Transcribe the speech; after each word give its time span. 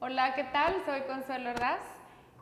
Hola, 0.00 0.32
¿qué 0.36 0.44
tal? 0.44 0.76
Soy 0.86 1.00
Consuelo 1.08 1.50
Ordaz 1.50 1.80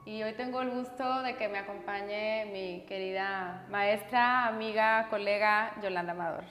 y 0.04 0.22
hoy 0.22 0.34
tengo 0.34 0.60
el 0.60 0.68
gusto 0.72 1.22
de 1.22 1.36
que 1.36 1.48
me 1.48 1.56
acompañe 1.56 2.44
mi 2.52 2.84
querida 2.86 3.64
maestra, 3.70 4.46
amiga, 4.46 5.06
colega 5.08 5.72
Yolanda 5.80 6.12
Amador. 6.12 6.44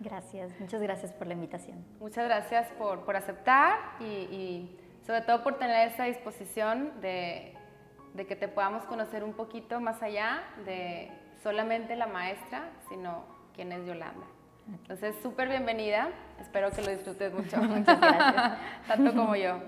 Gracias, 0.00 0.52
muchas 0.60 0.82
gracias 0.82 1.14
por 1.14 1.28
la 1.28 1.32
invitación. 1.32 1.82
Muchas 1.98 2.26
gracias 2.26 2.68
por, 2.72 3.06
por 3.06 3.16
aceptar 3.16 3.78
y, 4.00 4.04
y, 4.04 4.78
sobre 5.06 5.22
todo 5.22 5.42
por 5.42 5.58
tener 5.58 5.88
esa 5.88 6.04
disposición 6.04 7.00
de, 7.00 7.54
de 8.12 8.26
que 8.26 8.36
te 8.36 8.46
podamos 8.46 8.84
conocer 8.84 9.24
un 9.24 9.32
poquito 9.32 9.80
más 9.80 10.02
allá 10.02 10.42
de 10.66 11.10
solamente 11.42 11.96
la 11.96 12.06
maestra, 12.06 12.68
sino 12.90 13.24
quién 13.54 13.72
es 13.72 13.86
Yolanda. 13.86 14.26
Entonces, 14.68 15.16
súper 15.22 15.48
bienvenida. 15.48 16.10
Espero 16.38 16.70
que 16.70 16.82
lo 16.82 16.90
disfrutes 16.90 17.32
mucho. 17.32 17.56
Muchas 17.62 17.98
gracias. 17.98 18.58
Tanto 18.86 19.14
como 19.14 19.34
yo. 19.36 19.58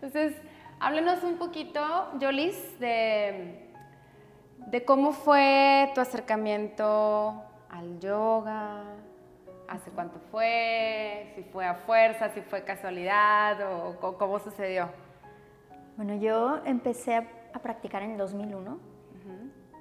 Entonces, 0.00 0.32
háblenos 0.78 1.24
un 1.24 1.38
poquito, 1.38 1.80
Yolis, 2.20 2.78
de, 2.78 3.68
de 4.68 4.84
cómo 4.84 5.12
fue 5.12 5.90
tu 5.92 6.00
acercamiento 6.00 7.42
al 7.68 7.98
yoga, 7.98 8.84
hace 9.66 9.90
cuánto 9.90 10.20
fue, 10.30 11.32
si 11.34 11.42
fue 11.42 11.66
a 11.66 11.74
fuerza, 11.74 12.28
si 12.28 12.42
fue 12.42 12.62
casualidad 12.62 13.58
o, 14.00 14.16
cómo 14.16 14.38
sucedió. 14.38 14.88
Bueno, 15.96 16.14
yo 16.14 16.60
empecé 16.64 17.16
a, 17.16 17.26
a 17.52 17.58
practicar 17.58 18.04
en 18.04 18.12
el 18.12 18.18
2001 18.18 18.78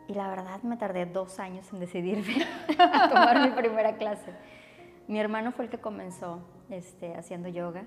y 0.07 0.15
la 0.15 0.29
verdad 0.29 0.63
me 0.63 0.77
tardé 0.77 1.05
dos 1.05 1.39
años 1.39 1.71
en 1.71 1.79
decidirme 1.79 2.43
a 2.79 3.07
tomar 3.07 3.39
mi 3.41 3.49
primera 3.49 3.97
clase. 3.97 4.31
Mi 5.07 5.19
hermano 5.19 5.51
fue 5.51 5.65
el 5.65 5.71
que 5.71 5.77
comenzó 5.77 6.39
este, 6.71 7.13
haciendo 7.15 7.49
yoga 7.49 7.83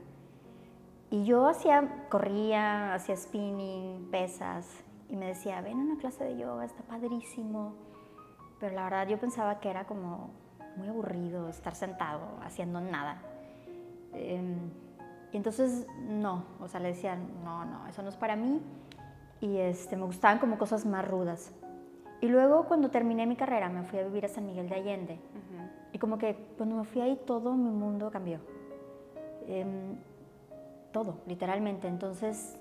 y 1.10 1.24
yo 1.24 1.48
hacía, 1.48 2.06
corría, 2.09 2.95
hacía 2.95 3.16
spinning, 3.16 4.09
pesas 4.10 4.84
y 5.09 5.16
me 5.16 5.27
decía, 5.27 5.60
ven 5.60 5.80
a 5.80 5.83
una 5.83 5.98
clase 5.98 6.25
de 6.25 6.39
yoga, 6.39 6.64
está 6.64 6.83
padrísimo. 6.84 7.75
Pero 8.61 8.77
la 8.77 8.84
verdad 8.84 9.08
yo 9.08 9.19
pensaba 9.19 9.58
que 9.58 9.69
era 9.69 9.86
como 9.86 10.30
muy 10.77 10.86
aburrido 10.86 11.48
estar 11.48 11.75
sentado 11.75 12.20
haciendo 12.44 12.80
nada. 12.80 13.20
Em, 14.12 14.70
y 15.33 15.36
entonces 15.36 15.86
no, 16.08 16.44
o 16.61 16.69
sea, 16.69 16.78
le 16.78 16.89
decía, 16.89 17.17
no, 17.45 17.64
no, 17.64 17.89
eso 17.89 18.02
no 18.02 18.08
es 18.08 18.17
para 18.17 18.36
mí. 18.36 18.61
Y 19.41 19.56
este, 19.56 19.97
me 19.97 20.05
gustaban 20.05 20.39
como 20.39 20.58
cosas 20.58 20.86
más 20.86 21.06
rudas. 21.08 21.52
Y 22.20 22.28
luego 22.28 22.67
cuando 22.67 22.91
terminé 22.91 23.27
mi 23.27 23.34
carrera 23.34 23.69
me 23.69 23.83
fui 23.83 23.98
a 23.98 24.05
vivir 24.05 24.27
a 24.27 24.28
San 24.28 24.47
Miguel 24.47 24.69
de 24.69 24.74
Allende. 24.77 25.19
Y 25.92 25.98
como 25.98 26.19
que 26.19 26.36
cuando 26.56 26.77
me 26.77 26.84
fui 26.84 27.00
ahí 27.00 27.20
todo 27.27 27.55
mi 27.55 27.70
mundo 27.70 28.11
cambió. 28.12 28.39
Em, 29.48 29.97
todo, 30.92 31.20
literalmente. 31.27 31.88
Entonces 31.88 32.58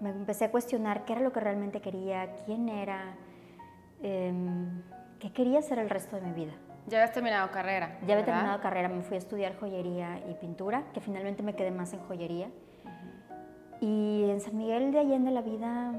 me 0.00 0.10
empecé 0.10 0.46
a 0.46 0.50
cuestionar 0.50 1.04
qué 1.04 1.14
era 1.14 1.22
lo 1.22 1.32
que 1.32 1.40
realmente 1.40 1.80
quería, 1.80 2.34
quién 2.44 2.68
era, 2.68 3.16
em, 4.02 4.82
qué 5.18 5.32
quería 5.32 5.58
hacer 5.58 5.78
el 5.78 5.90
resto 5.90 6.16
de 6.16 6.22
mi 6.22 6.32
vida. 6.32 6.52
Ya 6.86 6.98
habías 6.98 7.12
terminado 7.12 7.50
carrera. 7.50 7.98
Ya 8.06 8.14
había 8.14 8.24
terminado 8.24 8.60
carrera, 8.60 8.88
me 8.88 9.02
fui 9.02 9.16
a 9.16 9.18
estudiar 9.18 9.58
joyería 9.58 10.20
y 10.28 10.34
pintura, 10.34 10.84
que 10.94 11.00
finalmente 11.00 11.42
me 11.42 11.54
quedé 11.54 11.70
más 11.70 11.92
en 11.92 12.00
joyería. 12.00 12.48
Y 13.80 14.28
en 14.30 14.40
San 14.40 14.56
Miguel 14.56 14.90
de 14.92 15.00
Allende 15.00 15.30
la 15.30 15.42
vida 15.42 15.92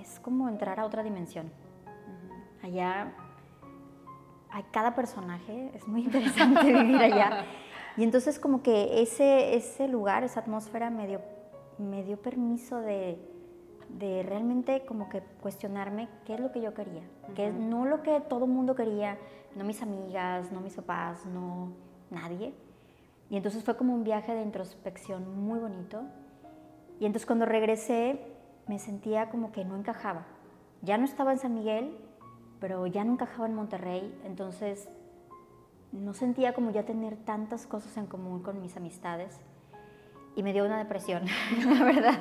es 0.00 0.18
como 0.20 0.48
entrar 0.48 0.80
a 0.80 0.84
otra 0.84 1.02
dimensión. 1.02 1.50
Allá 2.62 3.12
hay 4.50 4.64
cada 4.72 4.94
personaje, 4.94 5.70
es 5.74 5.86
muy 5.86 6.02
interesante 6.02 6.72
vivir 6.72 7.00
allá. 7.00 7.44
Y 7.98 8.04
entonces 8.04 8.38
como 8.38 8.62
que 8.62 9.02
ese, 9.02 9.56
ese 9.56 9.88
lugar, 9.88 10.22
esa 10.22 10.40
atmósfera 10.40 10.88
me 10.88 11.08
dio, 11.08 11.20
me 11.78 12.04
dio 12.04 12.16
permiso 12.16 12.78
de, 12.80 13.18
de 13.88 14.22
realmente 14.22 14.86
como 14.86 15.08
que 15.08 15.20
cuestionarme 15.42 16.08
qué 16.24 16.34
es 16.34 16.40
lo 16.40 16.52
que 16.52 16.60
yo 16.60 16.74
quería, 16.74 17.02
que 17.34 17.50
no 17.50 17.86
lo 17.86 18.04
que 18.04 18.20
todo 18.20 18.44
el 18.44 18.52
mundo 18.52 18.76
quería, 18.76 19.18
no 19.56 19.64
mis 19.64 19.82
amigas, 19.82 20.52
no 20.52 20.60
mis 20.60 20.74
papás, 20.74 21.26
no 21.26 21.72
nadie. 22.10 22.54
Y 23.30 23.36
entonces 23.36 23.64
fue 23.64 23.76
como 23.76 23.94
un 23.94 24.04
viaje 24.04 24.32
de 24.32 24.42
introspección 24.42 25.44
muy 25.44 25.58
bonito. 25.58 26.02
Y 27.00 27.04
entonces 27.04 27.26
cuando 27.26 27.46
regresé 27.46 28.20
me 28.68 28.78
sentía 28.78 29.28
como 29.28 29.50
que 29.50 29.64
no 29.64 29.76
encajaba. 29.76 30.24
Ya 30.82 30.98
no 30.98 31.04
estaba 31.04 31.32
en 31.32 31.38
San 31.38 31.52
Miguel, 31.52 31.96
pero 32.60 32.86
ya 32.86 33.02
no 33.02 33.14
encajaba 33.14 33.48
en 33.48 33.54
Monterrey, 33.54 34.16
entonces 34.24 34.88
no 35.92 36.12
sentía 36.14 36.52
como 36.52 36.70
ya 36.70 36.84
tener 36.84 37.16
tantas 37.16 37.66
cosas 37.66 37.96
en 37.96 38.06
común 38.06 38.42
con 38.42 38.60
mis 38.60 38.76
amistades 38.76 39.40
y 40.36 40.42
me 40.42 40.52
dio 40.52 40.64
una 40.64 40.78
depresión, 40.78 41.24
la 41.66 41.84
verdad. 41.84 42.18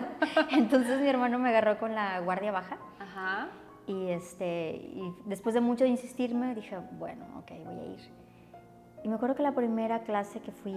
Entonces 0.52 1.00
mi 1.02 1.08
hermano 1.08 1.40
me 1.40 1.50
agarró 1.50 1.78
con 1.78 1.94
la 1.94 2.20
guardia 2.20 2.52
baja 2.52 2.78
Ajá. 3.00 3.50
y 3.86 4.10
este 4.10 4.76
y 4.76 5.14
después 5.26 5.54
de 5.54 5.62
mucho 5.62 5.86
insistirme 5.86 6.56
dije, 6.56 6.78
bueno, 6.94 7.26
ok, 7.40 7.52
voy 7.66 7.80
a 7.80 7.86
ir. 7.86 8.00
Y 9.04 9.10
me 9.10 9.16
acuerdo 9.16 9.36
que 9.36 9.44
la 9.44 9.54
primera 9.54 10.02
clase 10.02 10.40
que 10.40 10.52
fui 10.52 10.76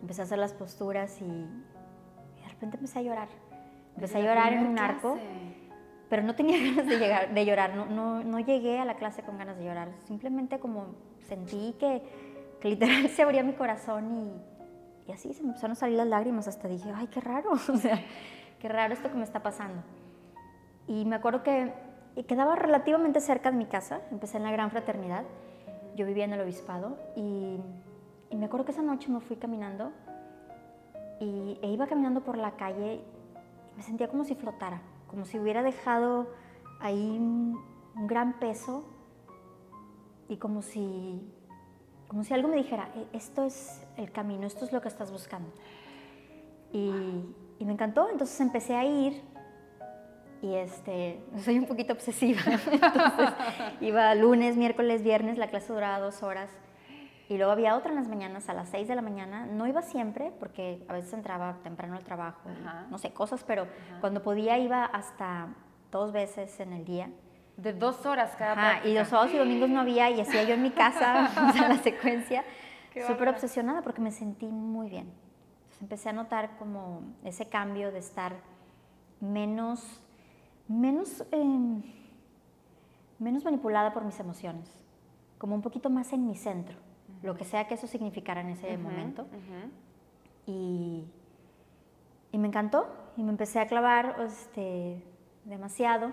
empecé 0.00 0.22
a 0.22 0.24
hacer 0.24 0.38
las 0.38 0.54
posturas 0.54 1.20
y, 1.20 1.26
de 1.26 2.48
repente 2.48 2.76
empecé 2.76 3.00
a 3.00 3.02
llorar. 3.02 3.28
Empecé 3.94 4.18
a 4.18 4.20
llorar 4.20 4.52
en 4.52 4.66
un 4.66 4.78
arco 4.78 5.18
pero 6.08 6.22
no 6.22 6.34
tenía 6.34 6.58
ganas 6.70 6.86
de, 6.86 6.98
llegar, 6.98 7.34
de 7.34 7.44
llorar, 7.44 7.74
no, 7.74 7.86
no, 7.86 8.24
no, 8.24 8.40
llegué 8.40 8.78
a 8.78 8.84
la 8.84 8.94
clase 8.94 9.22
con 9.22 9.38
ganas 9.38 9.58
de 9.58 9.64
llorar, 9.64 9.88
simplemente 10.06 10.58
como 10.58 10.94
sentí 11.28 11.74
que, 11.78 12.02
que 12.60 12.68
literal 12.68 13.08
se 13.14 13.22
abría 13.22 13.42
mi 13.42 13.52
corazón 13.52 14.12
y, 15.06 15.10
y, 15.10 15.12
así 15.12 15.32
se 15.32 15.42
me 15.42 15.48
empezaron 15.50 15.72
a 15.72 15.76
salir 15.76 15.96
las 15.96 16.06
lágrimas, 16.06 16.48
hasta 16.48 16.68
dije, 16.68 16.90
ay, 16.94 17.06
qué 17.08 17.20
raro, 17.20 17.50
o 17.72 17.76
sea, 17.76 18.00
qué 18.58 18.68
raro 18.68 18.94
esto 18.94 19.10
que 19.10 19.16
me 19.16 19.24
está 19.24 19.42
pasando. 19.42 19.82
Y 20.86 21.04
me 21.04 21.16
acuerdo 21.16 21.42
que 21.42 21.72
quedaba 22.26 22.56
relativamente 22.56 23.20
cerca 23.20 23.50
de 23.50 23.56
mi 23.56 23.66
casa, 23.66 24.00
empecé 24.10 24.38
en 24.38 24.44
la 24.44 24.50
Gran 24.50 24.70
Fraternidad, 24.70 25.24
yo 25.94 26.06
vivía 26.06 26.24
en 26.24 26.32
el 26.32 26.40
Obispado 26.40 26.96
y, 27.16 27.58
y 28.30 28.36
me 28.36 28.46
acuerdo 28.46 28.64
que 28.64 28.72
esa 28.72 28.82
noche 28.82 29.10
me 29.10 29.20
fui 29.20 29.36
caminando 29.36 29.92
y, 31.20 31.58
e 31.62 31.68
iba 31.68 31.86
caminando 31.86 32.22
por 32.22 32.38
la 32.38 32.52
calle 32.52 32.94
y 32.94 33.76
me 33.76 33.82
sentía 33.82 34.08
como 34.08 34.24
si 34.24 34.34
flotara 34.34 34.80
como 35.08 35.24
si 35.24 35.38
hubiera 35.38 35.62
dejado 35.62 36.28
ahí 36.80 37.16
un, 37.18 37.58
gran 38.06 38.34
peso 38.34 38.84
y 40.28 40.36
como 40.36 40.62
si, 40.62 41.20
como 42.06 42.24
si 42.24 42.34
algo 42.34 42.48
me 42.48 42.56
dijera, 42.56 42.90
e, 42.94 43.16
esto 43.16 43.44
es 43.44 43.86
el 43.96 44.10
camino, 44.12 44.46
esto 44.46 44.64
es 44.64 44.72
lo 44.72 44.80
que 44.80 44.88
estás 44.88 45.10
buscando. 45.10 45.50
Y, 46.72 46.90
y 47.58 47.64
me 47.64 47.72
encantó, 47.72 48.08
entonces 48.10 48.40
empecé 48.40 48.74
a 48.74 48.84
ir 48.84 49.22
y 50.40 50.54
este, 50.54 51.20
soy 51.38 51.58
un 51.58 51.66
poquito 51.66 51.92
obsesiva, 51.92 52.40
entonces 52.46 53.34
iba 53.80 54.14
lunes, 54.14 54.56
miércoles, 54.56 55.02
viernes, 55.02 55.38
la 55.38 55.48
clase 55.48 55.72
duraba 55.72 55.98
dos 55.98 56.22
horas 56.22 56.50
y 57.28 57.36
luego 57.36 57.52
había 57.52 57.76
otra 57.76 57.90
en 57.90 57.96
las 57.96 58.08
mañanas, 58.08 58.48
a 58.48 58.54
las 58.54 58.70
6 58.70 58.88
de 58.88 58.94
la 58.94 59.02
mañana. 59.02 59.44
No 59.44 59.66
iba 59.66 59.82
siempre, 59.82 60.32
porque 60.40 60.82
a 60.88 60.94
veces 60.94 61.12
entraba 61.12 61.58
temprano 61.62 61.96
al 61.96 62.04
trabajo, 62.04 62.48
no 62.90 62.96
sé, 62.96 63.12
cosas, 63.12 63.44
pero 63.46 63.66
cuando 64.00 64.22
podía 64.22 64.58
iba 64.58 64.84
hasta 64.84 65.48
dos 65.90 66.12
veces 66.12 66.58
en 66.60 66.72
el 66.72 66.86
día. 66.86 67.10
De 67.58 67.74
dos 67.74 68.06
horas 68.06 68.34
cada 68.38 68.52
Ajá, 68.52 68.88
y 68.88 68.94
los 68.94 69.08
sábados 69.08 69.34
y 69.34 69.36
domingos 69.36 69.68
no 69.68 69.80
había, 69.80 70.08
y 70.10 70.20
hacía 70.20 70.44
yo 70.44 70.54
en 70.54 70.62
mi 70.62 70.70
casa, 70.70 71.30
o 71.50 71.52
sea, 71.52 71.68
la 71.68 71.76
secuencia. 71.78 72.42
Súper 73.06 73.28
obsesionada 73.28 73.82
porque 73.82 74.00
me 74.00 74.10
sentí 74.10 74.46
muy 74.46 74.88
bien. 74.88 75.12
Entonces 75.74 75.82
empecé 75.82 76.08
a 76.08 76.12
notar 76.12 76.56
como 76.58 77.02
ese 77.22 77.48
cambio 77.48 77.92
de 77.92 77.98
estar 77.98 78.36
menos, 79.20 80.00
menos, 80.66 81.22
em, 81.30 81.82
menos 83.18 83.44
manipulada 83.44 83.92
por 83.92 84.04
mis 84.04 84.18
emociones, 84.18 84.72
como 85.36 85.54
un 85.54 85.62
poquito 85.62 85.90
más 85.90 86.12
en 86.14 86.26
mi 86.26 86.34
centro 86.34 86.88
lo 87.22 87.36
que 87.36 87.44
sea 87.44 87.66
que 87.66 87.74
eso 87.74 87.86
significara 87.86 88.40
en 88.40 88.50
ese 88.50 88.76
momento. 88.78 89.26
y, 90.46 91.04
y, 92.32 92.38
me 92.38 92.48
encantó 92.48 92.86
y 93.16 93.22
me 93.22 93.30
empecé 93.30 93.60
a 93.60 93.66
clavar 93.66 94.16
este, 94.26 95.02
demasiado. 95.44 96.12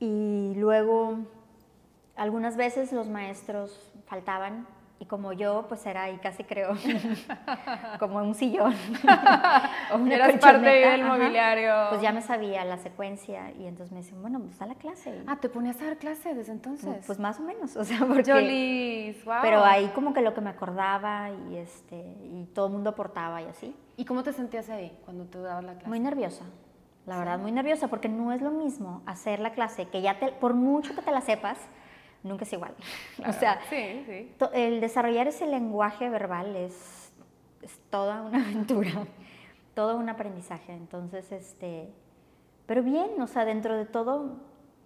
Y 0.00 0.54
luego, 0.56 1.18
algunas 2.16 2.56
veces 2.56 2.92
los 2.92 3.08
maestros 3.08 3.92
faltaban 4.06 4.66
y 5.00 5.06
como 5.06 5.32
yo, 5.32 5.66
pues 5.68 5.86
era 5.86 6.04
ahí 6.04 6.18
casi 6.18 6.42
creo, 6.42 6.70
como 8.00 8.18
un 8.18 8.34
sillón. 8.34 8.74
o 9.92 9.96
una 9.96 10.14
Eras 10.14 10.36
parte 10.40 10.66
del 10.66 11.04
mobiliario. 11.04 11.72
Pues 11.90 12.02
ya 12.02 12.10
me 12.10 12.20
sabía 12.20 12.64
la 12.64 12.78
secuencia 12.78 13.52
y 13.52 13.66
entonces 13.66 13.92
me 13.92 13.98
decían, 13.98 14.20
bueno, 14.20 14.40
pues 14.40 14.58
da 14.58 14.66
la 14.66 14.74
clase. 14.74 15.22
Ah, 15.28 15.36
¿te 15.36 15.48
ponías 15.48 15.80
a 15.82 15.86
dar 15.86 15.98
clase 15.98 16.34
desde 16.34 16.50
entonces? 16.50 17.04
Pues 17.06 17.20
más 17.20 17.38
o 17.38 17.44
menos, 17.44 17.76
o 17.76 17.84
sea, 17.84 17.98
porque... 17.98 18.32
Jolis, 18.32 19.24
wow. 19.24 19.36
Pero 19.40 19.64
ahí 19.64 19.86
como 19.94 20.12
que 20.12 20.20
lo 20.20 20.34
que 20.34 20.40
me 20.40 20.50
acordaba 20.50 21.30
y, 21.30 21.56
este, 21.56 21.96
y 22.24 22.48
todo 22.52 22.66
el 22.66 22.72
mundo 22.72 22.90
aportaba 22.90 23.40
y 23.40 23.46
así. 23.46 23.76
¿Y 23.96 24.04
cómo 24.04 24.24
te 24.24 24.32
sentías 24.32 24.68
ahí 24.68 24.96
cuando 25.04 25.26
tú 25.26 25.42
dabas 25.42 25.62
la 25.62 25.72
clase? 25.74 25.88
Muy 25.88 26.00
nerviosa. 26.00 26.44
La 27.08 27.16
verdad, 27.16 27.38
muy 27.38 27.52
nerviosa, 27.52 27.88
porque 27.88 28.10
no 28.10 28.34
es 28.34 28.42
lo 28.42 28.50
mismo 28.50 29.00
hacer 29.06 29.40
la 29.40 29.52
clase, 29.52 29.88
que 29.88 30.02
ya 30.02 30.18
te, 30.18 30.30
por 30.30 30.52
mucho 30.52 30.94
que 30.94 31.00
te 31.00 31.10
la 31.10 31.22
sepas, 31.22 31.58
nunca 32.22 32.44
es 32.44 32.52
igual. 32.52 32.74
o 33.26 33.32
sea, 33.32 33.58
el 34.52 34.80
desarrollar 34.82 35.26
ese 35.26 35.46
lenguaje 35.46 36.10
verbal 36.10 36.54
es, 36.54 37.10
es 37.62 37.80
toda 37.88 38.20
una 38.20 38.42
aventura. 38.44 39.06
todo 39.72 39.96
un 39.96 40.10
aprendizaje. 40.10 40.74
Entonces, 40.74 41.32
este, 41.32 41.88
pero 42.66 42.82
bien, 42.82 43.18
o 43.22 43.26
sea, 43.26 43.46
dentro 43.46 43.74
de 43.74 43.86
todo 43.86 44.36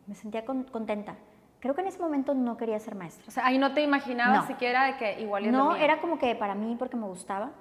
me 0.07 0.15
sentía 0.15 0.45
contenta. 0.45 1.17
Creo 1.63 1.77
que 1.77 1.81
en 1.81 1.87
ese 1.87 2.01
momento 2.01 2.35
no 2.35 2.57
quería 2.57 2.77
ser 2.81 2.97
maestra. 2.97 3.25
O 3.29 3.31
sea, 3.31 3.47
ahí 3.47 3.57
no 3.57 3.73
te 3.73 3.83
imaginabas 3.83 4.49
siquiera 4.49 4.85
de 4.87 4.97
que 4.97 5.21
igual 5.21 5.49
No, 5.53 5.77
era 5.77 6.01
como 6.01 6.19
que 6.19 6.35
para 6.35 6.57
mí 6.57 6.75
porque 6.77 6.97
me 6.97 7.07
gustaba, 7.07 7.53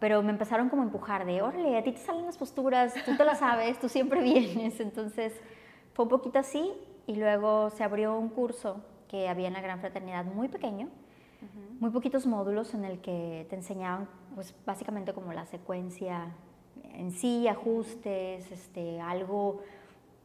pero 0.00 0.20
me 0.24 0.32
empezaron 0.32 0.68
como 0.68 0.82
a 0.82 0.86
empujar 0.86 1.24
de, 1.24 1.42
órale, 1.42 1.78
a 1.78 1.82
ti 1.84 1.92
te 1.92 1.98
salen 1.98 2.26
las 2.26 2.36
posturas, 2.36 2.92
tú 3.04 3.16
te 3.16 3.24
las 3.24 3.38
sabes, 3.38 3.78
tú 3.78 3.88
siempre 3.88 4.20
vienes. 4.24 4.80
Entonces, 4.80 5.32
fue 5.92 6.06
un 6.06 6.08
poquito 6.08 6.40
así 6.40 6.72
y 7.06 7.14
luego 7.14 7.70
se 7.70 7.84
abrió 7.84 8.18
un 8.18 8.30
curso 8.30 8.84
que 9.06 9.28
había 9.28 9.46
en 9.46 9.52
la 9.52 9.60
Gran 9.60 9.78
Fraternidad 9.78 10.24
muy 10.24 10.48
pequeño, 10.48 10.88
muy 11.78 11.90
poquitos 11.90 12.26
módulos 12.26 12.74
en 12.74 12.84
el 12.84 13.00
que 13.00 13.46
te 13.48 13.54
enseñaban 13.54 14.08
pues 14.34 14.56
básicamente 14.66 15.12
como 15.12 15.32
la 15.32 15.46
secuencia 15.46 16.32
en 16.94 17.12
sí, 17.12 17.46
ajustes, 17.46 18.50
este, 18.50 19.00
algo 19.00 19.62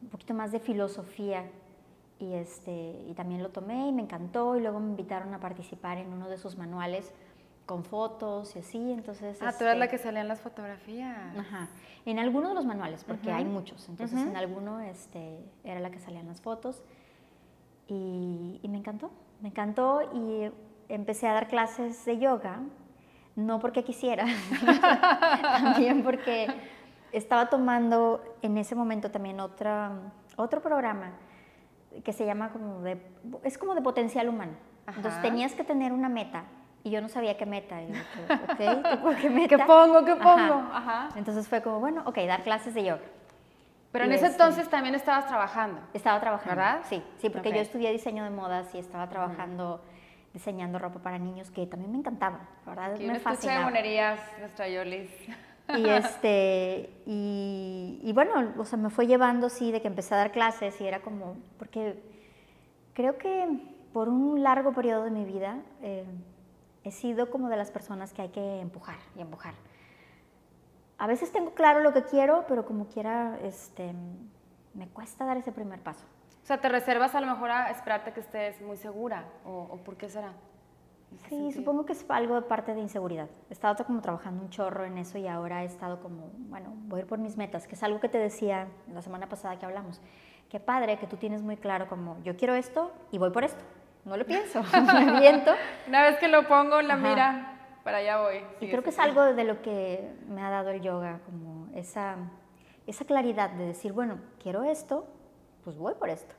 un 0.02 0.08
poquito 0.08 0.34
más 0.34 0.50
de 0.50 0.58
filosofía 0.58 1.44
y, 2.22 2.34
este, 2.34 3.02
y 3.08 3.14
también 3.14 3.42
lo 3.42 3.50
tomé 3.50 3.88
y 3.88 3.92
me 3.92 4.02
encantó. 4.02 4.56
Y 4.56 4.60
luego 4.60 4.78
me 4.78 4.90
invitaron 4.90 5.34
a 5.34 5.40
participar 5.40 5.98
en 5.98 6.12
uno 6.12 6.28
de 6.28 6.38
sus 6.38 6.56
manuales 6.56 7.12
con 7.66 7.84
fotos 7.84 8.54
y 8.56 8.60
así, 8.60 8.92
entonces... 8.92 9.38
Ah, 9.40 9.52
tú 9.56 9.64
eras 9.64 9.78
la 9.78 9.86
este 9.86 9.96
que 9.96 10.02
salía 10.02 10.20
en 10.20 10.28
las 10.28 10.40
fotografías. 10.40 11.36
Ajá, 11.36 11.68
en 12.04 12.18
alguno 12.18 12.48
de 12.48 12.54
los 12.54 12.64
manuales, 12.64 13.04
porque 13.04 13.30
hay 13.30 13.44
muchos, 13.44 13.88
entonces 13.88 14.20
en 14.20 14.36
alguno 14.36 14.80
este, 14.80 15.38
era 15.62 15.78
la 15.78 15.90
que 15.90 16.00
salía 16.00 16.20
en 16.20 16.26
las 16.26 16.40
fotos. 16.40 16.82
Y, 17.86 18.60
y 18.62 18.68
me 18.68 18.78
encantó, 18.78 19.10
me 19.40 19.48
encantó. 19.48 20.02
Y 20.12 20.50
empecé 20.88 21.28
a 21.28 21.34
dar 21.34 21.48
clases 21.48 22.04
de 22.04 22.18
yoga, 22.18 22.60
no 23.36 23.60
porque 23.60 23.84
quisiera, 23.84 24.26
también 25.42 26.02
porque 26.02 26.48
estaba 27.12 27.48
tomando 27.48 28.22
en 28.42 28.58
ese 28.58 28.74
momento 28.74 29.10
también 29.10 29.40
otra, 29.40 29.92
otro 30.36 30.60
programa 30.60 31.12
que 32.04 32.12
se 32.12 32.26
llama 32.26 32.50
como 32.50 32.80
de, 32.80 33.00
es 33.44 33.58
como 33.58 33.74
de 33.74 33.82
potencial 33.82 34.28
humano. 34.28 34.52
Entonces 34.86 35.20
tenías 35.22 35.54
que 35.54 35.64
tener 35.64 35.92
una 35.92 36.08
meta 36.08 36.44
y 36.82 36.90
yo 36.90 37.00
no 37.00 37.08
sabía 37.08 37.36
qué 37.36 37.46
meta. 37.46 37.80
Y 37.82 37.92
¿qué 39.20 39.30
meta? 39.30 39.56
¿Qué 39.56 39.64
pongo? 39.64 40.04
¿Qué 40.04 40.16
pongo? 40.16 40.64
Entonces 41.16 41.48
fue 41.48 41.62
como, 41.62 41.80
bueno, 41.80 42.02
ok, 42.06 42.18
dar 42.26 42.42
clases 42.42 42.74
de 42.74 42.84
yoga. 42.84 43.02
Pero 43.92 44.06
en 44.06 44.12
ese 44.12 44.26
este 44.26 44.42
entonces 44.42 44.68
también 44.70 44.94
estabas 44.94 45.26
trabajando. 45.26 45.80
Estaba 45.92 46.18
trabajando. 46.18 46.56
¿Verdad? 46.56 46.80
Sí, 46.84 47.02
sí, 47.18 47.28
porque 47.28 47.50
yo 47.50 47.58
estudié 47.58 47.92
diseño 47.92 48.24
de 48.24 48.30
modas 48.30 48.74
y 48.74 48.78
estaba 48.78 49.08
trabajando 49.08 49.82
diseñando 50.32 50.78
ropa 50.78 51.00
para 51.00 51.18
niños 51.18 51.50
que 51.50 51.66
también 51.66 51.92
me 51.92 51.98
encantaba, 51.98 52.40
¿verdad? 52.64 52.98
me 52.98 53.20
fascinaba. 53.20 53.58
de 53.58 53.64
monerías, 53.66 54.18
nuestra 54.38 54.66
Yolis. 54.68 55.10
Y, 55.78 55.88
este, 55.88 56.90
y, 57.06 58.12
bueno, 58.14 58.32
o 58.58 58.64
sea, 58.64 58.78
me 58.78 58.90
fue 58.90 59.06
llevando 59.06 59.46
así 59.46 59.72
de 59.72 59.80
que 59.80 59.88
empecé 59.88 60.14
a 60.14 60.18
dar 60.18 60.32
clases 60.32 60.78
y 60.80 60.86
era 60.86 61.00
como, 61.00 61.36
porque 61.58 62.02
creo 62.94 63.16
que 63.16 63.48
por 63.92 64.08
un 64.08 64.42
largo 64.42 64.72
periodo 64.72 65.04
de 65.04 65.10
mi 65.10 65.24
vida 65.24 65.60
eh, 65.82 66.04
he 66.84 66.90
sido 66.90 67.30
como 67.30 67.48
de 67.48 67.56
las 67.56 67.70
personas 67.70 68.12
que 68.12 68.22
hay 68.22 68.28
que 68.30 68.60
empujar 68.60 68.96
y 69.16 69.20
empujar. 69.20 69.54
A 70.98 71.06
veces 71.06 71.32
tengo 71.32 71.52
claro 71.54 71.80
lo 71.80 71.92
que 71.92 72.04
quiero, 72.04 72.44
pero 72.48 72.64
como 72.64 72.86
quiera, 72.86 73.38
este, 73.42 73.92
me 74.74 74.88
cuesta 74.88 75.24
dar 75.24 75.36
ese 75.36 75.52
primer 75.52 75.80
paso. 75.80 76.04
O 76.42 76.46
sea, 76.46 76.60
te 76.60 76.68
reservas 76.68 77.14
a 77.14 77.20
lo 77.20 77.28
mejor 77.28 77.50
a 77.50 77.70
esperarte 77.70 78.12
que 78.12 78.20
estés 78.20 78.60
muy 78.60 78.76
segura, 78.76 79.24
o, 79.44 79.68
o 79.70 79.76
por 79.78 79.96
qué 79.96 80.08
será? 80.08 80.32
Sí, 81.28 81.52
supongo 81.52 81.84
que 81.86 81.92
es 81.92 82.04
algo 82.08 82.34
de 82.34 82.42
parte 82.42 82.74
de 82.74 82.80
inseguridad. 82.80 83.28
He 83.48 83.52
estado 83.52 83.84
como 83.84 84.00
trabajando 84.00 84.42
un 84.42 84.50
chorro 84.50 84.84
en 84.84 84.98
eso 84.98 85.18
y 85.18 85.26
ahora 85.26 85.62
he 85.62 85.66
estado 85.66 86.00
como, 86.00 86.30
bueno, 86.48 86.72
voy 86.86 87.00
a 87.00 87.02
ir 87.02 87.08
por 87.08 87.18
mis 87.18 87.36
metas, 87.36 87.66
que 87.66 87.74
es 87.74 87.82
algo 87.82 88.00
que 88.00 88.08
te 88.08 88.18
decía 88.18 88.68
la 88.92 89.02
semana 89.02 89.28
pasada 89.28 89.58
que 89.58 89.66
hablamos. 89.66 90.00
Qué 90.48 90.60
padre 90.60 90.98
que 90.98 91.06
tú 91.06 91.16
tienes 91.16 91.42
muy 91.42 91.56
claro 91.56 91.88
como, 91.88 92.22
yo 92.22 92.36
quiero 92.36 92.54
esto 92.54 92.92
y 93.10 93.18
voy 93.18 93.30
por 93.30 93.44
esto. 93.44 93.64
No 94.04 94.16
lo 94.16 94.26
pienso, 94.26 94.62
me 94.94 95.20
viento. 95.20 95.52
Una 95.88 96.02
vez 96.02 96.18
que 96.18 96.28
lo 96.28 96.46
pongo 96.48 96.82
la 96.82 96.96
mira, 96.96 97.78
para 97.84 97.98
allá 97.98 98.20
voy. 98.20 98.44
y 98.60 98.68
creo 98.68 98.82
que 98.82 98.90
es 98.90 98.98
algo 98.98 99.22
de 99.22 99.44
lo 99.44 99.62
que 99.62 100.12
me 100.28 100.42
ha 100.42 100.50
dado 100.50 100.70
el 100.70 100.80
yoga, 100.80 101.20
como 101.24 101.68
esa, 101.74 102.16
esa 102.86 103.04
claridad 103.04 103.50
de 103.50 103.66
decir, 103.66 103.92
bueno, 103.92 104.18
quiero 104.42 104.64
esto, 104.64 105.06
pues 105.64 105.78
voy 105.78 105.94
por 105.94 106.10
esto. 106.10 106.34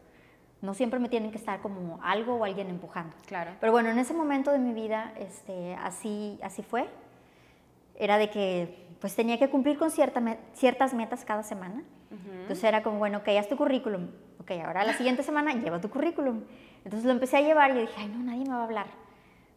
No 0.64 0.74
siempre 0.74 0.98
me 0.98 1.10
tienen 1.10 1.32
que 1.32 1.38
estar 1.38 1.60
como 1.60 2.00
algo 2.02 2.36
o 2.36 2.46
alguien 2.46 2.70
empujando. 2.70 3.14
Claro. 3.26 3.52
Pero 3.60 3.74
bueno, 3.74 3.90
en 3.90 4.00
ese 4.00 4.14
momento 4.14 4.50
de 4.50 4.60
mi 4.60 4.72
vida, 4.72 5.12
este, 5.20 5.76
así, 5.76 6.40
así 6.42 6.64
fue. 6.64 6.88
Era 7.96 8.18
de 8.18 8.30
que 8.30 8.88
pues 9.02 9.14
tenía 9.14 9.38
que 9.38 9.50
cumplir 9.50 9.78
con 9.78 9.92
cierta, 9.92 10.22
ciertas 10.54 10.94
metas 10.94 11.26
cada 11.26 11.44
semana. 11.44 11.84
Entonces 12.10 12.64
era 12.64 12.82
como, 12.82 12.98
bueno, 12.98 13.18
ok, 13.18 13.28
haz 13.38 13.50
tu 13.50 13.58
currículum. 13.58 14.08
Ok, 14.40 14.52
ahora 14.66 14.86
la 14.86 14.94
siguiente 14.94 15.22
semana 15.22 15.52
lleva 15.52 15.82
tu 15.82 15.90
currículum. 15.90 16.44
Entonces 16.86 17.04
lo 17.04 17.12
empecé 17.12 17.36
a 17.38 17.42
llevar 17.42 17.72
y 17.72 17.82
dije, 17.82 17.94
ay, 17.98 18.08
no, 18.08 18.20
nadie 18.24 18.46
me 18.46 18.52
va 18.52 18.62
a 18.62 18.64
hablar. 18.64 18.88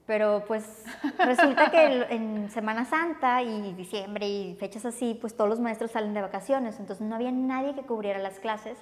Pero 0.06 0.42
pues 0.48 0.84
resulta 1.20 1.70
que 1.70 2.06
en 2.10 2.50
Semana 2.50 2.84
Santa 2.84 3.44
y 3.44 3.74
diciembre 3.74 4.28
y 4.28 4.56
fechas 4.56 4.84
así, 4.84 5.16
pues 5.20 5.36
todos 5.36 5.48
los 5.48 5.60
maestros 5.60 5.92
salen 5.92 6.14
de 6.14 6.22
vacaciones. 6.22 6.80
Entonces 6.80 7.06
no 7.06 7.14
había 7.14 7.30
nadie 7.30 7.76
que 7.76 7.82
cubriera 7.82 8.18
las 8.18 8.40
clases 8.40 8.76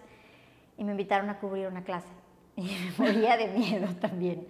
y 0.76 0.84
me 0.84 0.92
invitaron 0.92 1.30
a 1.30 1.38
cubrir 1.38 1.66
una 1.66 1.82
clase. 1.82 2.08
Y 2.56 2.62
me 2.62 3.06
moría 3.06 3.36
de 3.36 3.48
miedo 3.48 3.88
también. 4.00 4.46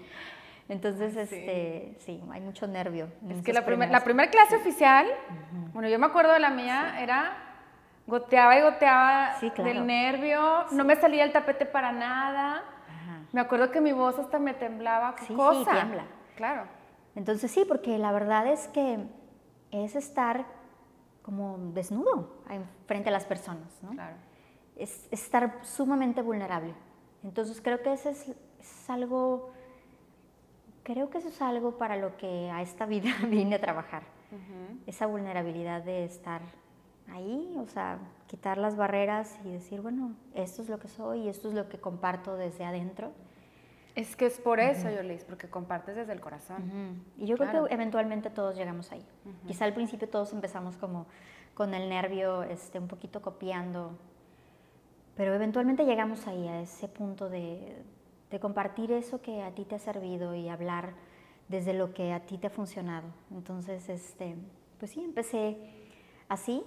Entonces, 0.69 1.17
este, 1.17 1.97
sí, 2.01 2.23
hay 2.31 2.41
mucho 2.41 2.67
nervio. 2.67 3.09
Es 3.29 3.43
que 3.43 3.53
la, 3.53 3.65
primer, 3.65 3.91
la 3.91 4.05
primera 4.05 4.31
clase 4.31 4.57
oficial, 4.57 5.07
bueno, 5.73 5.89
yo 5.89 5.99
me 5.99 6.07
acuerdo 6.07 6.33
de 6.33 6.41
la 6.41 6.51
mía, 6.51 7.01
era 7.01 7.37
goteaba 8.07 8.59
y 8.59 8.63
goteaba 8.63 9.37
del 9.57 9.87
nervio, 9.87 10.67
no 10.73 10.85
me 10.85 10.97
salía 10.97 11.25
el 11.25 11.33
tapete 11.33 11.67
para 11.67 11.93
nada. 11.93 12.63
Me 13.33 13.41
acuerdo 13.41 13.71
que 13.71 13.81
mi 13.81 13.93
voz 13.93 14.19
hasta 14.19 14.39
me 14.39 14.55
temblaba. 14.55 15.17
¿Qué 15.17 15.25
sí, 15.27 15.35
cosa? 15.35 15.71
Sí, 15.71 15.77
tiembla. 15.77 16.05
Claro. 16.37 16.67
Entonces 17.15 17.51
sí, 17.51 17.65
porque 17.67 17.99
la 17.99 18.13
verdad 18.13 18.47
es 18.47 18.69
que 18.69 18.99
es 19.71 19.97
estar 19.97 20.47
como 21.23 21.59
desnudo 21.73 22.43
frente 22.87 23.09
a 23.09 23.13
las 23.13 23.25
personas, 23.25 23.79
¿no? 23.83 23.91
Claro 23.91 24.17
es, 24.77 25.09
estar 25.11 25.61
sumamente 25.63 26.23
vulnerable. 26.23 26.75
Entonces 27.23 27.61
creo 27.61 27.83
que 27.83 27.93
eso 27.93 28.11
es, 28.11 28.35
algo, 28.89 29.53
creo 30.83 31.11
que 31.11 31.19
eso 31.19 31.29
es 31.29 31.41
algo 31.41 31.79
para 31.79 31.97
lo 31.97 32.17
que 32.17 32.51
a 32.51 32.63
esta 32.63 32.87
vida 32.87 33.11
vine 33.29 33.57
a 33.57 33.61
trabajar. 33.61 34.03
Esa 34.87 35.07
vulnerabilidad 35.07 35.85
de 35.85 36.05
estar 36.05 36.43
ahí, 37.09 37.55
o 37.59 37.69
sea, 37.69 37.99
quitar 38.27 38.59
las 38.59 38.77
barreras 38.77 39.39
y 39.45 39.53
decir, 39.53 39.81
bueno, 39.81 40.17
esto 40.35 40.61
es 40.63 40.69
lo 40.69 40.81
que 40.81 40.89
soy 40.89 41.21
y 41.21 41.29
esto 41.29 41.49
es 41.49 41.55
lo 41.55 41.69
que 41.69 41.79
comparto 41.79 42.37
desde 42.37 42.65
adentro. 42.65 43.13
Es 43.95 44.17
que 44.17 44.27
es 44.27 44.41
por 44.41 44.59
eso, 44.59 44.91
yo 44.91 45.03
-huh. 45.03 45.25
porque 45.27 45.49
compartes 45.49 45.95
desde 45.95 46.13
el 46.13 46.21
corazón. 46.21 47.05
Y 47.17 47.27
yo 47.27 47.37
creo 47.37 47.67
que 47.67 47.75
eventualmente 47.75 48.29
todos 48.29 48.57
llegamos 48.57 48.91
ahí. 48.91 49.07
Quizá 49.47 49.67
al 49.67 49.73
principio 49.73 50.09
todos 50.09 50.33
empezamos 50.33 50.77
como 50.77 51.07
con 51.55 51.75
el 51.75 51.89
nervio 51.89 52.43
este, 52.43 52.81
un 52.81 52.89
poquito 52.89 53.23
copiando 53.23 53.97
pero 55.17 55.35
eventualmente 55.35 55.85
llegamos 55.85 56.27
ahí, 56.27 56.49
a 56.49 56.61
ese 56.61 56.89
punto 56.89 57.29
de, 57.29 57.83
compartir 58.41 58.91
eso 58.91 59.23
que 59.23 59.43
a 59.43 59.53
ti 59.53 59.65
te 59.65 59.77
ha 59.77 59.79
servido 59.79 60.35
y 60.35 60.49
hablar 60.49 60.95
desde 61.49 61.73
lo 61.73 61.95
que 61.95 62.13
a 62.13 62.19
ti 62.27 62.37
te 62.37 62.49
ha 62.49 62.51
funcionado. 62.51 63.07
Entonces, 63.31 63.89
este, 63.89 64.35
pues 64.81 64.91
sí, 64.91 65.05
empecé 65.05 65.57
así 66.29 66.65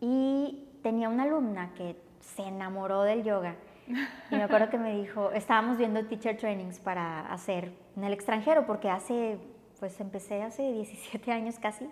y 0.00 0.66
tenía 0.82 1.10
una 1.10 1.24
alumna 1.24 1.74
que 1.74 1.94
se 2.20 2.44
enamoró 2.44 3.02
del 3.02 3.22
yoga. 3.22 3.56
Y 3.86 4.34
me 4.34 4.44
acuerdo 4.44 4.70
que 4.70 4.78
me 4.78 4.96
dijo, 4.96 5.30
estábamos 5.32 5.76
viendo 5.76 6.02
teacher 6.06 6.38
trainings 6.38 6.80
para 6.80 7.30
hacer 7.30 7.74
en 7.98 8.04
el 8.04 8.14
extranjero, 8.14 8.64
porque 8.64 8.88
hace, 8.88 9.36
pues 9.78 10.00
empecé 10.00 10.42
hace 10.42 10.72
17 10.72 11.32
años 11.32 11.58
casi, 11.58 11.86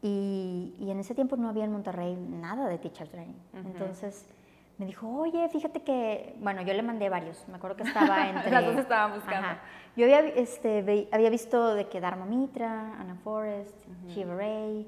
y, 0.00 0.74
en 0.80 0.98
ese 0.98 1.14
tiempo 1.14 1.36
no 1.36 1.50
había 1.50 1.64
en 1.64 1.72
Monterrey 1.72 2.16
nada 2.16 2.68
de 2.68 2.78
teacher 2.78 3.08
training. 3.08 3.34
Entonces 3.52 4.26
me 4.78 4.86
dijo, 4.86 5.08
oye, 5.08 5.48
fíjate 5.48 5.82
que, 5.82 6.34
bueno, 6.40 6.62
yo 6.62 6.72
le 6.74 6.82
mandé 6.82 7.08
varios, 7.08 7.46
me 7.48 7.56
acuerdo 7.56 7.76
que 7.76 7.84
estaba 7.84 8.28
entre... 8.28 8.50
Las 8.50 8.64
dos 8.64 8.76
estaban 8.76 9.14
buscando. 9.14 9.48
Yo 9.96 10.04
había, 10.04 10.20
este, 10.20 11.08
había 11.12 11.30
visto 11.30 11.74
de 11.74 11.88
que 11.88 12.00
Dharma 12.00 12.26
Mitra, 12.26 12.98
Anna 12.98 13.14
Forrest, 13.22 13.74
Shiva 14.08 14.34
Ray, 14.34 14.86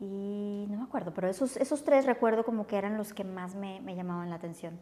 y 0.00 0.66
no 0.70 0.78
me 0.78 0.84
acuerdo, 0.84 1.12
pero 1.14 1.28
esos, 1.28 1.56
esos 1.56 1.84
tres 1.84 2.06
recuerdo 2.06 2.44
como 2.44 2.66
que 2.66 2.76
eran 2.76 2.96
los 2.96 3.12
que 3.12 3.24
más 3.24 3.54
me, 3.54 3.80
me 3.80 3.94
llamaban 3.94 4.30
la 4.30 4.36
atención. 4.36 4.78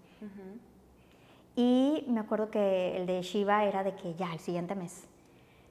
Y 1.57 2.05
me 2.09 2.21
acuerdo 2.21 2.51
que 2.51 2.97
el 2.97 3.07
de 3.07 3.21
Shiva 3.23 3.65
era 3.65 3.83
de 3.83 3.95
que 3.95 4.15
ya, 4.15 4.33
el 4.33 4.39
siguiente 4.39 4.77
mes. 4.77 5.09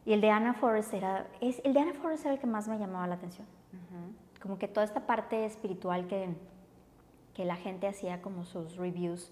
Y 0.05 0.13
el 0.13 0.21
de 0.21 0.29
Anna 0.29 0.53
Forrest 0.53 0.93
era, 0.93 1.27
es, 1.39 1.61
el 1.63 1.73
de 1.73 1.79
Anna 1.79 1.93
Forrest 1.93 2.25
era 2.25 2.33
el 2.33 2.39
que 2.39 2.47
más 2.47 2.67
me 2.67 2.77
llamaba 2.77 3.07
la 3.07 3.15
atención. 3.15 3.47
Como 4.41 4.57
que 4.57 4.67
toda 4.67 4.85
esta 4.85 5.05
parte 5.05 5.45
espiritual 5.45 6.07
que 6.07 6.35
que 7.37 7.45
la 7.45 7.55
gente 7.55 7.87
hacía 7.87 8.19
como 8.19 8.45
sus 8.45 8.75
reviews, 8.77 9.31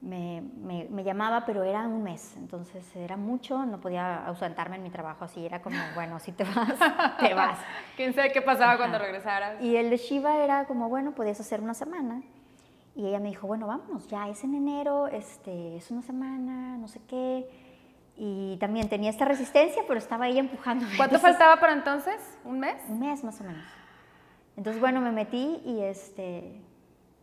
me, 0.00 0.42
me, 0.90 1.02
llamaba, 1.02 1.44
pero 1.46 1.64
era 1.64 1.80
un 1.80 2.02
mes, 2.02 2.36
entonces 2.36 2.84
era 2.94 3.16
mucho, 3.16 3.66
no 3.66 3.80
podía 3.80 4.24
ausentarme 4.26 4.76
en 4.76 4.84
mi 4.84 4.90
trabajo 4.90 5.24
así, 5.24 5.44
era 5.44 5.60
como, 5.60 5.76
bueno, 5.96 6.20
si 6.20 6.30
te 6.30 6.44
vas, 6.44 6.74
te 7.18 7.34
vas. 7.34 7.58
¿Quién 7.96 8.14
sabe 8.14 8.30
qué 8.30 8.40
pasaba 8.40 8.76
cuando 8.76 8.98
regresaras? 8.98 9.60
Y 9.60 9.74
el 9.76 9.90
de 9.90 9.96
Shiva 9.96 10.44
era 10.44 10.66
como, 10.66 10.88
bueno, 10.88 11.12
podías 11.12 11.40
hacer 11.40 11.60
una 11.60 11.74
semana. 11.74 12.22
Y 12.94 13.08
ella 13.08 13.18
me 13.18 13.30
dijo, 13.30 13.48
bueno, 13.48 13.66
vámonos, 13.66 14.06
ya 14.06 14.28
es 14.28 14.44
en 14.44 14.54
enero, 14.54 15.08
este, 15.08 15.76
es 15.76 15.90
una 15.90 16.02
semana, 16.02 16.76
no 16.76 16.86
sé 16.86 17.00
qué. 17.08 17.48
Y 18.16 18.56
también 18.58 18.88
tenía 18.88 19.10
esta 19.10 19.24
resistencia, 19.24 19.82
pero 19.88 19.98
estaba 19.98 20.28
ella 20.28 20.38
empujando. 20.38 20.86
¿Cuánto 20.96 21.18
faltaba 21.18 21.58
para 21.58 21.72
entonces? 21.72 22.38
¿Un 22.44 22.60
mes? 22.60 22.76
Un 22.88 23.00
mes 23.00 23.24
más 23.24 23.40
o 23.40 23.44
menos. 23.44 23.64
Entonces, 24.56 24.80
bueno, 24.80 25.00
me 25.00 25.10
metí 25.10 25.60
y, 25.64 25.80
este, 25.80 26.62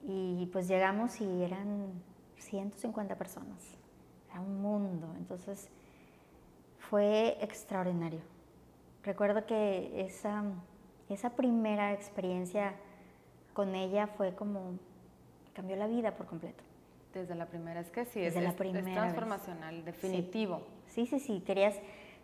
y 0.04 0.50
pues 0.52 0.68
llegamos 0.68 1.20
y 1.22 1.44
eran 1.44 1.94
150 2.38 3.16
personas. 3.16 3.78
Era 4.32 4.42
un 4.42 4.62
mundo. 4.62 5.14
Entonces, 5.18 5.70
fue 6.78 7.38
extraordinario. 7.42 8.22
Recuerdo 9.04 9.46
que 9.46 10.06
esa, 10.06 10.44
esa 11.10 11.32
primera 11.32 11.94
experiencia 11.94 12.76
con 13.54 13.76
ella 13.76 14.08
fue 14.08 14.36
como, 14.36 14.78
cambió 15.54 15.76
la 15.76 15.88
vida 15.88 16.16
por 16.16 16.28
completo. 16.28 16.64
Desde 17.14 17.36
la 17.36 17.46
primera, 17.46 17.82
es 17.82 17.90
que 17.90 18.06
sí, 18.06 18.22
Desde 18.22 18.40
es, 18.40 18.46
la 18.46 18.54
primera 18.54 18.88
es 18.88 18.94
transformacional, 18.94 19.84
definitivo. 19.84 20.62
Sí. 20.88 21.06
sí, 21.06 21.20
sí, 21.20 21.44
querías, 21.46 21.76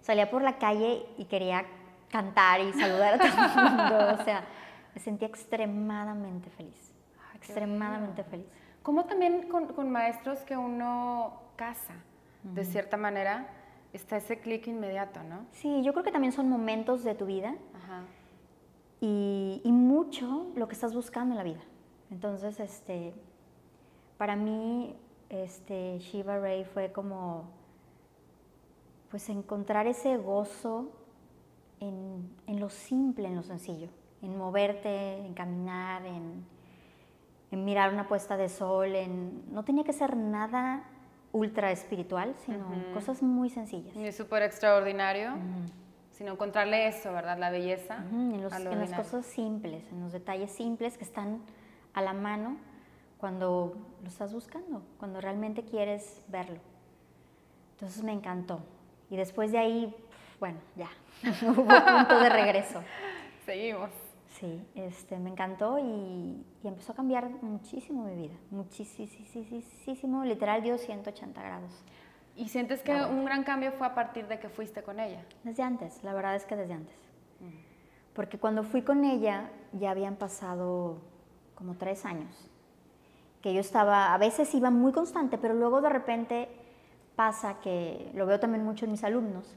salía 0.01 0.29
por 0.29 0.41
la 0.41 0.57
calle 0.57 1.05
y 1.17 1.25
quería 1.25 1.65
cantar 2.09 2.61
y 2.61 2.71
saludar 2.71 3.15
a 3.15 3.17
todo 3.17 3.27
el 3.27 3.65
mundo, 3.65 4.21
o 4.21 4.23
sea, 4.23 4.45
me 4.95 5.01
sentía 5.01 5.27
extremadamente 5.27 6.49
feliz, 6.51 6.93
extremadamente 7.47 8.23
feliz. 8.23 8.45
Como 8.83 9.05
también 9.05 9.49
con, 9.49 9.91
maestros 9.91 10.39
que 10.39 10.55
uno 10.55 11.41
casa, 11.55 11.95
de 12.43 12.63
cierta 12.63 12.97
manera, 12.97 13.47
está 13.91 14.17
ese 14.17 14.39
clic 14.39 14.67
inmediato, 14.67 15.23
¿no? 15.23 15.45
Sí, 15.51 15.83
yo 15.83 15.91
creo 15.91 16.03
que 16.03 16.11
también 16.11 16.31
son 16.31 16.49
momentos 16.49 17.03
de 17.03 17.15
tu 17.15 17.25
vida 17.25 17.55
Y, 19.01 19.61
y, 19.63 19.71
mucho 19.71 20.47
lo 20.55 20.67
que 20.67 20.73
estás 20.73 20.93
buscando 20.93 21.33
en 21.33 21.37
la 21.37 21.43
vida. 21.43 21.61
Entonces, 22.09 22.59
este, 22.59 23.13
para 24.17 24.35
mí, 24.35 24.95
este, 25.29 25.99
Shiva 25.99 26.39
Ray 26.39 26.63
fue 26.65 26.91
como, 26.91 27.45
pues 29.11 29.29
encontrar 29.29 29.85
ese 29.85 30.17
gozo 30.17 30.89
en, 31.79 32.27
en 32.47 32.59
lo 32.59 32.69
simple, 32.69 33.27
en 33.27 33.35
lo 33.35 33.43
sencillo, 33.43 33.89
en 34.21 34.37
moverte, 34.37 35.17
en 35.17 35.33
caminar, 35.33 36.05
en 36.05 36.43
en 37.51 37.65
mirar 37.65 37.93
una 37.93 38.07
puesta 38.07 38.37
de 38.37 38.49
sol, 38.49 38.95
en, 38.95 39.43
no 39.53 39.63
tenía 39.63 39.83
que 39.83 39.93
ser 39.93 40.15
nada 40.17 40.83
ultra 41.31 41.71
espiritual, 41.71 42.35
sino 42.45 42.67
cosas 42.93 43.21
muy 43.21 43.49
sencillas. 43.49 43.95
Ni 43.95 44.11
súper 44.11 44.43
extraordinario, 44.43 45.31
sino 46.11 46.33
encontrarle 46.33 46.87
eso, 46.87 47.13
¿verdad? 47.13 47.37
La 47.37 47.49
belleza. 47.49 48.03
en, 48.11 48.41
las 48.41 48.93
cosas 48.93 49.25
simples, 49.25 49.83
en 49.91 50.01
los 50.01 50.11
detalles 50.11 50.51
simples 50.51 50.97
que 50.97 51.03
están 51.03 51.41
a 51.93 52.01
la 52.01 52.13
mano 52.13 52.57
cuando 53.17 53.75
lo 54.01 54.07
estás 54.07 54.33
buscando, 54.33 54.83
cuando 54.97 55.21
realmente 55.21 55.63
quieres 55.63 56.21
verlo. 56.27 56.59
Entonces 57.73 58.03
me 58.03 58.13
encantó. 58.13 58.61
Y 59.09 59.17
después 59.17 59.51
de 59.51 59.59
ahí, 59.59 59.95
bueno, 60.39 60.59
ya, 60.75 60.89
hubo 61.43 61.65
punto 61.65 62.19
de 62.19 62.29
regreso. 62.29 62.83
Seguimos. 63.45 64.06
Sí, 64.39 64.63
este, 64.75 65.17
me 65.17 65.31
encantó 65.31 65.79
y, 65.79 66.45
empezó 66.63 66.91
a 66.91 66.95
cambiar 66.95 67.27
muchísimo 67.41 68.03
mi 68.03 68.15
vida, 68.15 68.35
muchísimo, 68.51 70.23
literal 70.25 70.61
dio 70.61 70.77
180 70.77 71.41
grados. 71.41 71.71
¿Y 72.35 72.49
sientes 72.49 72.83
que 72.83 72.93
un 72.93 73.25
gran 73.25 73.43
cambio 73.43 73.71
fue 73.71 73.87
a 73.87 73.95
partir 73.95 74.27
de 74.27 74.39
que 74.39 74.49
fuiste 74.49 74.83
con 74.83 74.99
ella? 74.99 75.25
Desde 75.43 75.63
antes, 75.63 76.03
la 76.03 76.13
verdad 76.13 76.35
es 76.35 76.45
que 76.45 76.55
desde 76.55 76.73
antes. 76.73 76.95
Porque 78.13 78.37
cuando 78.37 78.63
fui 78.63 78.83
con 78.83 79.05
ella 79.05 79.49
ya 79.73 79.89
habían 79.91 80.15
pasado 80.15 80.99
como 81.55 81.75
tres 81.75 82.05
años, 82.05 82.49
que 83.41 83.53
yo 83.55 83.59
estaba, 83.59 84.13
a 84.13 84.17
veces 84.19 84.53
iba 84.53 84.69
muy 84.69 84.91
constante, 84.91 85.39
pero 85.39 85.55
luego 85.55 85.81
de 85.81 85.89
repente 85.89 86.49
pasa 87.15 87.59
que, 87.59 88.11
lo 88.13 88.27
veo 88.27 88.39
también 88.39 88.63
mucho 88.63 88.85
en 88.85 88.91
mis 88.91 89.03
alumnos, 89.03 89.55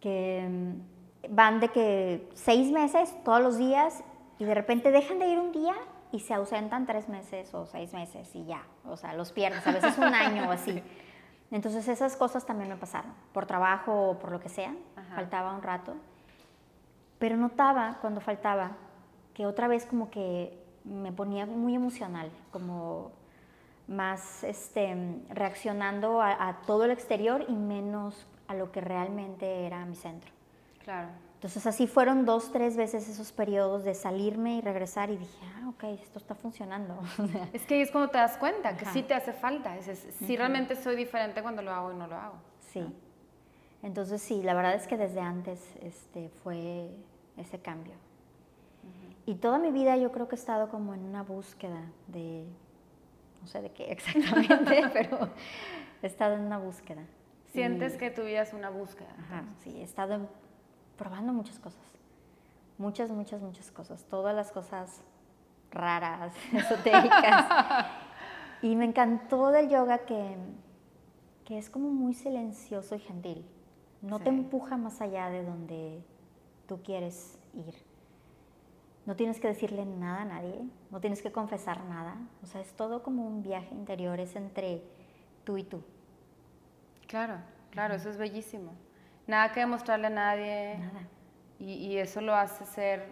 que 0.00 0.48
mm, 0.48 0.99
van 1.28 1.60
de 1.60 1.68
que 1.68 2.28
seis 2.34 2.70
meses 2.70 3.14
todos 3.24 3.40
los 3.40 3.58
días 3.58 4.02
y 4.38 4.44
de 4.44 4.54
repente 4.54 4.90
dejan 4.90 5.18
de 5.18 5.28
ir 5.28 5.38
un 5.38 5.52
día 5.52 5.74
y 6.12 6.20
se 6.20 6.34
ausentan 6.34 6.86
tres 6.86 7.08
meses 7.08 7.52
o 7.54 7.66
seis 7.66 7.92
meses 7.92 8.34
y 8.34 8.44
ya, 8.44 8.62
o 8.84 8.96
sea, 8.96 9.12
los 9.12 9.32
pierdes, 9.32 9.66
a 9.66 9.72
veces 9.72 9.96
un 9.98 10.14
año 10.14 10.48
o 10.48 10.52
así. 10.52 10.82
Entonces 11.50 11.88
esas 11.88 12.16
cosas 12.16 12.46
también 12.46 12.68
me 12.68 12.76
pasaron, 12.76 13.12
por 13.32 13.46
trabajo 13.46 14.10
o 14.10 14.18
por 14.18 14.30
lo 14.32 14.40
que 14.40 14.48
sea, 14.48 14.74
faltaba 15.14 15.54
un 15.54 15.62
rato, 15.62 15.94
pero 17.18 17.36
notaba 17.36 17.98
cuando 18.00 18.20
faltaba 18.20 18.76
que 19.34 19.46
otra 19.46 19.68
vez 19.68 19.84
como 19.84 20.10
que 20.10 20.58
me 20.84 21.12
ponía 21.12 21.46
muy 21.46 21.74
emocional, 21.74 22.30
como 22.50 23.12
más 23.88 24.44
este, 24.44 24.96
reaccionando 25.28 26.22
a 26.22 26.60
todo 26.66 26.84
el 26.84 26.92
exterior 26.92 27.44
y 27.48 27.52
menos 27.52 28.26
a 28.46 28.54
lo 28.54 28.70
que 28.70 28.80
realmente 28.80 29.66
era 29.66 29.84
mi 29.84 29.96
centro. 29.96 30.39
Claro. 30.90 31.08
Entonces 31.34 31.64
así 31.66 31.86
fueron 31.86 32.26
dos, 32.26 32.50
tres 32.50 32.76
veces 32.76 33.08
esos 33.08 33.30
periodos 33.30 33.84
de 33.84 33.94
salirme 33.94 34.56
y 34.56 34.60
regresar 34.60 35.08
y 35.08 35.18
dije, 35.18 35.46
ah, 35.54 35.68
ok, 35.68 35.84
esto 35.84 36.18
está 36.18 36.34
funcionando. 36.34 36.98
es 37.52 37.64
que 37.64 37.76
ahí 37.76 37.80
es 37.82 37.92
cuando 37.92 38.10
te 38.10 38.18
das 38.18 38.36
cuenta 38.36 38.76
que 38.76 38.86
sí 38.86 39.04
te 39.04 39.14
hace 39.14 39.32
falta. 39.32 39.78
Es, 39.78 39.86
sí 40.18 40.36
realmente 40.36 40.74
soy 40.74 40.96
diferente 40.96 41.42
cuando 41.42 41.62
lo 41.62 41.70
hago 41.70 41.92
y 41.92 41.94
no 41.94 42.08
lo 42.08 42.16
hago. 42.16 42.34
Sí. 42.72 42.84
Entonces 43.84 44.20
sí, 44.20 44.42
la 44.42 44.52
verdad 44.52 44.74
es 44.74 44.88
que 44.88 44.96
desde 44.96 45.20
antes 45.20 45.76
este, 45.80 46.28
fue 46.42 46.90
ese 47.36 47.60
cambio. 47.60 47.94
Y 49.24 49.36
toda 49.36 49.60
mi 49.60 49.70
vida 49.70 49.96
yo 49.96 50.10
creo 50.10 50.26
que 50.26 50.34
he 50.34 50.38
estado 50.38 50.70
como 50.70 50.92
en 50.92 51.04
una 51.04 51.22
búsqueda 51.22 51.84
de, 52.08 52.46
no 53.40 53.46
sé 53.46 53.62
de 53.62 53.70
qué 53.70 53.84
exactamente, 53.92 54.82
pero 54.92 55.30
he 56.02 56.06
estado 56.08 56.34
en 56.34 56.40
una 56.40 56.58
búsqueda. 56.58 57.02
¿Sientes 57.52 57.96
que 57.96 58.10
tu 58.10 58.24
vida 58.24 58.42
es 58.42 58.52
una 58.52 58.70
búsqueda? 58.70 59.14
Ajá, 59.20 59.44
sí, 59.60 59.80
he 59.80 59.82
estado 59.82 60.14
en 60.14 60.28
probando 61.00 61.32
muchas 61.32 61.58
cosas. 61.58 61.80
Muchas, 62.76 63.10
muchas, 63.10 63.40
muchas 63.40 63.70
cosas. 63.70 64.04
Todas 64.04 64.36
las 64.36 64.52
cosas 64.52 65.00
raras, 65.70 66.34
esotéricas. 66.52 67.46
y 68.62 68.76
me 68.76 68.84
encantó 68.84 69.50
del 69.50 69.70
yoga 69.70 70.00
que, 70.04 70.36
que 71.46 71.56
es 71.56 71.70
como 71.70 71.88
muy 71.88 72.12
silencioso 72.12 72.96
y 72.96 72.98
gentil. 72.98 73.46
No 74.02 74.18
te 74.18 74.28
empuja 74.28 74.76
más 74.76 75.00
allá 75.00 75.30
de 75.30 75.42
donde 75.42 76.04
tú 76.68 76.82
quieres 76.82 77.38
ir. 77.54 77.74
No 79.06 79.16
tienes 79.16 79.40
que 79.40 79.48
decirle 79.48 79.86
nada 79.86 80.22
a 80.22 80.24
nadie, 80.26 80.68
no 80.90 81.00
tienes 81.00 81.22
que 81.22 81.32
confesar 81.32 81.82
nada. 81.84 82.16
O 82.42 82.46
sea, 82.46 82.60
es 82.60 82.74
todo 82.74 83.02
como 83.02 83.26
un 83.26 83.42
viaje 83.42 83.74
interior, 83.74 84.20
es 84.20 84.36
entre 84.36 84.82
tú 85.44 85.56
y 85.56 85.64
tú. 85.64 85.82
Claro, 87.06 87.38
claro, 87.70 87.94
eso 87.94 88.10
es 88.10 88.18
bellísimo 88.18 88.72
nada 89.30 89.52
que 89.52 89.60
demostrarle 89.60 90.08
a 90.08 90.10
nadie. 90.10 90.76
Nada. 90.78 91.06
Y, 91.58 91.98
eso 91.98 92.22
lo 92.22 92.34
hace 92.34 92.64
ser, 92.64 93.06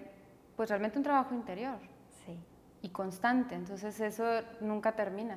pues 0.57 0.71
realmente 0.71 0.97
un 0.99 1.05
trabajo 1.05 1.35
interior. 1.35 1.79
Sí. 2.25 2.39
Y 2.81 2.89
constante. 2.89 3.55
Entonces 3.55 4.01
eso 4.01 4.25
nunca 4.61 4.93
termina. 4.93 5.37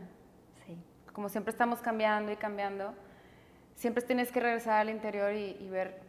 Sí. 0.66 0.78
Como 1.12 1.28
siempre 1.28 1.52
estamos 1.52 1.82
cambiando 1.82 2.32
y 2.32 2.38
cambiando, 2.38 2.94
siempre 3.76 4.02
tienes 4.04 4.32
que 4.32 4.40
regresar 4.40 4.80
al 4.80 4.90
interior 4.90 5.34
y, 5.34 5.68
ver 5.70 6.02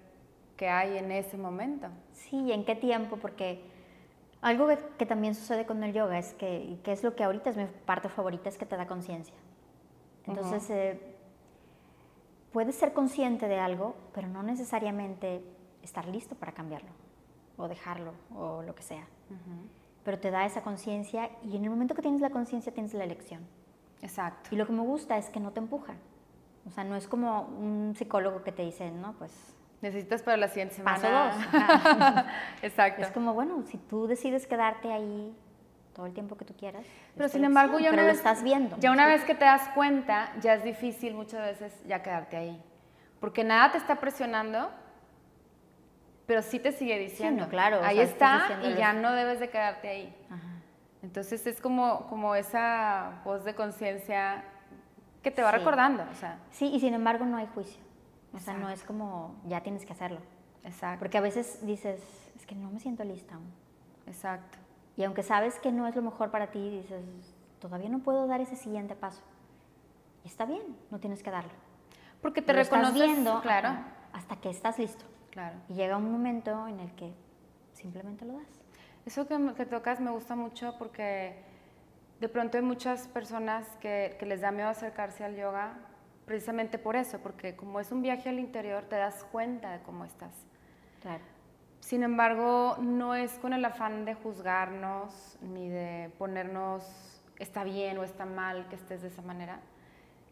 qué 0.56 0.68
hay 0.68 0.96
en 0.96 1.10
ese 1.10 1.36
momento. 1.36 1.88
Sí, 2.12 2.36
y 2.36 2.52
en 2.52 2.64
qué 2.64 2.76
tiempo, 2.76 3.16
porque 3.16 3.64
algo 4.40 4.68
que, 4.96 5.06
también 5.06 5.34
sucede 5.34 5.66
con 5.66 5.82
el 5.82 5.92
yoga 5.92 6.18
es 6.18 6.34
que, 6.34 6.78
que 6.84 6.92
es 6.92 7.02
lo 7.02 7.16
que 7.16 7.24
ahorita 7.24 7.50
es 7.50 7.56
mi 7.56 7.66
parte 7.84 8.08
favorita, 8.08 8.48
es 8.48 8.58
que 8.58 8.66
te 8.66 8.76
da 8.76 8.86
conciencia. 8.86 9.34
Entonces, 10.24 10.98
puedes 12.52 12.76
ser 12.76 12.92
consciente 12.92 13.48
de 13.48 13.58
algo, 13.58 13.96
pero 14.14 14.28
no 14.28 14.42
necesariamente 14.42 15.42
estar 15.82 16.06
listo 16.06 16.34
para 16.34 16.52
cambiarlo 16.52 16.90
o 17.56 17.68
dejarlo 17.68 18.12
o 18.34 18.62
lo 18.62 18.74
que 18.74 18.82
sea. 18.82 19.06
Pero 20.04 20.18
te 20.18 20.30
da 20.30 20.44
esa 20.44 20.62
conciencia 20.62 21.30
y 21.42 21.56
en 21.56 21.64
el 21.64 21.70
momento 21.70 21.94
que 21.94 22.02
tienes 22.02 22.20
la 22.20 22.30
conciencia 22.30 22.72
tienes 22.72 22.92
la 22.94 23.04
elección. 23.04 23.46
Exacto. 24.02 24.50
Y 24.52 24.56
lo 24.56 24.66
que 24.66 24.72
me 24.72 24.82
gusta 24.82 25.16
es 25.16 25.28
que 25.30 25.40
no 25.40 25.52
te 25.52 25.60
empuja. 25.60 25.94
O 26.66 26.70
sea, 26.70 26.84
no 26.84 26.96
es 26.96 27.08
como 27.08 27.42
un 27.42 27.94
psicólogo 27.96 28.42
que 28.42 28.52
te 28.52 28.62
dice, 28.62 28.90
no, 28.90 29.14
pues... 29.14 29.32
Necesitas 29.80 30.22
para 30.22 30.36
la 30.36 30.48
siguiente 30.48 30.76
semana. 30.76 31.00
Paso 31.00 31.08
dos. 31.10 32.24
Exacto. 32.62 33.02
Es 33.02 33.10
como, 33.10 33.34
bueno, 33.34 33.62
si 33.64 33.78
tú 33.78 34.06
decides 34.06 34.46
quedarte 34.46 34.92
ahí 34.92 35.34
todo 35.94 36.06
el 36.06 36.12
tiempo 36.14 36.36
que 36.36 36.44
tú 36.44 36.54
quieras. 36.54 36.84
Pero 37.16 37.28
sin 37.28 37.44
embargo, 37.44 37.78
ya 37.78 37.92
lo 37.92 38.02
estás 38.02 38.42
viendo. 38.42 38.76
Ya 38.78 38.90
una 38.92 39.06
vez 39.06 39.24
que 39.24 39.34
te 39.34 39.44
das 39.44 39.68
cuenta, 39.74 40.32
ya 40.40 40.54
es 40.54 40.64
difícil 40.64 41.14
muchas 41.14 41.40
veces 41.42 41.72
ya 41.86 42.02
quedarte 42.02 42.36
ahí. 42.36 42.62
Porque 43.20 43.44
nada 43.44 43.70
te 43.72 43.78
está 43.78 43.96
presionando, 44.00 44.70
pero 46.26 46.42
sí 46.42 46.58
te 46.58 46.72
sigue 46.72 46.98
diciendo. 46.98 47.48
claro. 47.48 47.80
Ahí 47.82 48.00
está 48.00 48.58
y 48.62 48.74
ya 48.74 48.92
no 48.92 49.12
debes 49.12 49.40
de 49.40 49.50
quedarte 49.50 49.88
ahí. 49.88 50.16
Entonces 51.02 51.46
es 51.46 51.60
como, 51.60 52.06
como 52.06 52.34
esa 52.36 53.20
voz 53.24 53.44
de 53.44 53.54
conciencia 53.54 54.44
que 55.22 55.30
te 55.32 55.42
va 55.42 55.50
Sí. 55.50 55.58
recordando, 55.58 56.04
o 56.10 56.14
sea, 56.14 56.38
Sí, 56.50 56.66
y 56.72 56.80
sin 56.80 56.94
embargo 56.94 57.24
no 57.24 57.36
hay 57.36 57.46
juicio. 57.54 57.82
O 58.32 58.38
sea, 58.38 58.54
no 58.54 58.60
Exacto. 58.70 58.80
es 58.80 58.86
como, 58.86 59.34
ya 59.46 59.60
tienes 59.62 59.84
que 59.84 59.92
hacerlo. 59.92 60.20
exacto, 60.64 61.00
Porque 61.00 61.18
a 61.18 61.20
veces 61.20 61.64
dices, 61.66 62.00
es 62.36 62.46
que 62.46 62.54
no 62.54 62.70
me 62.70 62.78
siento 62.80 63.02
lista 63.04 63.34
aún. 63.34 63.52
exacto, 64.06 64.58
Y 64.96 65.04
aunque 65.04 65.22
sabes 65.22 65.58
que 65.58 65.72
no 65.72 65.86
es 65.86 65.96
lo 65.96 66.02
mejor 66.02 66.30
para 66.30 66.48
ti, 66.50 66.70
dices, 66.70 67.02
todavía 67.60 67.88
no 67.88 68.00
puedo 68.00 68.26
dar 68.26 68.40
ese 68.40 68.56
siguiente 68.56 68.94
paso. 68.94 69.22
Y 70.24 70.28
está 70.28 70.44
bien, 70.44 70.62
no 70.90 70.98
tienes 70.98 71.22
que 71.22 71.30
darlo. 71.30 71.52
porque 72.20 72.42
te 72.42 72.52
Lo 72.52 72.60
estás 72.60 72.94
viendo 72.94 73.40
claro, 73.40 73.70
hasta 74.12 74.36
que 74.36 74.50
estás 74.50 74.78
listo. 74.78 75.04
claro. 75.30 75.56
Y 75.68 75.74
llega 75.74 75.96
un 75.96 76.10
momento 76.12 76.68
en 76.68 76.78
el 76.80 76.92
que 76.94 77.12
simplemente 77.72 78.24
lo 78.24 78.34
das. 78.34 78.60
Eso 79.06 79.26
que 79.26 79.66
tocas 79.66 79.98
me 80.00 80.10
gusta 80.12 80.36
mucho 80.36 80.76
porque 80.78 81.42
de 82.20 82.28
pronto 82.28 82.56
hay 82.58 82.62
muchas 82.62 83.08
personas 83.08 83.66
que, 83.80 84.16
que 84.20 84.26
les 84.26 84.40
da 84.40 84.52
miedo 84.52 84.68
acercarse 84.68 85.24
al 85.24 85.34
yoga 85.34 85.74
precisamente 86.26 86.78
por 86.78 86.94
eso, 86.94 87.18
porque 87.18 87.56
como 87.56 87.80
es 87.80 87.90
un 87.90 88.00
viaje 88.02 88.28
al 88.28 88.38
interior 88.38 88.84
te 88.84 88.96
das 88.96 89.24
cuenta 89.32 89.72
de 89.72 89.82
cómo 89.82 90.04
estás. 90.04 90.32
Claro. 91.00 91.24
Sin 91.82 92.04
embargo, 92.04 92.76
no 92.80 93.14
es 93.16 93.32
con 93.40 93.52
el 93.52 93.64
afán 93.64 94.04
de 94.04 94.14
juzgarnos 94.14 95.36
ni 95.42 95.68
de 95.68 96.10
ponernos 96.16 96.84
está 97.40 97.64
bien 97.64 97.98
o 97.98 98.04
está 98.04 98.24
mal 98.24 98.68
que 98.68 98.76
estés 98.76 99.02
de 99.02 99.08
esa 99.08 99.20
manera, 99.20 99.58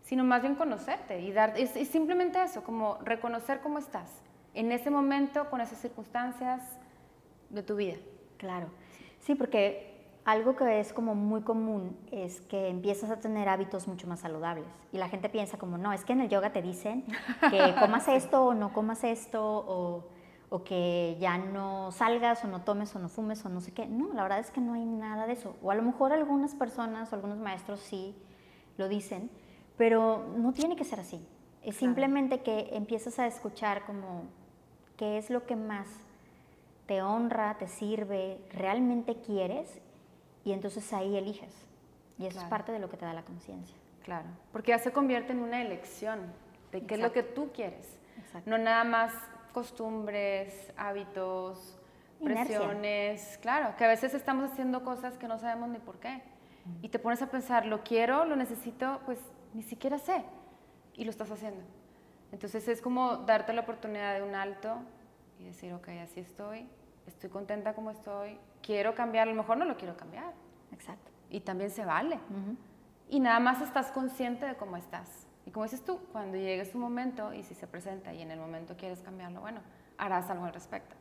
sino 0.05 0.23
más 0.23 0.43
bien 0.43 0.55
conocerte 0.55 1.21
y 1.21 1.33
dar, 1.33 1.59
es, 1.59 1.75
es 1.75 1.89
simplemente 1.89 2.41
eso, 2.41 2.63
como 2.63 2.99
reconocer 3.03 3.61
cómo 3.61 3.81
estás 3.81 4.23
en 4.55 4.71
ese 4.71 4.91
momento, 4.91 5.51
con 5.51 5.61
esas 5.61 5.79
circunstancias 5.79 6.63
de 7.49 7.65
tu 7.65 7.75
vida. 7.75 7.97
Claro. 8.37 8.69
Sí, 9.19 9.35
porque 9.35 9.91
algo 10.25 10.55
que 10.55 10.79
es 10.79 10.93
como 10.93 11.17
muy 11.17 11.43
común 11.43 11.99
es 12.13 12.41
que 12.43 12.69
empiezas 12.69 13.11
a 13.11 13.19
tener 13.19 13.49
hábitos 13.49 13.89
mucho 13.89 14.07
más 14.07 14.21
saludables. 14.21 14.67
Y 14.93 14.99
la 14.99 15.09
gente 15.09 15.29
piensa 15.29 15.59
como, 15.59 15.79
no, 15.79 15.93
es 15.93 16.05
que 16.05 16.13
en 16.13 16.21
el 16.21 16.29
yoga 16.29 16.53
te 16.53 16.63
dicen 16.63 17.05
que 17.51 17.75
comas 17.81 18.07
esto 18.07 18.47
o 18.47 18.55
no 18.55 18.73
comas 18.73 19.03
esto, 19.03 19.43
o, 19.43 20.20
o 20.53 20.65
que 20.65 21.17
ya 21.21 21.39
no 21.39 21.93
salgas 21.93 22.45
o 22.45 22.49
no 22.49 22.63
tomes 22.63 22.95
o 22.97 22.99
no 22.99 23.09
fumes 23.09 23.45
o 23.45 23.49
no 23.49 23.61
sé 23.61 23.73
qué. 23.73 23.87
No, 23.87 24.13
la 24.13 24.23
verdad 24.25 24.41
es 24.41 24.51
que 24.51 24.61
no 24.61 24.75
hay 24.75 24.85
nada 24.85 25.27
de 25.27 25.33
eso. 25.35 25.57
O 25.63 25.71
a 25.71 25.75
lo 25.77 25.83
mejor 25.83 26.13
algunas 26.13 26.55
personas 26.55 27.13
o 27.13 27.15
algunos 27.15 27.39
maestros 27.39 27.79
sí 27.81 28.17
lo 28.77 28.89
dicen, 28.89 29.31
pero 29.77 30.27
no 30.37 30.53
tiene 30.53 30.75
que 30.77 30.85
ser 30.85 30.99
así. 31.01 31.17
Es 31.63 31.77
Claro. 31.77 31.79
simplemente 31.79 32.41
que 32.41 32.71
empiezas 32.73 33.19
a 33.21 33.27
escuchar 33.27 33.85
como 33.85 34.25
qué 34.97 35.19
es 35.19 35.31
lo 35.31 35.47
que 35.47 35.55
más 35.57 35.87
te 36.87 37.01
honra, 37.01 37.57
te 37.59 37.69
sirve, 37.69 38.41
realmente 38.53 39.21
quieres 39.21 39.79
y 40.45 40.51
entonces 40.53 40.93
ahí 40.93 41.17
eliges. 41.17 41.55
Y 42.19 42.25
eso 42.27 42.33
Claro. 42.33 42.47
es 42.47 42.51
parte 42.51 42.73
de 42.73 42.81
lo 42.81 42.91
que 42.91 42.97
te 42.97 43.05
da 43.05 43.13
la 43.15 43.23
conciencia. 43.23 43.77
Claro, 44.03 44.27
porque 44.51 44.71
ya 44.71 44.79
se 44.81 44.91
convierte 44.93 45.33
en 45.33 45.39
una 45.39 45.63
elección 45.63 46.19
de 46.73 46.83
qué 46.87 46.95
es 46.97 47.01
lo 47.01 47.13
que 47.13 47.23
tú 47.23 47.51
quieres. 47.55 47.99
Exacto. 48.19 48.51
No 48.51 48.59
nada 48.59 48.83
más 48.83 49.13
costumbres, 49.51 50.73
hábitos, 50.77 51.79
Inercia. 52.21 52.59
presiones. 52.59 53.39
Claro, 53.43 53.75
que 53.77 53.85
a 53.85 53.89
veces 53.89 54.15
estamos 54.15 54.51
haciendo 54.51 54.85
cosas 54.85 55.17
que 55.17 55.29
no 55.29 55.39
sabemos 55.39 55.69
ni 55.69 55.79
por 55.79 55.99
qué. 55.99 56.23
Y 56.83 56.91
te 56.91 56.99
pones 56.99 57.21
a 57.23 57.31
pensar, 57.31 57.67
lo 57.67 57.83
quiero, 57.83 58.25
lo 58.27 58.37
necesito, 58.37 59.01
pues 59.07 59.19
ni 59.55 59.63
siquiera 59.63 59.99
sé. 59.99 60.23
Y 60.95 61.05
lo 61.05 61.11
estás 61.11 61.31
haciendo. 61.31 61.63
Entonces 62.33 62.69
es 62.69 62.81
como 62.81 63.17
darte 63.19 63.53
la 63.53 63.63
oportunidad 63.63 64.15
de 64.15 64.23
un 64.23 64.35
alto 64.35 64.77
y 65.39 65.45
decir, 65.45 65.73
ok, 65.73 65.89
así 66.03 66.21
estoy, 66.21 66.69
estoy 67.07 67.31
contenta 67.31 67.75
como 67.75 67.91
estoy, 67.91 68.39
quiero 68.63 68.95
cambiar, 68.95 69.27
a 69.27 69.31
lo 69.31 69.37
mejor 69.37 69.57
no 69.57 69.65
lo 69.65 69.77
quiero 69.77 69.97
cambiar. 69.97 70.33
Exacto. 70.73 71.11
Y 71.29 71.41
también 71.41 71.71
se 71.71 71.85
vale. 71.85 72.17
Ujú. 72.17 72.57
Y 73.11 73.21
nada 73.21 73.41
más 73.41 73.61
estás 73.61 73.91
consciente 73.91 74.47
de 74.47 74.55
cómo 74.55 74.77
estás. 74.77 75.27
Y 75.45 75.51
como 75.51 75.65
dices 75.65 75.85
tú, 75.85 75.99
cuando 76.13 76.39
llegue 76.39 76.65
su 76.65 76.79
momento 76.79 77.35
y 77.35 77.43
si 77.43 77.55
se 77.55 77.67
presenta 77.67 78.15
y 78.15 78.23
en 78.23 78.31
el 78.31 78.39
momento 78.39 78.77
quieres 78.77 79.01
cambiarlo, 79.01 79.41
bueno, 79.41 79.61
harás 79.99 80.31
algo 80.31 80.45
al 80.45 80.55
respecto. 80.55 80.95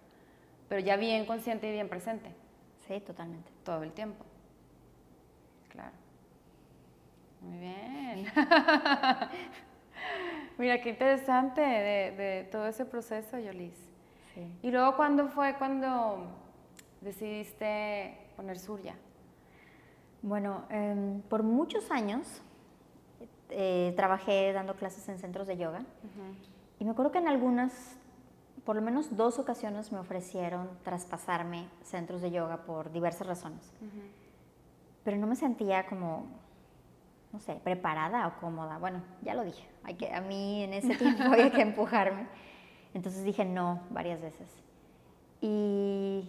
Pero 0.68 0.82
ya 0.82 0.98
bien 0.98 1.26
consciente 1.26 1.70
y 1.70 1.72
bien 1.72 1.88
presente, 1.88 2.34
Sí, 2.88 3.00
totalmente. 3.02 3.52
todo 3.64 3.84
el 3.84 3.92
tiempo. 3.92 4.26
Claro. 5.70 5.92
Muy 7.42 7.60
bien. 7.60 8.26
Mira, 10.58 10.82
qué 10.82 10.90
interesante 10.90 11.62
de, 11.62 12.12
de 12.18 12.44
todo 12.52 12.66
ese 12.68 12.86
proceso, 12.86 13.38
Yolis. 13.38 13.76
Sí. 14.34 14.52
Y 14.64 14.72
luego, 14.72 14.96
¿cuándo 14.96 15.28
fue 15.28 15.56
cuando 15.60 16.26
decidiste 17.02 18.18
poner 18.36 18.58
Surya? 18.58 18.96
Bueno, 20.22 20.64
em, 20.70 21.22
por 21.22 21.44
muchos 21.44 21.92
años 21.92 22.42
eh, 23.50 23.94
trabajé 23.96 24.52
dando 24.54 24.76
clases 24.76 25.08
en 25.10 25.18
centros 25.18 25.48
de 25.48 25.58
yoga 25.58 25.84
y 26.78 26.86
me 26.86 26.92
acuerdo 26.92 27.12
que 27.12 27.20
en 27.20 27.28
algunas, 27.28 27.98
por 28.66 28.76
lo 28.76 28.82
menos 28.82 29.16
dos 29.16 29.40
ocasiones 29.40 29.92
me 29.92 30.00
ofrecieron 30.00 30.70
traspasarme 30.84 31.68
centros 31.84 32.22
de 32.22 32.32
yoga 32.32 32.58
por 32.66 32.92
diversas 32.92 33.28
razones. 33.28 33.74
pero 35.04 35.18
no 35.18 35.26
me 35.26 35.36
sentía 35.36 35.88
como, 35.88 36.28
no 37.32 37.40
sé, 37.40 37.56
preparada 37.64 38.28
o 38.28 38.40
cómoda. 38.40 38.78
Bueno, 38.78 39.02
ya 39.24 39.34
lo 39.34 39.44
dije, 39.44 39.68
hay 39.84 39.96
que, 39.96 40.14
a 40.14 40.22
mí 40.22 40.64
en 40.64 40.74
ese 40.74 40.96
tiempo 40.98 41.24
había 41.24 41.52
que 41.52 41.62
empujarme. 41.62 42.28
Entonces 42.94 43.24
dije 43.24 43.46
no 43.46 43.82
varias 43.90 44.22
veces. 44.22 44.48
Y 45.42 46.28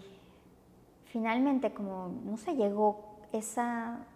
finalmente 1.06 1.72
como, 1.74 2.12
no 2.24 2.36
sé, 2.36 2.54
llegó 2.54 3.09
esa, 3.32 4.06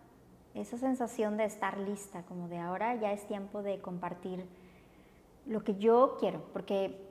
esa 0.55 0.79
sensación 0.79 1.37
de 1.37 1.45
estar 1.45 1.79
lista, 1.79 2.23
como 2.25 2.49
de 2.49 2.59
ahora 2.59 2.95
ya 2.97 3.13
es 3.13 3.27
tiempo 3.27 3.63
de 3.63 3.81
compartir 3.81 4.47
lo 5.47 5.63
que 5.63 5.77
yo 5.77 6.17
quiero, 6.19 6.43
porque 6.53 7.05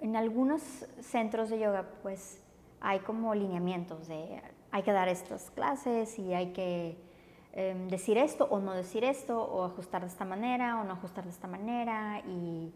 en 0.00 0.16
algunos 0.16 0.62
centros 1.00 1.50
de 1.50 1.60
yoga 1.60 1.86
pues 2.02 2.40
hay 2.80 3.00
como 3.00 3.34
lineamientos 3.34 4.08
de 4.08 4.42
hay 4.72 4.82
que 4.82 4.92
dar 4.92 5.08
estas 5.08 5.50
clases 5.50 6.18
y 6.18 6.32
hay 6.32 6.52
que 6.52 6.96
em, 7.52 7.88
decir 7.88 8.16
esto 8.16 8.46
o 8.50 8.60
no 8.60 8.72
decir 8.72 9.04
esto 9.04 9.42
o 9.42 9.64
ajustar 9.64 10.02
de 10.02 10.08
esta 10.08 10.24
manera 10.24 10.80
o 10.80 10.84
no 10.84 10.92
ajustar 10.92 11.24
de 11.24 11.30
esta 11.30 11.48
manera 11.48 12.22
y 12.26 12.72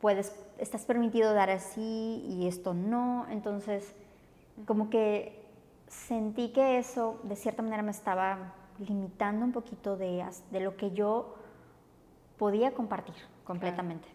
puedes 0.00 0.34
estás 0.58 0.84
permitido 0.84 1.32
dar 1.32 1.50
así 1.50 2.24
y 2.28 2.46
esto 2.46 2.74
no. 2.74 3.26
Entonces 3.30 3.94
como 4.66 4.90
que 4.90 5.43
sentí 6.06 6.50
que 6.50 6.78
eso 6.78 7.20
de 7.22 7.36
cierta 7.36 7.62
manera 7.62 7.82
me 7.82 7.90
estaba 7.90 8.54
limitando 8.78 9.44
un 9.44 9.52
poquito 9.52 9.96
de, 9.96 10.24
lo 10.52 10.76
que 10.76 10.90
yo 10.92 11.36
podía 12.38 12.72
compartir 12.74 13.14
completamente. 13.44 14.08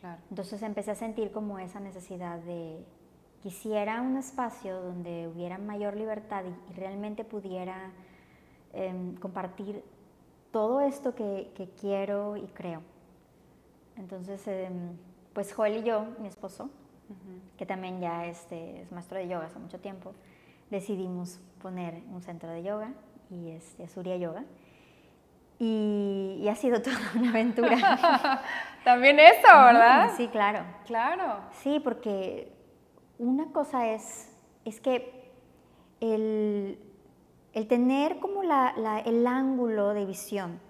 Claro. 0.00 0.20
Entonces 0.30 0.62
empecé 0.62 0.92
a 0.92 0.94
sentir 0.94 1.30
como 1.32 1.58
esa 1.58 1.80
necesidad 1.80 2.38
de 2.38 2.84
quisiera 3.42 4.00
un 4.00 4.16
espacio 4.16 4.80
donde 4.80 5.28
hubiera 5.28 5.58
mayor 5.58 5.96
libertad 5.96 6.44
y, 6.44 6.72
y 6.72 6.74
realmente 6.74 7.24
pudiera 7.24 7.92
em, 8.72 9.14
compartir 9.16 9.84
todo 10.50 10.80
esto 10.80 11.14
que, 11.14 11.52
que 11.54 11.68
quiero 11.80 12.36
y 12.36 12.46
creo. 12.48 12.82
Entonces, 13.96 14.46
em, 14.48 14.96
pues 15.32 15.52
Joel 15.52 15.78
y 15.78 15.82
yo, 15.82 16.06
mi 16.18 16.28
esposo, 16.28 16.70
que 17.56 17.66
también 17.66 18.00
ya 18.00 18.26
este, 18.26 18.82
es 18.82 18.90
maestro 18.90 19.18
de 19.18 19.28
yoga 19.28 19.46
hace 19.46 19.58
mucho 19.58 19.78
tiempo, 19.78 20.12
decidimos 20.70 21.40
poner 21.62 22.02
un 22.12 22.22
centro 22.22 22.50
de 22.50 22.62
yoga 22.62 22.92
y 23.30 23.50
este, 23.50 23.88
Surya 23.88 24.16
Yoga. 24.16 24.44
Y, 25.58 26.38
y 26.42 26.48
ha 26.48 26.54
sido 26.54 26.82
toda 26.82 26.96
una 27.16 27.30
aventura. 27.30 28.42
También 28.84 29.18
eso, 29.18 29.48
¿verdad? 29.48 30.10
Sí, 30.16 30.28
claro. 30.28 30.60
Claro. 30.86 31.40
Sí, 31.62 31.80
porque 31.80 32.52
una 33.18 33.46
cosa 33.52 33.88
es, 33.92 34.30
es 34.64 34.80
que 34.80 35.30
el, 36.00 36.78
el 37.54 37.66
tener 37.68 38.18
como 38.20 38.42
la- 38.42 38.74
la- 38.76 39.00
el 39.00 39.26
ángulo 39.26 39.94
de 39.94 40.04
visión, 40.04 40.60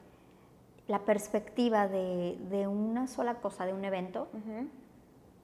la 0.86 1.00
perspectiva 1.00 1.88
de, 1.88 2.38
de 2.48 2.68
una 2.68 3.08
sola 3.08 3.34
cosa, 3.34 3.66
de 3.66 3.72
un 3.74 3.84
evento, 3.84 4.28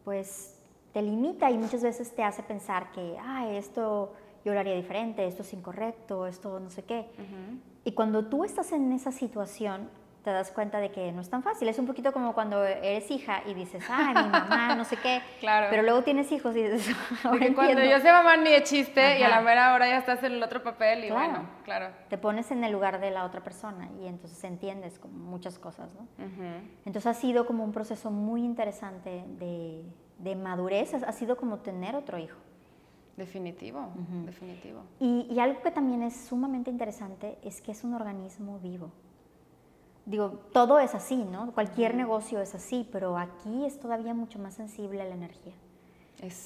pues 0.04 0.56
te 0.92 1.02
limita 1.02 1.50
y 1.50 1.58
muchas 1.58 1.82
veces 1.82 2.14
te 2.14 2.22
hace 2.22 2.44
pensar 2.44 2.92
que, 2.92 3.16
ah, 3.20 3.48
esto 3.48 4.12
yo 4.44 4.52
lo 4.54 4.60
haría 4.60 4.74
diferente, 4.74 5.26
esto 5.26 5.42
es 5.42 5.52
incorrecto, 5.52 6.26
esto 6.26 6.58
no 6.60 6.70
sé 6.70 6.82
qué. 6.84 7.00
Ujú. 7.18 7.58
Y 7.84 7.92
cuando 7.92 8.26
tú 8.26 8.44
estás 8.44 8.72
en 8.72 8.92
esa 8.92 9.12
situación, 9.12 9.88
te 10.24 10.30
das 10.30 10.52
cuenta 10.52 10.78
de 10.78 10.92
que 10.92 11.10
no 11.10 11.20
es 11.20 11.28
tan 11.30 11.42
fácil. 11.42 11.68
Es 11.68 11.80
un 11.80 11.86
poquito 11.88 12.12
como 12.12 12.32
cuando 12.32 12.62
eres 12.64 13.10
hija 13.10 13.42
y 13.44 13.54
dices, 13.54 13.82
ay, 13.90 14.14
mi 14.14 14.30
mamá, 14.30 14.76
no 14.76 14.84
sé 14.84 14.96
qué. 14.96 15.20
Claro. 15.40 15.66
Pero 15.68 15.82
luego 15.82 16.02
tienes 16.02 16.30
hijos 16.30 16.54
y 16.54 16.62
dices, 16.62 16.94
Porque 17.24 17.52
cuando 17.52 17.72
entiendo. 17.72 17.96
yo 17.96 18.00
sé 18.00 18.12
mamá 18.12 18.36
ni 18.36 18.50
de 18.52 18.62
chiste 18.62 19.18
y 19.18 19.22
a 19.24 19.28
la 19.28 19.36
Ajá. 19.38 19.44
mera 19.44 19.74
hora 19.74 19.88
ya 19.88 19.98
estás 19.98 20.22
en 20.22 20.34
el 20.34 20.42
otro 20.44 20.62
papel 20.62 21.04
y 21.04 21.08
Claro. 21.08 21.24
bueno, 21.32 21.48
claro. 21.64 21.88
Te 22.08 22.18
pones 22.18 22.52
en 22.52 22.62
el 22.62 22.70
lugar 22.70 23.00
de 23.00 23.10
la 23.10 23.24
otra 23.24 23.42
persona 23.42 23.88
y 24.00 24.06
entonces 24.06 24.44
entiendes 24.44 25.00
como 25.00 25.18
muchas 25.18 25.58
cosas, 25.58 25.92
¿no? 25.94 26.02
Ujú. 26.24 26.44
Entonces 26.86 27.06
ha 27.08 27.14
sido 27.14 27.44
como 27.44 27.64
un 27.64 27.72
proceso 27.72 28.12
muy 28.12 28.44
interesante 28.44 29.24
de, 29.40 29.82
de 30.18 30.36
madurez, 30.36 30.94
ha 30.94 31.10
sido 31.12 31.36
como 31.36 31.58
tener 31.58 31.96
otro 31.96 32.18
hijo. 32.18 32.38
Definitivo, 33.16 33.88
definitivo. 34.24 34.80
Y, 34.98 35.26
y 35.30 35.38
algo 35.38 35.60
que 35.62 35.70
también 35.70 36.02
es 36.02 36.16
sumamente 36.16 36.70
interesante 36.70 37.38
es 37.42 37.60
que 37.60 37.72
es 37.72 37.84
un 37.84 37.94
organismo 37.94 38.58
vivo. 38.58 38.90
digo, 40.06 40.40
todo 40.52 40.78
es 40.78 40.94
así, 40.94 41.16
¿no? 41.16 41.52
Cualquier 41.52 41.94
negocio 41.94 42.40
es 42.40 42.54
así, 42.54 42.88
pero 42.90 43.18
aquí 43.18 43.66
es 43.66 43.78
todavía 43.78 44.14
mucho 44.14 44.38
más 44.38 44.54
sensible 44.54 45.02
a 45.02 45.04
la 45.04 45.14
energía. 45.14 45.52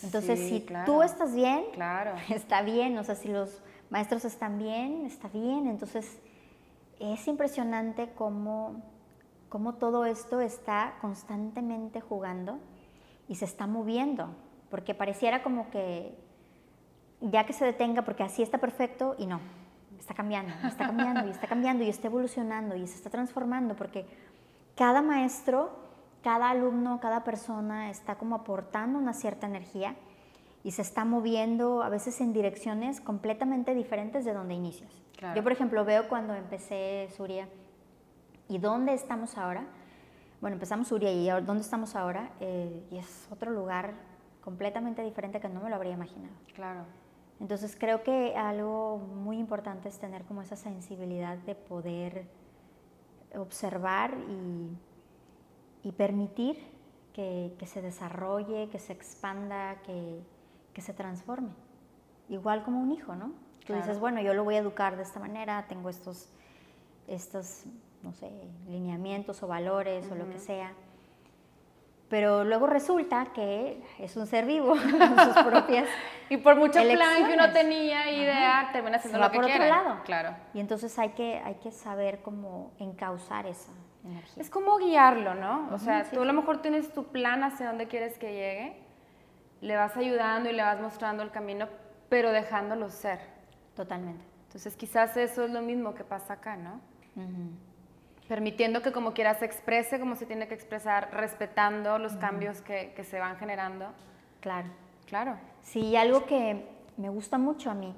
Entonces, 0.02 0.40
si 0.40 0.66
tú 0.86 1.02
estás 1.02 1.34
bien, 1.34 1.64
claro. 1.72 2.12
está 2.30 2.62
bien, 2.62 2.96
o 2.98 3.04
sea, 3.04 3.14
si 3.14 3.28
los 3.28 3.60
maestros 3.90 4.24
están 4.24 4.58
bien, 4.58 5.04
está 5.06 5.28
bien. 5.28 5.68
Entonces, 5.68 6.18
es 6.98 7.28
impresionante 7.28 8.10
cómo, 8.14 8.82
cómo 9.48 9.74
todo 9.74 10.06
esto 10.06 10.40
está 10.40 10.94
constantemente 11.00 12.00
jugando 12.00 12.58
y 13.28 13.36
se 13.36 13.44
está 13.44 13.66
moviendo, 13.66 14.30
porque 14.70 14.94
pareciera 14.94 15.42
como 15.42 15.70
que 15.70 16.25
ya 17.20 17.44
que 17.44 17.52
se 17.52 17.64
detenga, 17.64 18.02
porque 18.02 18.22
así 18.22 18.42
está 18.42 18.58
perfecto 18.58 19.14
y 19.18 19.26
no, 19.26 19.40
está 19.98 20.14
cambiando, 20.14 20.52
está 20.66 20.86
cambiando 20.86 21.26
y 21.26 21.30
está 21.30 21.46
cambiando 21.46 21.84
y 21.84 21.88
está 21.88 22.06
evolucionando 22.08 22.76
y 22.76 22.86
se 22.86 22.96
está 22.96 23.10
transformando, 23.10 23.74
porque 23.74 24.06
cada 24.76 25.02
maestro, 25.02 25.70
cada 26.22 26.50
alumno, 26.50 27.00
cada 27.00 27.24
persona 27.24 27.90
está 27.90 28.16
como 28.16 28.36
aportando 28.36 28.98
una 28.98 29.14
cierta 29.14 29.46
energía 29.46 29.96
y 30.62 30.72
se 30.72 30.82
está 30.82 31.04
moviendo 31.04 31.82
a 31.82 31.88
veces 31.88 32.20
en 32.20 32.32
direcciones 32.32 33.00
completamente 33.00 33.74
diferentes 33.74 34.24
de 34.24 34.34
donde 34.34 34.54
inicias. 34.54 34.90
Yo, 35.34 35.42
por 35.42 35.52
ejemplo, 35.52 35.84
veo 35.84 36.08
cuando 36.08 36.34
empecé 36.34 37.08
Suria 37.16 37.48
y 38.48 38.58
dónde 38.58 38.92
estamos 38.92 39.38
ahora. 39.38 39.64
Bueno, 40.40 40.54
empezamos 40.54 40.88
Suria 40.88 41.10
y 41.10 41.28
dónde 41.44 41.62
estamos 41.62 41.96
ahora 41.96 42.30
eh, 42.40 42.84
y 42.90 42.98
es 42.98 43.28
otro 43.30 43.50
lugar 43.50 43.94
completamente 44.42 45.02
diferente 45.02 45.40
que 45.40 45.48
no 45.48 45.60
me 45.60 45.70
lo 45.70 45.76
habría 45.76 45.94
imaginado. 45.94 46.34
Claro. 46.54 46.84
Entonces 47.40 47.76
creo 47.78 48.02
que 48.02 48.34
algo 48.34 48.98
muy 48.98 49.38
importante 49.38 49.88
es 49.88 49.98
tener 49.98 50.24
como 50.24 50.42
esa 50.42 50.56
sensibilidad 50.56 51.36
de 51.38 51.54
poder 51.54 52.26
observar 53.34 54.16
y, 55.82 55.92
permitir 55.92 56.58
que, 57.12 57.54
se 57.66 57.80
desarrolle, 57.80 58.68
que 58.70 58.78
se 58.78 58.92
expanda, 58.92 59.76
que, 59.82 60.22
se 60.80 60.92
transforme. 60.92 61.50
Igual 62.28 62.64
como 62.64 62.80
un 62.80 62.90
hijo, 62.90 63.14
¿no? 63.14 63.32
Tú 63.66 63.72
dices, 63.74 63.98
bueno, 63.98 64.20
yo 64.20 64.34
lo 64.34 64.44
voy 64.44 64.56
a 64.56 64.58
educar 64.58 64.96
de 64.96 65.02
esta 65.02 65.20
manera, 65.20 65.66
tengo 65.68 65.88
estos, 65.88 66.28
estos 67.06 67.64
no 68.02 68.12
sé, 68.12 68.30
lineamientos 68.68 69.42
o 69.42 69.46
valores 69.46 70.10
o 70.10 70.14
lo 70.14 70.28
que 70.30 70.38
sea 70.38 70.72
pero 72.08 72.44
luego 72.44 72.66
resulta 72.66 73.26
que 73.34 73.82
es 73.98 74.16
un 74.16 74.26
ser 74.26 74.46
vivo 74.46 74.68
con 74.68 74.78
sus 75.34 75.44
propias 75.44 75.88
y 76.28 76.36
por 76.36 76.56
mucho 76.56 76.80
plan 76.80 77.26
que 77.26 77.34
uno 77.34 77.52
tenía 77.52 78.10
idea 78.10 78.70
termina 78.72 78.98
siendo 78.98 79.18
lo 79.18 79.30
que 79.30 79.36
por 79.36 79.44
otro 79.44 79.64
lado. 79.64 80.00
Claro. 80.04 80.36
Y 80.54 80.60
entonces 80.60 80.98
hay 80.98 81.10
que 81.10 81.40
hay 81.44 81.54
que 81.56 81.72
saber 81.72 82.22
cómo 82.22 82.72
encauzar 82.78 83.46
esa 83.46 83.72
energía. 84.04 84.42
Es 84.42 84.50
como 84.50 84.76
guiarlo 84.78 85.34
no 85.34 85.68
o 85.72 85.78
sea 85.78 86.04
tú 86.04 86.22
a 86.22 86.24
lo 86.24 86.32
mejor 86.32 86.62
tienes 86.62 86.92
tu 86.92 87.06
plan 87.06 87.42
hacia 87.42 87.66
dónde 87.66 87.88
quieres 87.88 88.18
que 88.18 88.32
llegue 88.32 88.82
le 89.60 89.76
vas 89.76 89.96
ayudando 89.96 90.48
y 90.50 90.52
le 90.52 90.62
vas 90.62 90.80
mostrando 90.80 91.22
el 91.22 91.30
camino 91.30 91.68
pero 92.08 92.30
dejándolo 92.30 92.88
ser. 92.88 93.18
Totalmente. 93.74 94.24
Entonces 94.46 94.76
quizás 94.76 95.16
eso 95.16 95.44
es 95.44 95.50
lo 95.50 95.60
mismo 95.60 95.94
que 95.94 96.04
pasa 96.04 96.34
acá 96.34 96.56
no 96.56 96.80
permitiendo 98.28 98.82
que 98.82 98.92
como 98.92 99.12
quiera 99.12 99.34
se 99.34 99.44
exprese 99.44 100.00
como 100.00 100.16
se 100.16 100.26
tiene 100.26 100.48
que 100.48 100.54
expresar, 100.54 101.10
respetando 101.12 101.98
los 101.98 102.16
cambios 102.16 102.60
que, 102.60 102.92
que, 102.94 103.04
se 103.04 103.18
van 103.18 103.36
generando. 103.36 103.86
Claro. 104.40 104.68
Claro. 105.06 105.36
Sí, 105.62 105.96
algo 105.96 106.26
que 106.26 106.66
me 106.96 107.08
gusta 107.08 107.38
mucho 107.38 107.70
a 107.70 107.74
mí 107.74 107.94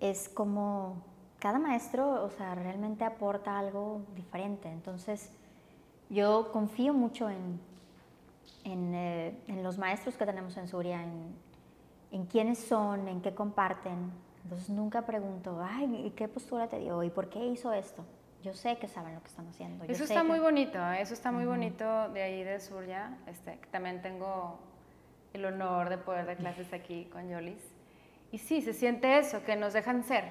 es 0.00 0.28
como 0.28 1.02
cada 1.38 1.58
maestro, 1.58 2.24
o 2.24 2.30
sea, 2.30 2.54
realmente 2.54 3.04
aporta 3.04 3.58
algo 3.58 4.02
diferente. 4.14 4.68
Entonces, 4.68 5.32
yo 6.10 6.50
confío 6.52 6.92
mucho 6.92 7.30
en, 7.30 7.60
en, 8.64 8.94
eh, 8.94 9.38
en 9.46 9.62
los 9.62 9.78
maestros 9.78 10.16
que 10.16 10.26
tenemos 10.26 10.56
en 10.58 10.68
Suria, 10.68 11.02
en, 11.02 11.34
en 12.10 12.26
quiénes 12.26 12.58
son, 12.58 13.08
en 13.08 13.22
qué 13.22 13.34
comparten. 13.34 14.10
Entonces, 14.44 14.68
nunca 14.68 15.02
pregunto, 15.02 15.58
ay, 15.62 16.12
¿qué 16.16 16.28
postura 16.28 16.68
te 16.68 16.78
dio? 16.78 17.02
¿Y 17.02 17.10
por 17.10 17.30
qué 17.30 17.46
hizo 17.46 17.72
esto? 17.72 18.04
Yo 18.42 18.54
sé 18.54 18.78
que 18.78 18.88
saben 18.88 19.14
lo 19.14 19.20
que 19.20 19.28
están 19.28 19.48
haciendo. 19.48 19.84
eso 19.84 20.04
está 20.04 20.24
muy 20.24 20.38
bonito, 20.38 20.78
¿eh? 20.78 21.02
eso 21.02 21.14
está 21.14 21.30
muy 21.30 21.44
bonito 21.44 22.08
de 22.10 22.22
ahí 22.22 22.42
de 22.42 22.58
Surya. 22.60 23.18
Este, 23.26 23.58
también 23.70 24.00
tengo 24.00 24.58
el 25.32 25.44
honor 25.44 25.90
de 25.90 25.98
poder 25.98 26.26
dar 26.26 26.36
clases 26.36 26.72
aquí 26.72 27.04
con 27.12 27.28
Yolis. 27.28 27.62
Y 28.32 28.38
sí, 28.38 28.62
se 28.62 28.72
siente 28.72 29.18
eso, 29.18 29.44
que 29.44 29.56
nos 29.56 29.72
dejan 29.72 30.04
ser. 30.04 30.24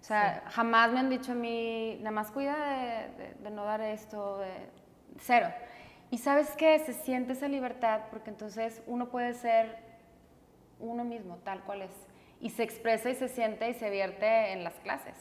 O 0.00 0.04
sea, 0.04 0.44
jamás 0.50 0.92
me 0.92 1.00
han 1.00 1.10
dicho 1.10 1.32
a 1.32 1.34
mí, 1.34 1.96
nada 1.98 2.10
más 2.10 2.30
cuida 2.30 3.08
de, 3.42 3.50
no 3.50 3.64
dar 3.64 3.80
esto, 3.80 4.38
de 4.38 4.70
cero. 5.18 5.48
Y 6.10 6.18
sabes 6.18 6.50
qué, 6.56 6.78
se 6.78 6.92
siente 6.92 7.32
esa 7.32 7.48
libertad 7.48 8.02
porque 8.10 8.30
entonces 8.30 8.82
uno 8.86 9.08
puede 9.08 9.34
ser 9.34 9.78
uno 10.78 11.04
mismo, 11.04 11.38
tal 11.38 11.62
cual 11.64 11.82
es. 11.82 11.90
Y 12.40 12.50
se 12.50 12.62
expresa 12.62 13.10
y 13.10 13.14
se 13.14 13.28
siente 13.28 13.68
y 13.68 13.74
se 13.74 13.90
vierte 13.90 14.52
en 14.52 14.62
las 14.62 14.74
clases. 14.74 15.14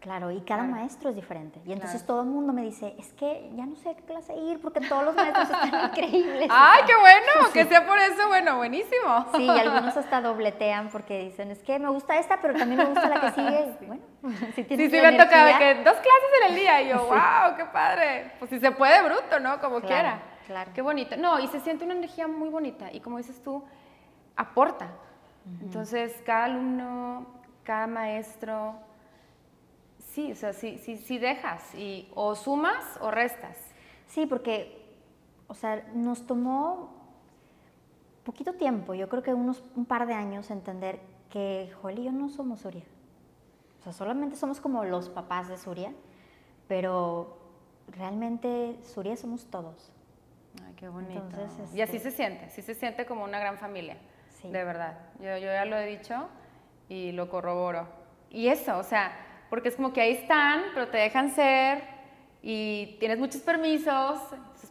Claro, 0.00 0.30
y 0.30 0.40
cada 0.40 0.62
maestro 0.62 1.10
es 1.10 1.16
diferente. 1.16 1.60
Y 1.66 1.72
entonces 1.72 2.06
todo 2.06 2.22
el 2.22 2.28
mundo 2.28 2.54
me 2.54 2.62
dice, 2.62 2.94
es 2.98 3.12
que 3.12 3.50
ya 3.54 3.66
no 3.66 3.76
sé 3.76 3.94
qué 3.94 4.02
clase 4.04 4.34
ir 4.34 4.58
porque 4.62 4.80
todos 4.80 5.04
los 5.04 5.14
maestros 5.14 5.50
están 5.50 5.90
increíbles. 5.90 6.48
¡Ay, 6.50 6.82
qué 6.86 6.94
bueno! 6.96 7.52
Que 7.52 7.66
sea 7.66 7.86
por 7.86 7.98
eso, 7.98 8.28
bueno, 8.28 8.56
buenísimo. 8.56 9.26
Sí, 9.36 9.44
y 9.44 9.50
algunos 9.50 9.94
hasta 9.94 10.22
dobletean 10.22 10.88
porque 10.88 11.18
dicen, 11.18 11.50
es 11.50 11.58
que 11.62 11.78
me 11.78 11.90
gusta 11.90 12.18
esta, 12.18 12.40
pero 12.40 12.54
también 12.54 12.78
me 12.78 12.86
gusta 12.86 13.08
la 13.08 13.20
que 13.20 13.30
sigue. 13.32 13.76
Bueno, 13.90 14.02
si 14.54 14.64
tienes 14.64 14.90
Sí, 14.90 14.96
sí, 14.96 15.02
me 15.02 15.16
que 15.16 15.74
dos 15.82 15.96
clases 15.96 16.30
en 16.42 16.50
el 16.50 16.54
día 16.54 16.82
y 16.82 16.88
yo, 16.88 17.06
wow, 17.06 17.56
qué 17.56 17.64
padre. 17.66 18.32
Pues 18.38 18.50
si 18.50 18.60
se 18.60 18.70
puede, 18.70 19.02
bruto, 19.02 19.40
¿no? 19.40 19.60
Como 19.60 19.80
quiera. 19.80 20.20
Claro. 20.46 20.70
Qué 20.74 20.82
bonito. 20.82 21.16
No, 21.16 21.38
y 21.38 21.46
se 21.48 21.60
siente 21.60 21.84
una 21.84 21.94
energía 21.94 22.26
muy 22.26 22.48
bonita 22.48 22.92
y 22.92 23.00
como 23.00 23.18
dices 23.18 23.42
tú, 23.42 23.64
aporta. 24.36 24.88
Entonces, 25.62 26.14
cada 26.24 26.44
alumno, 26.44 27.26
cada 27.64 27.86
maestro 27.86 28.74
Sí, 30.12 30.32
o 30.32 30.34
sea, 30.34 30.52
sí, 30.52 30.78
sí, 30.78 30.96
sí 30.96 31.18
dejas, 31.18 31.74
y, 31.74 32.10
o 32.14 32.34
sumas 32.34 32.98
o 33.00 33.12
restas. 33.12 33.56
Sí, 34.08 34.26
porque, 34.26 34.84
o 35.46 35.54
sea, 35.54 35.88
nos 35.94 36.26
tomó 36.26 37.00
poquito 38.24 38.54
tiempo, 38.54 38.94
yo 38.94 39.08
creo 39.08 39.22
que 39.22 39.32
unos 39.32 39.62
un 39.76 39.84
par 39.84 40.06
de 40.06 40.14
años 40.14 40.50
entender 40.50 41.00
que 41.30 41.72
Joel 41.80 42.00
y 42.00 42.04
yo 42.04 42.12
no 42.12 42.28
somos 42.28 42.60
Suria. 42.60 42.82
O 43.78 43.82
sea, 43.84 43.92
solamente 43.92 44.36
somos 44.36 44.60
como 44.60 44.84
los 44.84 45.08
papás 45.08 45.48
de 45.48 45.56
Suria, 45.56 45.92
pero 46.66 47.38
realmente 47.86 48.78
Suria 48.82 49.16
somos 49.16 49.46
todos. 49.46 49.92
Ay, 50.66 50.74
qué 50.74 50.88
bonito. 50.88 51.22
Y 51.72 51.82
así 51.82 51.96
este 51.96 52.10
se 52.10 52.16
siente, 52.16 52.50
sí 52.50 52.62
se 52.62 52.74
siente 52.74 53.06
como 53.06 53.22
una 53.22 53.38
gran 53.38 53.58
familia, 53.58 53.96
de 54.42 54.64
verdad. 54.64 54.98
Yo, 55.20 55.36
yo 55.38 55.46
ya 55.46 55.64
lo 55.64 55.76
he 55.76 55.86
dicho 55.86 56.26
y 56.88 57.12
lo 57.12 57.30
corroboro. 57.30 57.86
Y 58.28 58.48
eso, 58.48 58.76
o 58.76 58.82
sea, 58.82 59.12
porque 59.50 59.68
es 59.68 59.76
como 59.76 59.92
que 59.92 60.00
ahí 60.00 60.12
están, 60.12 60.62
pero 60.72 60.88
te 60.88 60.96
dejan 60.96 61.30
ser 61.30 61.82
y 62.40 62.96
tienes 63.00 63.18
muchos 63.18 63.42
permisos, 63.42 64.18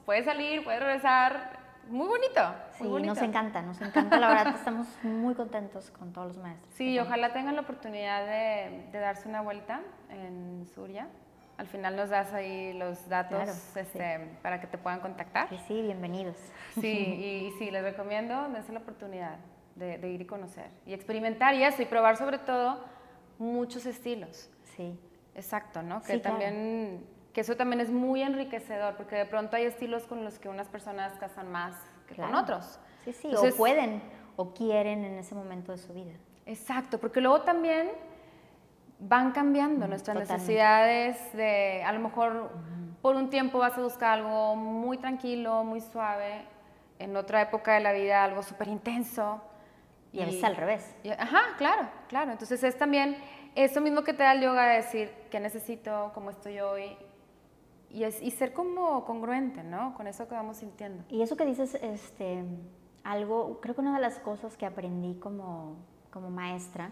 puedes 0.06 0.26
salir, 0.26 0.64
puedes 0.64 0.80
regresar, 0.80 1.60
muy 1.90 2.08
bonito. 2.08 2.42
Sí, 2.78 2.84
nos 2.84 3.22
encanta, 3.22 3.62
nos 3.62 3.82
encanta, 3.82 4.20
la 4.20 4.30
verdad, 4.30 4.56
estamos 4.56 4.88
muy 5.04 5.36
contentos 5.36 5.92
con 5.92 6.14
todos 6.14 6.30
los 6.30 6.38
maestros. 6.38 6.74
Sí, 6.76 6.98
ojalá 7.00 7.34
tengan 7.34 7.56
la 7.56 7.62
oportunidad 7.62 8.26
de, 8.26 8.90
darse 8.94 9.28
una 9.28 9.42
vuelta 9.42 9.82
en 10.10 10.66
Suria. 10.74 11.08
Al 11.58 11.68
final 11.68 11.98
nos 11.98 12.10
das 12.10 12.34
ahí 12.34 12.72
los 12.74 13.10
datos 13.10 13.76
este, 13.76 14.38
para 14.42 14.62
que 14.62 14.68
te 14.68 14.78
puedan 14.78 15.02
contactar. 15.02 15.50
Sí, 15.50 15.60
sí, 15.68 15.82
bienvenidos. 15.82 16.38
Sí, 16.80 16.88
y, 17.52 17.52
sí, 17.60 17.70
les 17.70 17.84
recomiendo, 17.84 18.48
dense 18.50 18.72
la 18.72 18.80
oportunidad 18.80 19.38
de, 19.76 19.98
de 19.98 20.10
ir 20.10 20.22
y 20.22 20.26
conocer 20.26 20.70
y 20.86 20.94
experimentar 20.94 21.54
y 21.56 21.64
eso, 21.64 21.82
y 21.82 21.86
probar 21.86 22.16
sobre 22.16 22.38
todo 22.38 22.84
muchos 23.40 23.86
estilos. 23.86 24.50
Sí. 24.80 24.98
Exacto, 25.36 25.82
¿no? 25.82 26.02
Que 26.02 26.20
también, 26.20 27.06
que 27.34 27.42
eso 27.42 27.58
también 27.58 27.82
es 27.82 27.92
muy 27.92 28.22
enriquecedor, 28.22 28.96
porque 28.96 29.18
de 29.18 29.26
pronto 29.26 29.58
hay 29.58 29.66
estilos 29.66 30.06
con 30.06 30.24
los 30.24 30.40
que 30.40 30.48
unas 30.48 30.70
personas 30.70 31.12
casan 31.20 31.52
más 31.52 31.76
que 32.08 32.16
con 32.16 32.34
otros. 32.34 32.80
Sí, 33.04 33.12
sí, 33.12 33.36
o 33.36 33.56
pueden 33.58 34.02
o 34.38 34.54
quieren 34.54 35.04
en 35.04 35.18
ese 35.18 35.36
momento 35.36 35.74
de 35.74 35.80
su 35.80 35.94
vida. 35.94 36.14
Exacto, 36.46 36.98
porque 36.98 37.20
luego 37.20 37.42
también 37.42 37.92
van 39.00 39.34
cambiando 39.34 39.86
nuestras 39.86 40.16
necesidades 40.16 41.34
de, 41.34 41.84
a 41.84 41.92
lo 41.92 42.00
mejor 42.00 42.50
por 43.02 43.18
un 43.18 43.30
tiempo 43.30 43.60
vas 43.60 43.78
a 43.78 43.82
buscar 43.82 44.20
algo 44.20 44.56
muy 44.56 44.98
tranquilo, 44.98 45.66
muy 45.66 45.82
suave, 45.82 46.46
en 47.00 47.18
otra 47.18 47.42
época 47.42 47.74
de 47.74 47.82
la 47.82 47.92
vida 47.92 48.24
algo 48.24 48.44
súper 48.44 48.70
intenso. 48.70 49.42
Y, 50.14 50.22
a 50.22 50.26
veces 50.26 50.44
al 50.44 50.56
revés. 50.56 50.96
ajá, 51.18 51.42
claro, 51.58 51.90
claro. 52.08 52.32
Entonces 52.32 52.64
es 52.64 52.78
también 52.78 53.18
eso 53.56 53.82
mismo 53.82 54.04
que 54.04 54.14
te 54.14 54.24
da 54.24 54.34
el 54.34 54.42
yoga, 54.42 54.68
de 54.68 54.78
decir 54.78 55.12
qué 55.30 55.40
necesito, 55.40 56.12
cómo 56.14 56.30
estoy 56.30 56.60
hoy, 56.60 56.98
y, 57.92 58.04
es, 58.04 58.22
y 58.22 58.32
ser 58.32 58.54
como 58.54 59.06
congruente, 59.06 59.64
¿no? 59.64 59.94
Con 59.96 60.08
eso 60.08 60.28
que 60.28 60.36
vamos 60.36 60.58
sintiendo. 60.58 61.04
Y 61.10 61.22
eso 61.22 61.36
que 61.36 61.46
dices, 61.46 61.76
este, 61.82 62.44
algo, 63.04 63.60
creo 63.62 63.76
que 63.76 63.82
una 63.82 63.96
de 63.96 64.02
las 64.02 64.20
cosas 64.20 64.58
que 64.58 64.66
aprendí 64.66 65.16
como, 65.20 65.76
como 66.12 66.30
maestra, 66.30 66.92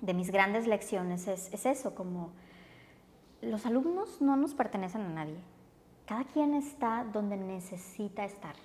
de 0.00 0.14
mis 0.14 0.30
grandes 0.30 0.66
lecciones, 0.66 1.28
es, 1.28 1.52
es 1.52 1.64
eso, 1.66 1.94
como 1.94 2.32
los 3.40 3.66
alumnos 3.66 4.20
no 4.20 4.36
nos 4.36 4.54
pertenecen 4.54 5.02
a 5.02 5.08
nadie. 5.08 5.38
Cada 6.06 6.24
quien 6.24 6.54
está 6.54 7.04
donde 7.12 7.36
necesita 7.36 8.24
estar. 8.24 8.56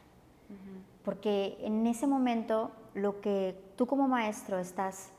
Porque 1.03 1.57
en 1.61 1.85
ese 1.87 2.07
momento 2.07 2.71
lo 2.93 3.19
que 3.21 3.59
tú 3.75 3.85
como 3.85 4.07
maestro 4.07 4.59
estás 4.59 5.11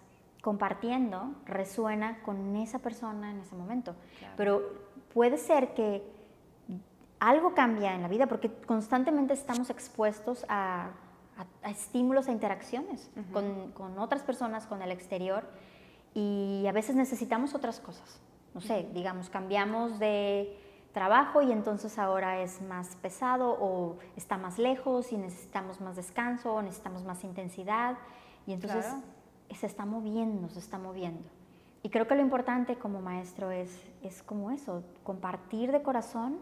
compartiendo 0.43 1.35
resuena 1.45 2.23
con 2.23 2.57
esa 2.57 2.79
persona 2.79 3.31
en 3.31 3.41
ese 3.41 3.55
momento. 3.55 3.95
Pero 4.37 4.63
puede 5.13 5.37
ser 5.37 5.75
que 5.75 6.03
algo 7.21 7.55
cambia 7.55 7.95
en 7.95 8.03
la 8.03 8.09
vida 8.09 8.27
porque 8.27 8.53
constantemente 8.53 9.35
estamos 9.35 9.71
expuestos 9.71 10.45
a, 10.49 10.91
estímulos, 11.65 12.29
a 12.29 12.33
interacciones 12.33 13.11
con, 13.33 13.73
con, 13.73 13.99
otras 13.99 14.23
personas, 14.23 14.67
con 14.67 14.83
el 14.83 14.91
exterior 14.91 15.45
y 16.15 16.65
a 16.69 16.73
veces 16.73 16.97
necesitamos 16.97 17.55
otras 17.55 17.81
cosas. 17.81 18.21
No 18.55 18.61
sé, 18.61 18.89
digamos, 18.93 19.31
cambiamos 19.31 19.99
de 19.99 20.57
trabajo 20.93 21.43
y 21.43 21.53
entonces 21.53 21.99
ahora 21.99 22.41
es 22.41 22.61
más 22.63 22.97
pesado 22.97 23.57
o 23.61 23.99
está 24.17 24.37
más 24.37 24.59
lejos 24.59 25.13
y 25.13 25.17
necesitamos 25.17 25.81
más 25.81 25.97
descanso 25.97 26.55
o 26.55 26.63
necesitamos 26.63 27.05
más 27.05 27.23
intensidad. 27.25 27.97
Y 28.47 28.53
entonces 28.53 28.87
se 29.55 29.67
está 29.67 29.85
moviendo, 29.85 30.49
se 30.49 30.59
está 30.59 30.79
moviendo. 30.79 31.29
Y 31.83 31.91
creo 31.91 32.07
que 32.07 32.15
lo 32.15 32.23
importante 32.23 32.77
como 32.77 33.01
maestro 33.01 33.51
es, 33.51 33.83
es 34.03 34.23
como 34.23 34.51
eso, 34.51 34.83
compartir 35.05 35.73
de 35.73 35.83
corazón 35.83 36.39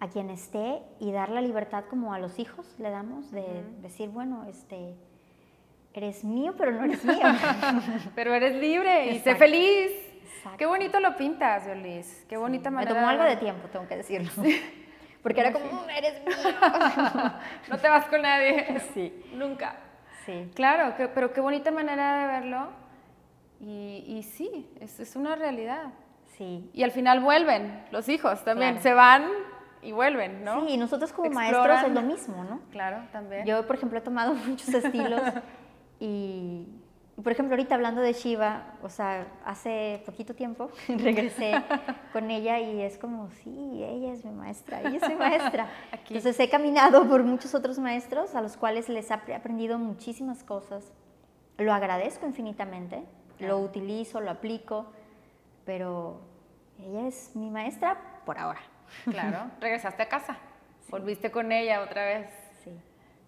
a 0.00 0.08
quien 0.08 0.30
esté 0.30 0.82
y 1.00 1.12
dar 1.12 1.28
la 1.28 1.40
libertad 1.40 1.84
como 1.88 2.12
a 2.12 2.18
los 2.18 2.38
hijos 2.38 2.66
le 2.78 2.90
damos 2.90 3.30
de 3.30 3.64
decir, 3.80 4.08
bueno, 4.10 4.44
este, 4.48 4.94
eres 5.94 6.24
mío, 6.24 6.54
pero 6.56 6.72
no 6.72 6.84
eres 6.84 7.04
mío. 7.04 7.26
pero 8.14 8.34
eres 8.34 8.56
libre 8.56 9.10
y 9.10 9.18
sé 9.20 9.34
feliz. 9.34 9.90
Qué 10.56 10.66
bonito 10.66 11.00
lo 11.00 11.16
pintas, 11.16 11.66
Yolis. 11.66 12.24
Qué 12.28 12.36
bonita 12.36 12.70
manera. 12.70 12.92
Me 12.92 13.00
tomó 13.00 13.08
algo 13.08 13.24
de 13.24 13.36
tiempo, 13.36 13.68
tengo 13.68 13.86
que 13.86 13.96
decirlo. 13.96 14.30
Porque 15.22 15.40
era 15.40 15.52
como, 15.52 15.66
mm, 15.66 15.90
eres 15.90 16.24
mío. 16.24 16.36
no 17.68 17.78
te 17.78 17.88
vas 17.88 18.06
con 18.06 18.22
nadie. 18.22 18.80
Sí. 18.94 19.12
Nunca. 19.34 19.76
Sí. 20.28 20.50
Claro, 20.54 20.94
pero 21.14 21.32
qué 21.32 21.40
bonita 21.40 21.70
manera 21.70 22.20
de 22.20 22.26
verlo. 22.26 22.68
Y, 23.60 24.22
sí, 24.22 24.70
es, 24.78 25.00
es, 25.00 25.16
una 25.16 25.34
realidad. 25.36 25.86
Sí. 26.36 26.68
Y 26.74 26.82
al 26.82 26.90
final 26.90 27.20
vuelven 27.20 27.82
los 27.90 28.10
hijos 28.10 28.44
también. 28.44 28.78
Se 28.82 28.92
van 28.92 29.24
y 29.80 29.92
vuelven, 29.92 30.44
¿no? 30.44 30.66
Sí, 30.66 30.74
y 30.74 30.76
nosotros 30.76 31.12
como 31.14 31.30
maestros 31.30 31.82
es 31.82 31.92
lo 31.92 32.02
mismo, 32.02 32.44
¿no? 32.44 32.60
Claro, 32.70 33.04
también. 33.10 33.46
Yo, 33.46 33.66
por 33.66 33.76
ejemplo, 33.76 33.98
he 33.98 34.02
tomado 34.02 34.34
muchos 34.46 34.68
estilos 34.68 35.22
y, 35.98 36.66
por 37.22 37.32
ejemplo, 37.32 37.54
ahorita 37.54 37.74
hablando 37.74 38.00
de 38.00 38.12
Shiva, 38.12 38.74
o 38.82 38.88
sea, 38.88 39.26
hace 39.44 40.02
poquito 40.06 40.34
tiempo 40.34 40.70
regresé 40.88 41.52
con 42.12 42.30
ella 42.30 42.60
y 42.60 42.80
es 42.80 42.96
como, 42.96 43.30
sí, 43.42 43.82
ella 43.82 44.12
es 44.12 44.24
mi 44.24 44.30
maestra, 44.30 44.80
ella 44.80 44.98
es 45.02 45.08
mi 45.08 45.14
maestra. 45.16 45.68
Entonces 45.92 46.38
he 46.38 46.48
caminado 46.48 47.08
por 47.08 47.24
muchos 47.24 47.54
otros 47.54 47.78
maestros 47.78 48.34
a 48.34 48.40
los 48.40 48.56
cuales 48.56 48.88
les 48.88 49.10
he 49.10 49.14
aprendido 49.14 49.78
muchísimas 49.78 50.44
cosas. 50.44 50.92
Lo 51.56 51.72
agradezco 51.72 52.24
infinitamente, 52.24 53.02
lo 53.40 53.58
utilizo, 53.58 54.20
lo 54.20 54.30
aplico, 54.30 54.86
pero 55.64 56.20
ella 56.78 57.08
es 57.08 57.34
mi 57.34 57.50
maestra 57.50 57.98
por 58.24 58.38
ahora. 58.38 58.60
Claro, 59.10 59.50
regresaste 59.60 60.04
a 60.04 60.08
casa, 60.08 60.38
volviste 60.88 61.32
con 61.32 61.50
ella 61.50 61.82
otra 61.82 62.04
vez. 62.04 62.30
Sí. 62.62 62.70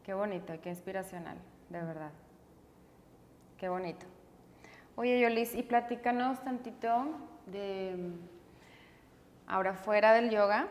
Qué 0.05 0.15
bonito, 0.15 0.55
qué 0.63 0.69
inspiracional, 0.69 1.39
de 1.71 1.83
verdad. 1.83 2.13
Qué 3.61 3.69
bonito. 3.69 4.07
Oye, 4.97 5.21
Yolis, 5.21 5.55
y 5.55 5.63
platícanos 5.63 6.43
tantito 6.43 7.11
de 7.45 7.95
ahora 9.47 9.75
fuera 9.75 10.15
del 10.15 10.31
yoga. 10.31 10.67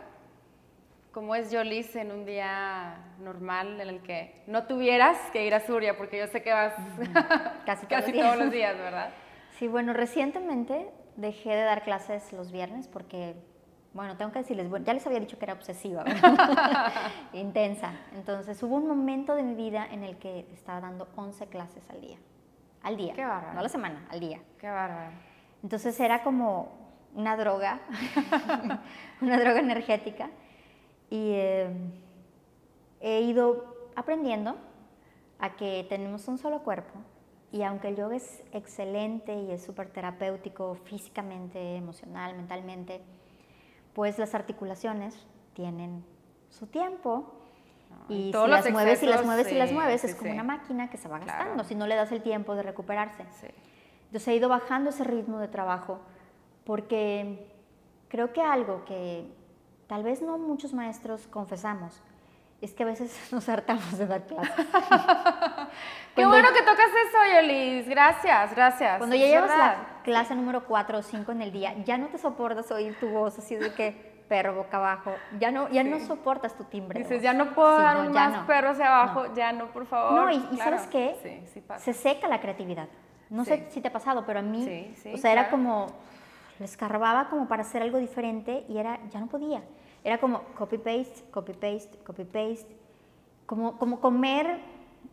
¿Cómo 1.12 1.36
es 1.36 1.52
Yolis 1.52 1.96
en 1.96 2.12
un 2.12 2.26
día 2.26 2.98
normal 3.20 3.80
en 3.80 3.90
el 3.90 4.02
que 4.02 4.42
no 4.48 4.66
tuvieras 4.66 5.20
que 5.30 5.46
ir 5.46 5.54
a 5.54 5.60
Surya? 5.60 5.98
Porque 5.98 6.18
yo 6.18 6.26
sé 6.26 6.42
que 6.42 6.52
vas 6.52 6.74
casi, 7.68 7.86
casi 7.86 8.12
todos 8.12 8.38
los 8.38 8.50
días, 8.50 8.76
¿verdad? 8.76 9.12
Sí, 9.60 9.68
bueno, 9.68 9.94
recientemente 9.94 10.90
dejé 11.16 11.52
de 11.52 11.62
dar 11.62 11.84
clases 11.84 12.34
los 12.34 12.52
viernes 12.52 12.88
porque 12.88 13.36
bueno, 13.94 14.18
tengo 14.18 14.32
que 14.32 14.40
decirles, 14.40 14.68
ya 14.84 14.96
les 14.96 15.06
había 15.06 15.20
dicho 15.20 15.38
que 15.38 15.46
era 15.46 15.54
obsesiva, 15.54 16.06
intensa. 17.34 17.94
Entonces 18.16 18.64
hubo 18.64 18.78
un 18.78 18.88
momento 18.88 19.36
de 19.36 19.44
mi 19.44 19.54
vida 19.54 19.88
en 19.92 20.04
el 20.04 20.18
que 20.18 20.48
estaba 20.52 20.82
dando 20.82 21.08
11 21.16 21.46
clases 21.48 21.88
al 21.92 22.02
día. 22.02 22.18
Al 22.84 22.98
día. 22.98 23.14
Qué 23.14 23.26
bárbaro. 23.26 23.54
No 23.54 23.60
a 23.60 23.64
la 23.64 23.70
semana, 23.70 24.08
al 24.10 24.20
día. 24.20 24.40
Qué 24.58 24.70
bárbaro. 24.70 25.12
Entonces 25.64 26.00
era 26.00 26.24
como 26.24 26.72
una 27.14 27.36
droga, 27.36 27.82
una 29.22 29.40
droga 29.40 29.60
energética. 29.60 30.30
Y 31.10 31.32
eh, 31.34 31.70
he 33.02 33.22
ido 33.22 33.90
aprendiendo 33.96 34.56
a 35.40 35.56
que 35.56 35.86
tenemos 35.90 36.28
un 36.28 36.38
solo 36.38 36.64
cuerpo 36.64 37.00
y 37.52 37.64
aunque 37.64 37.88
el 37.88 37.96
yoga 37.96 38.16
es 38.16 38.44
excelente 38.52 39.34
y 39.34 39.52
es 39.52 39.64
súper 39.64 39.90
terapéutico 39.90 40.76
físicamente, 40.76 41.78
emocional, 41.78 42.36
mentalmente, 42.36 43.02
pues 43.94 44.20
las 44.20 44.36
articulaciones 44.36 45.26
tienen 45.54 46.06
su 46.50 46.68
tiempo 46.68 47.39
y, 48.10 48.32
si 48.32 48.48
las 48.48 48.72
mueves 48.72 49.04
y 49.04 49.06
las 49.06 49.24
mueves 49.24 49.52
y 49.52 49.56
las 49.56 49.72
mueves 49.72 50.04
es 50.04 50.16
como 50.16 50.32
una 50.32 50.44
máquina 50.44 50.90
que 50.90 50.98
se 50.98 51.08
va 51.08 51.20
gastando 51.20 51.64
si 51.64 51.76
no 51.76 51.88
le 51.88 51.96
das 51.96 52.12
el 52.12 52.22
tiempo 52.22 52.56
de 52.56 52.64
recuperarse. 52.64 53.24
Entonces 54.06 54.28
he 54.28 54.36
ido 54.36 54.50
bajando 54.50 54.90
ese 54.90 55.04
ritmo 55.04 55.40
de 55.40 55.48
trabajo 55.48 56.00
porque 56.66 57.48
creo 58.08 58.34
que 58.34 58.42
algo 58.42 58.84
que 58.86 59.28
tal 59.88 60.04
vez 60.04 60.22
no 60.22 60.38
muchos 60.38 60.74
maestros 60.74 61.28
confesamos 61.28 62.02
es 62.62 62.74
que 62.74 62.84
a 62.84 62.88
veces 62.88 63.16
nos 63.32 63.48
hartamos 63.48 63.98
de 63.98 64.08
dar 64.08 64.26
clases. 64.26 64.54
Qué 66.16 66.26
bueno 66.26 66.50
que 66.50 66.62
tocas 66.62 66.90
eso, 66.90 67.36
Yolis. 67.36 67.88
Gracias, 67.88 68.56
gracias. 68.56 68.98
Cuando 68.98 69.16
ya 69.16 69.28
llevas 69.28 69.58
la 69.58 70.02
clase 70.04 70.36
número 70.36 70.66
4 70.66 70.98
o 70.98 71.02
5 71.02 71.32
en 71.32 71.42
el 71.42 71.52
día, 71.52 71.76
ya 71.86 71.98
no 71.98 72.08
te 72.08 72.18
soportas 72.18 72.70
oír 72.72 73.00
tu 73.00 73.08
voz 73.08 73.38
así 73.38 73.56
de 73.56 73.74
que 73.74 74.09
perro 74.30 74.54
boca 74.54 74.78
abajo. 74.78 75.12
Ya 75.40 75.52
no, 75.52 75.68
ya 75.70 75.84
no 75.84 76.00
soportas 76.00 76.56
tu 76.56 76.64
timbre. 76.64 77.00
Dices, 77.00 77.22
ya 77.22 77.34
no 77.34 77.54
puedo 77.54 77.78
dar 77.78 77.98
un 77.98 78.14
más 78.14 78.46
perro 78.46 78.70
hacia 78.70 78.86
abajo, 78.86 79.34
ya 79.36 79.52
no, 79.52 79.66
por 79.74 79.86
favor. 79.86 80.14
No, 80.14 80.32
y, 80.32 80.58
¿sabes 80.58 80.88
qué? 80.88 81.44
Se 81.80 81.94
seca 81.94 82.30
la 82.30 82.40
creatividad. 82.40 82.88
No 83.30 83.44
sé 83.44 83.68
si 83.70 83.82
te 83.82 83.90
ha 83.90 83.92
pasado, 83.92 84.24
pero 84.26 84.40
a 84.40 84.42
mí, 84.42 84.94
o 85.14 85.18
sea, 85.18 85.34
era 85.34 85.50
como, 85.50 85.88
le 86.60 86.66
escarbaba 86.66 87.30
como 87.30 87.48
para 87.48 87.64
hacer 87.64 87.82
algo 87.82 87.98
diferente 87.98 88.66
y 88.70 88.78
era, 88.78 89.00
ya 89.10 89.20
no 89.20 89.28
podía. 89.28 89.62
Era 90.04 90.18
como 90.20 90.44
copy-paste, 90.58 91.30
copy-paste, 91.32 91.98
copy-paste. 92.06 92.78
Como, 93.46 93.78
como 93.80 94.00
comer, 94.00 94.60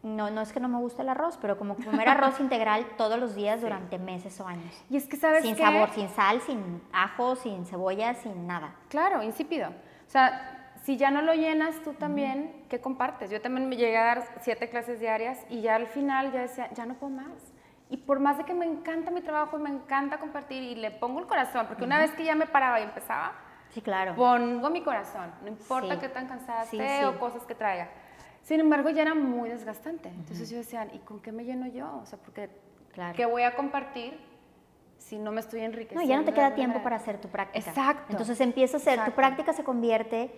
no, 0.03 0.31
no 0.31 0.41
es 0.41 0.53
que 0.53 0.61
no 0.61 0.69
me 0.69 0.79
guste 0.79 1.03
el 1.03 1.09
arroz, 1.09 1.39
pero 1.41 1.59
como 1.59 1.77
comer 1.77 2.09
arroz 2.09 2.39
integral 2.41 2.87
todos 2.97 3.19
los 3.19 3.35
días 3.35 3.61
durante 3.61 3.99
meses 3.99 4.41
o 4.41 4.47
años. 4.47 4.73
Y 4.89 4.97
es 4.97 5.09
que 5.09 5.17
sabes 5.17 5.43
Sin 5.43 5.57
sabor, 5.57 5.91
sin 5.91 6.09
sal, 6.09 6.41
sin 6.41 6.83
ajo, 6.93 7.37
sin 7.37 7.65
cebolla, 7.67 8.15
sin 8.15 8.47
nada. 8.47 8.75
Claro, 8.89 9.23
insípido. 9.23 9.69
O 9.69 10.11
sea, 10.11 10.73
si 10.85 10.97
ya 10.97 11.11
no 11.11 11.23
lo 11.23 11.35
llenas 11.35 11.83
tú 11.83 11.95
también, 11.95 12.65
¿qué 12.69 12.81
compartes? 12.81 13.31
Yo 13.31 13.41
también 13.41 13.69
me 13.69 13.77
llegué 13.77 13.97
a 13.99 14.05
dar 14.05 14.25
siete 14.41 14.69
clases 14.69 15.01
diarias 15.01 15.45
y 15.51 15.61
ya 15.61 15.75
al 15.75 15.87
final 15.89 16.33
ya 16.33 16.43
decía, 16.43 16.73
ya 16.73 16.87
no 16.87 16.95
puedo 16.95 17.13
más. 17.13 17.53
Y 17.91 17.99
por 17.99 18.21
más 18.21 18.39
de 18.39 18.45
que 18.45 18.55
me 18.55 18.67
encanta 18.67 19.11
mi 19.11 19.21
trabajo, 19.21 19.59
me 19.59 19.71
encanta 19.71 20.19
compartir 20.19 20.63
y 20.63 20.75
le 20.75 20.91
pongo 20.91 21.21
el 21.21 21.27
corazón, 21.27 21.67
porque 21.67 21.85
una 21.85 22.01
vez 22.01 22.13
que 22.13 22.25
ya 22.25 22.35
me 22.35 22.47
paraba 22.47 22.81
y 22.81 22.85
empezaba, 22.85 23.33
Sí, 23.71 23.83
claro. 23.83 24.15
Pongo 24.15 24.71
mi 24.71 24.83
corazón, 24.83 25.33
no 25.43 25.49
importa 25.49 25.99
qué 25.99 26.09
tan 26.09 26.27
cansada 26.27 26.63
esté 26.63 27.05
o 27.05 27.19
cosas 27.19 27.43
que 27.43 27.55
traiga. 27.55 27.89
Sin 28.47 28.61
embargo, 28.61 28.91
ya 28.91 29.03
era 29.03 29.17
muy 29.17 29.51
desgastante. 29.51 30.09
Entonces 30.09 30.49
yo 30.49 30.59
decía, 30.59 30.87
¿y 30.93 30.99
con 31.01 31.19
qué 31.19 31.33
me 31.33 31.45
lleno 31.45 31.67
yo? 31.67 31.99
O 32.01 32.07
sea, 32.07 32.17
porque 32.17 32.49
claro. 32.93 33.17
¿qué 33.17 33.27
voy 33.27 33.43
a 33.43 33.57
compartir 33.57 34.17
si 34.99 35.19
no 35.19 35.33
me 35.33 35.41
estoy 35.41 35.63
enriqueciendo? 35.63 36.05
No, 36.05 36.09
ya 36.09 36.17
no 36.17 36.25
te 36.25 36.33
queda 36.33 36.55
tiempo 36.55 36.81
para 36.81 36.95
hacer 36.95 37.21
tu 37.21 37.27
práctica. 37.27 37.69
Exacto. 37.71 38.05
Entonces 38.11 38.41
empieza 38.41 38.77
a 38.77 38.81
hacer, 38.81 39.05
tu 39.05 39.11
práctica 39.11 39.53
se 39.53 39.65
convierte 39.65 40.31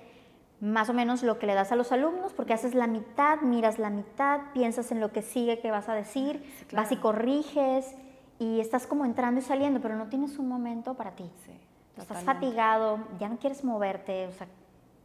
más 0.58 0.88
o 0.88 0.94
menos 0.94 1.22
lo 1.22 1.38
que 1.38 1.44
le 1.44 1.52
das 1.52 1.70
a 1.70 1.76
los 1.76 1.92
alumnos, 1.92 2.32
porque 2.32 2.54
haces 2.54 2.74
la 2.74 2.86
mitad, 2.86 3.42
miras 3.42 3.78
la 3.78 3.90
mitad, 3.90 4.40
piensas 4.54 4.90
en 4.90 5.00
lo 5.00 5.12
que 5.12 5.20
sigue 5.20 5.60
que 5.60 5.70
vas 5.70 5.90
a 5.90 5.94
decir, 5.94 6.42
vas 6.72 6.90
y 6.90 6.96
corriges 6.96 7.94
y 8.38 8.60
estás 8.60 8.86
como 8.86 9.04
entrando 9.04 9.40
y 9.40 9.42
saliendo, 9.42 9.82
pero 9.82 9.96
no 9.96 10.08
tienes 10.08 10.38
un 10.38 10.48
momento 10.48 10.94
para 10.94 11.10
ti. 11.10 11.30
Sí 11.44 11.52
estás 12.00 12.22
fatigado, 12.22 13.00
ya 13.18 13.28
no 13.28 13.38
quieres 13.38 13.64
moverte, 13.64 14.26
o 14.26 14.32
sea, 14.32 14.46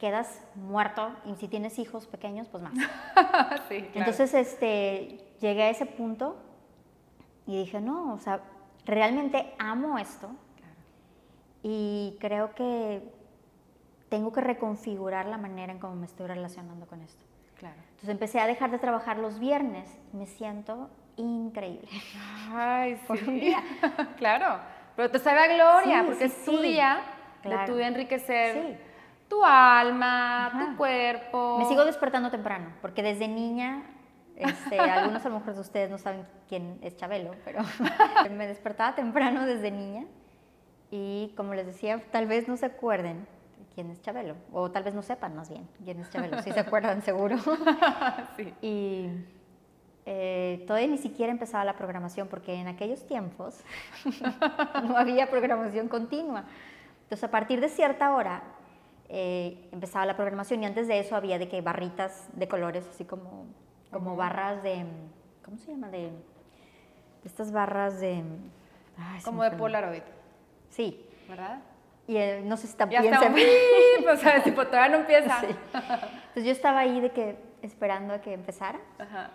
quedas 0.04 0.42
muerto 0.56 1.14
y 1.24 1.34
si 1.36 1.48
tienes 1.48 1.80
hijos 1.80 2.08
pequeños, 2.08 2.50
pues 2.50 2.62
más. 2.62 2.74
sí, 3.70 3.90
Entonces, 3.94 4.34
este, 4.34 5.18
llegué 5.40 5.64
a 5.64 5.70
ese 5.70 5.86
punto 5.86 6.36
y 7.48 7.58
dije, 7.58 7.80
no, 7.80 8.14
o 8.14 8.20
sea, 8.20 8.42
realmente 8.84 9.54
amo 9.60 9.98
esto 9.98 10.30
y 11.62 12.18
creo 12.20 12.54
que 12.54 13.02
tengo 14.10 14.34
que 14.34 14.42
reconfigurar 14.42 15.26
la 15.26 15.38
manera 15.38 15.72
en 15.72 15.80
cómo 15.80 15.96
me 15.96 16.06
estoy 16.06 16.28
relacionando 16.28 16.86
con 16.86 17.00
esto. 17.02 17.24
Claro. 17.56 17.78
Entonces 17.92 18.10
empecé 18.10 18.42
a 18.42 18.46
dejar 18.46 18.72
de 18.72 18.80
trabajar 18.80 19.20
los 19.20 19.40
viernes 19.40 19.90
y 20.12 20.18
me 20.18 20.26
siento 20.26 20.90
increíble. 21.16 21.88
Ay, 22.52 22.96
sí. 23.00 23.04
Por 23.08 23.24
un 23.24 23.40
día. 23.40 23.64
claro. 24.18 24.60
Pero 24.98 25.10
te 25.10 25.20
sabe 25.20 25.40
a 25.40 25.48
gloria, 25.48 26.04
porque 26.06 26.26
es 26.26 26.44
tu 26.44 26.58
día 26.58 27.00
de 27.42 27.58
tu 27.66 27.80
enriquecer 27.80 28.92
tu 29.34 29.44
alma, 29.44 30.52
tu 30.52 30.78
cuerpo. 30.78 31.58
Me 31.58 31.66
sigo 31.66 31.86
despertando 31.86 32.30
temprano, 32.30 32.68
porque 32.82 33.02
desde 33.02 33.28
niña, 33.28 33.84
este, 34.36 34.80
algunos 34.80 35.26
a 35.26 35.30
lo 35.30 35.40
mejor 35.40 35.56
de 35.56 35.62
ustedes 35.62 35.90
no 35.90 35.98
saben 35.98 36.26
quién 36.48 36.78
es 36.82 36.96
Chabelo, 36.98 37.32
pero 37.44 37.62
me 38.38 38.48
despertaba 38.48 38.96
temprano 38.96 39.46
desde 39.46 39.72
niña 39.72 40.06
y 40.92 41.34
como 41.36 41.56
les 41.56 41.66
decía, 41.66 42.00
tal 42.12 42.28
vez 42.28 42.48
no 42.48 42.58
se 42.58 42.68
acuerden 42.68 43.26
quién 43.74 43.90
es 43.90 44.02
Chabelo, 44.02 44.36
o 44.52 44.70
tal 44.70 44.84
vez 44.84 44.94
no 44.94 45.02
sepan 45.02 45.36
más 45.36 45.50
bien 45.50 45.68
quién 45.84 46.00
es 46.00 46.12
Chabelo, 46.12 46.42
si 46.44 46.52
se 46.52 46.60
acuerdan 46.60 47.02
seguro. 47.04 47.38
sí. 48.38 48.54
Y 48.62 49.10
eh, 50.06 50.64
todavía 50.68 50.90
ni 50.90 51.00
siquiera 51.00 51.32
empezaba 51.32 51.66
la 51.66 51.76
programación, 51.76 52.28
porque 52.28 52.54
en 52.54 52.68
aquellos 52.68 53.08
tiempos 53.08 53.62
no 54.84 54.96
había 54.96 55.28
programación 55.32 55.88
continua. 55.88 56.44
Entonces, 57.04 57.24
a 57.24 57.32
partir 57.32 57.62
de 57.62 57.70
cierta 57.70 58.14
hora 58.14 58.44
eh, 59.16 59.70
empezaba 59.72 60.08
la 60.08 60.16
programación 60.16 60.64
y 60.64 60.66
antes 60.66 60.88
de 60.88 60.98
eso 60.98 61.16
había 61.16 61.38
de 61.38 61.48
que 61.48 61.62
barritas 61.62 62.28
de 62.34 62.48
colores, 62.48 62.88
así 62.90 63.06
como, 63.06 63.46
como 63.92 64.16
barras 64.16 64.64
de, 64.64 64.88
¿cómo 65.46 65.58
se 65.58 65.70
llama? 65.70 65.90
De, 65.90 66.10
estas 67.24 67.52
barras 67.52 68.00
de... 68.00 68.24
como 69.24 69.44
de 69.44 69.52
Polaroid. 69.52 70.02
Sí. 70.70 71.06
¿Verdad? 71.30 71.62
Y 72.08 72.18
eh, 72.18 72.42
no 72.44 72.58
sé 72.58 72.66
si 72.66 72.76
también 72.76 73.04
ya 73.04 73.20
se 73.20 74.10
o 74.12 74.18
sea, 74.18 74.42
tipo, 74.42 74.66
todavía 74.66 74.90
no 74.90 74.98
empieza. 75.02 75.42
Entonces 75.44 76.46
yo 76.46 76.52
estaba 76.52 76.80
ahí 76.80 77.00
de 77.00 77.12
que 77.12 77.38
esperando 77.62 78.16
a 78.16 78.20
que 78.20 78.34
empezara. 78.34 78.80
Ajá. 78.98 79.30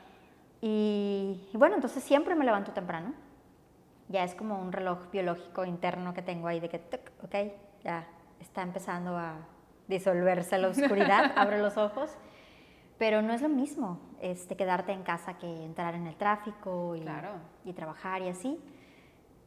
Y, 0.60 1.40
bueno, 1.52 1.76
entonces 1.76 2.02
siempre 2.02 2.34
me 2.34 2.44
levanto 2.44 2.72
temprano. 2.72 3.14
Ya 4.08 4.24
es 4.24 4.34
como 4.34 4.60
un 4.60 4.72
reloj 4.72 5.08
biológico 5.12 5.64
interno 5.64 6.14
que 6.14 6.22
tengo 6.22 6.48
ahí 6.48 6.58
de 6.58 6.68
que, 6.68 6.80
ok, 7.22 7.52
ya 7.84 8.08
está 8.40 8.62
empezando 8.62 9.16
a 9.16 9.36
disolverse 9.88 10.58
la 10.58 10.68
oscuridad, 10.68 11.32
abre 11.36 11.58
los 11.58 11.76
ojos. 11.76 12.10
Pero 12.98 13.22
no 13.22 13.32
es 13.32 13.42
lo 13.42 13.48
mismo 13.48 14.00
este, 14.20 14.56
quedarte 14.56 14.92
en 14.92 15.02
casa 15.02 15.38
que 15.38 15.46
entrar 15.64 15.94
en 15.94 16.06
el 16.06 16.16
tráfico 16.16 16.96
y, 16.96 17.04
y 17.64 17.72
trabajar 17.72 18.22
y 18.22 18.28
así. 18.28 18.58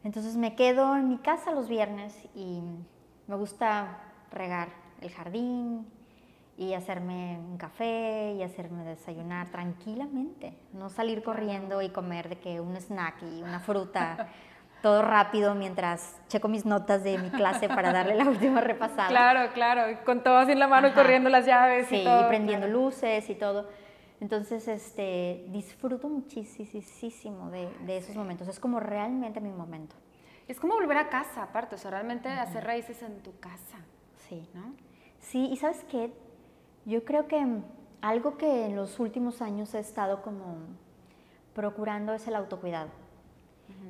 Entonces 0.04 0.36
me 0.36 0.54
quedo 0.54 0.96
en 0.96 1.08
mi 1.08 1.18
casa 1.18 1.52
los 1.52 1.68
viernes 1.68 2.14
y 2.34 2.62
me 3.26 3.36
gusta 3.36 3.98
regar 4.30 4.68
el 5.00 5.10
jardín 5.10 5.86
y 6.56 6.74
hacerme 6.74 7.38
un 7.38 7.56
café 7.56 8.34
y 8.36 8.42
hacerme 8.42 8.84
desayunar 8.84 9.50
tranquilamente, 9.50 10.56
no 10.72 10.90
salir 10.90 11.22
corriendo 11.22 11.82
y 11.82 11.88
comer 11.88 12.28
de 12.28 12.38
que 12.38 12.60
un 12.60 12.76
snack 12.76 13.22
y 13.22 13.42
una 13.42 13.60
fruta, 13.60 14.28
todo 14.82 15.00
rápido 15.02 15.54
mientras 15.54 16.20
checo 16.28 16.48
mis 16.48 16.66
notas 16.66 17.04
de 17.04 17.16
mi 17.16 17.30
clase 17.30 17.68
para 17.68 17.92
darle 17.92 18.16
la 18.16 18.24
última 18.28 18.60
repasada. 18.60 19.08
Claro, 19.08 19.52
claro, 19.54 19.98
con 20.04 20.22
todo 20.22 20.38
así 20.38 20.52
en 20.52 20.58
la 20.58 20.68
mano 20.68 20.88
y 20.88 20.92
corriendo 20.92 21.30
las 21.30 21.46
llaves 21.46 21.90
y 21.92 22.04
todo. 22.04 22.26
y 22.26 22.28
prendiendo 22.28 22.66
luces 22.66 23.30
y 23.30 23.34
todo. 23.34 23.68
Entonces, 24.20 24.68
este, 24.68 25.46
disfruto 25.48 26.08
muchísimo 26.08 27.50
de, 27.50 27.68
de 27.86 27.96
esos 27.96 28.14
momentos, 28.14 28.46
es 28.48 28.60
como 28.60 28.78
realmente 28.78 29.40
mi 29.40 29.50
momento. 29.50 29.96
Es 30.48 30.60
como 30.60 30.74
volver 30.74 30.98
a 30.98 31.08
casa, 31.08 31.44
aparte, 31.44 31.76
o 31.76 31.78
sea, 31.78 31.90
realmente 31.92 32.28
hacer 32.28 32.64
raíces 32.64 33.02
en 33.02 33.22
tu 33.22 33.38
casa. 33.38 33.78
Sí, 34.28 34.48
¿no? 34.54 34.74
Sí, 35.18 35.48
y 35.50 35.56
sabes 35.56 35.84
qué, 35.88 36.12
yo 36.84 37.04
creo 37.04 37.26
que 37.26 37.44
algo 38.00 38.36
que 38.36 38.66
en 38.66 38.76
los 38.76 38.98
últimos 38.98 39.40
años 39.40 39.74
he 39.74 39.78
estado 39.78 40.22
como 40.22 40.56
procurando 41.54 42.12
es 42.12 42.26
el 42.26 42.34
autocuidado. 42.34 42.90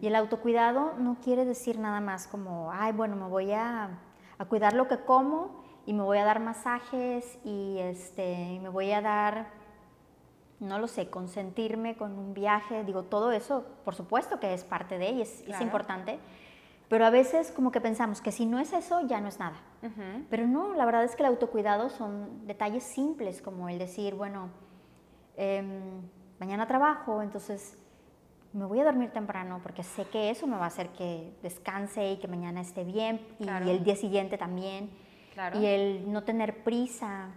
Y 0.01 0.07
el 0.07 0.17
autocuidado 0.17 0.95
no 0.99 1.17
quiere 1.23 1.45
decir 1.45 1.79
nada 1.79 2.01
más 2.01 2.27
como, 2.27 2.71
ay, 2.73 2.93
bueno, 2.93 3.17
me 3.17 3.29
voy 3.29 3.53
a, 3.53 3.99
a 4.39 4.45
cuidar 4.47 4.73
lo 4.73 4.89
que 4.89 4.99
como 4.99 5.63
y 5.87 5.93
me 5.93 6.03
voy 6.03 6.19
a 6.19 6.25
dar 6.25 6.41
masajes 6.41 7.39
y 7.45 7.79
este, 7.79 8.59
me 8.63 8.69
voy 8.69 8.93
a 8.93 9.01
dar, 9.01 9.49
no 10.61 10.79
lo 10.79 10.89
sé, 10.89 11.09
consentirme 11.09 11.97
con 11.97 12.19
un 12.19 12.35
viaje. 12.35 12.85
Digo, 12.85 13.05
todo 13.05 13.33
eso, 13.33 13.65
por 13.85 13.95
supuesto 13.95 14.41
que 14.41 14.55
es 14.55 14.65
parte 14.65 14.99
de 14.99 15.09
ella, 15.09 15.23
es, 15.23 15.45
es 15.47 15.61
importante 15.61 16.19
pero 16.93 17.07
a 17.07 17.11
veces 17.11 17.51
como 17.53 17.73
que 17.73 17.81
pensamos 17.81 18.21
que 18.21 18.33
si 18.33 18.45
no 18.45 18.59
es 18.59 18.75
eso, 18.75 19.01
ya 19.07 19.19
no 19.23 19.29
es 19.29 19.39
nada. 19.39 19.57
Pero 20.29 20.47
no, 20.47 20.75
la 20.75 20.85
verdad 20.85 21.05
es 21.05 21.17
que 21.17 21.23
el 21.23 21.31
autocuidado 21.31 21.89
son 21.89 22.47
detalles 22.47 22.83
simples, 22.83 23.41
como 23.41 23.71
el 23.71 23.79
decir, 23.79 24.15
bueno, 24.15 24.51
em, 25.35 26.03
mañana 26.39 26.67
trabajo, 26.67 27.23
entonces 27.23 27.79
me 28.53 28.67
voy 28.67 28.81
a 28.81 28.85
dormir 28.85 29.11
temprano 29.11 29.61
porque 29.63 29.83
sé 29.83 30.05
que 30.07 30.31
eso 30.31 30.47
me 30.47 30.57
va 30.57 30.65
a 30.65 30.69
hacer 30.69 30.89
que 30.91 31.33
descanse 31.43 32.13
y 32.13 32.17
que 32.19 32.29
mañana 32.29 32.61
esté 32.61 32.85
bien 32.85 33.21
y, 33.39 33.49
el 33.49 33.83
día 33.83 33.97
siguiente 33.97 34.37
también. 34.37 34.91
Y 35.55 35.65
el 35.65 36.13
no 36.13 36.25
tener 36.25 36.63
prisa 36.63 37.31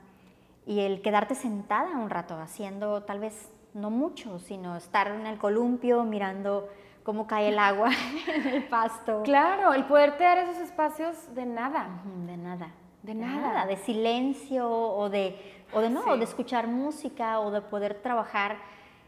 y 0.66 0.82
el 0.82 1.02
quedarte 1.02 1.36
sentada 1.36 1.92
un 1.92 2.10
rato 2.10 2.38
haciendo 2.38 3.04
tal 3.04 3.20
vez 3.20 3.50
no 3.74 3.90
mucho, 3.90 4.40
sino 4.40 4.76
estar 4.76 5.08
en 5.08 5.26
el 5.28 5.38
columpio 5.38 6.04
mirando 6.04 6.68
cómo 7.04 7.28
cae 7.28 7.50
el 7.50 7.60
agua 7.60 7.90
en 8.28 8.48
el 8.48 8.64
pasto. 8.68 9.22
Claro, 9.24 9.74
el 9.74 9.86
poder 9.86 10.18
tener 10.18 10.40
esos 10.40 10.58
espacios 10.58 11.34
de 11.34 11.46
nada. 11.46 12.02
De 12.26 12.36
nada. 12.36 12.72
De 13.04 13.14
nada, 13.14 13.68
de 13.68 13.78
silencio 13.78 14.68
o 14.68 15.10
de, 15.10 15.64
o 15.72 15.80
de 15.80 15.92
no, 15.92 16.18
de 16.18 16.24
escuchar 16.24 16.68
música 16.68 17.40
o 17.40 17.52
de 17.52 17.62
poder 17.62 18.02
trabajar. 18.02 18.58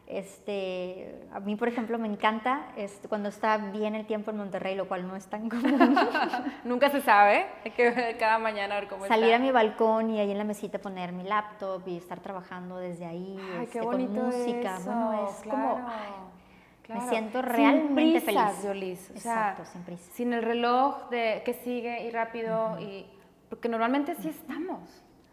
Este, 0.07 1.19
a 1.33 1.41
mí, 1.41 1.57
por 1.57 1.67
ejemplo, 1.67 1.99
me 1.99 2.07
encanta 2.07 2.67
este, 2.77 3.09
cuando 3.09 3.27
está 3.27 3.57
bien 3.57 3.93
el 3.93 4.05
tiempo 4.05 4.31
en 4.31 4.37
Monterrey, 4.37 4.73
lo 4.73 4.87
cual 4.87 5.05
no 5.05 5.17
es 5.17 5.27
tan 5.27 5.49
común. 5.49 5.95
Nunca 6.63 6.89
se 6.89 7.01
sabe, 7.01 7.45
hay 7.65 7.71
que 7.71 7.89
ver 7.89 8.17
cada 8.17 8.39
mañana 8.39 8.77
a 8.77 8.79
ver 8.79 8.87
cómo 8.87 9.05
Salir 9.05 9.33
a 9.33 9.39
mi 9.39 9.51
balcón 9.51 10.09
y 10.11 10.21
ahí 10.21 10.31
en 10.31 10.37
la 10.37 10.45
mesita 10.45 10.79
poner 10.79 11.11
mi 11.11 11.23
laptop 11.23 11.81
y 11.87 11.97
estar 11.97 12.21
trabajando 12.21 12.77
desde 12.77 13.05
ahí 13.05 13.37
Ay, 13.59 13.67
qué 13.67 13.79
este, 13.79 13.81
bonito 13.81 14.13
con 14.13 14.25
música. 14.27 14.79
bueno, 14.85 15.29
es 15.29 15.43
como 15.43 15.87
me 16.87 17.01
siento 17.09 17.41
realmente 17.41 18.21
sin 18.21 18.25
prisas, 18.25 18.55
feliz. 18.61 19.11
Exacto, 19.11 19.65
sin 19.65 19.81
prisa. 19.83 20.11
Sin 20.13 20.33
el 20.33 20.41
reloj 20.41 21.09
de 21.09 21.41
que 21.43 21.53
sigue 21.53 22.05
y 22.05 22.11
rápido 22.11 22.79
y 22.79 23.05
porque 23.49 23.69
normalmente 23.69 24.15
sí 24.15 24.29
estamos. 24.29 24.79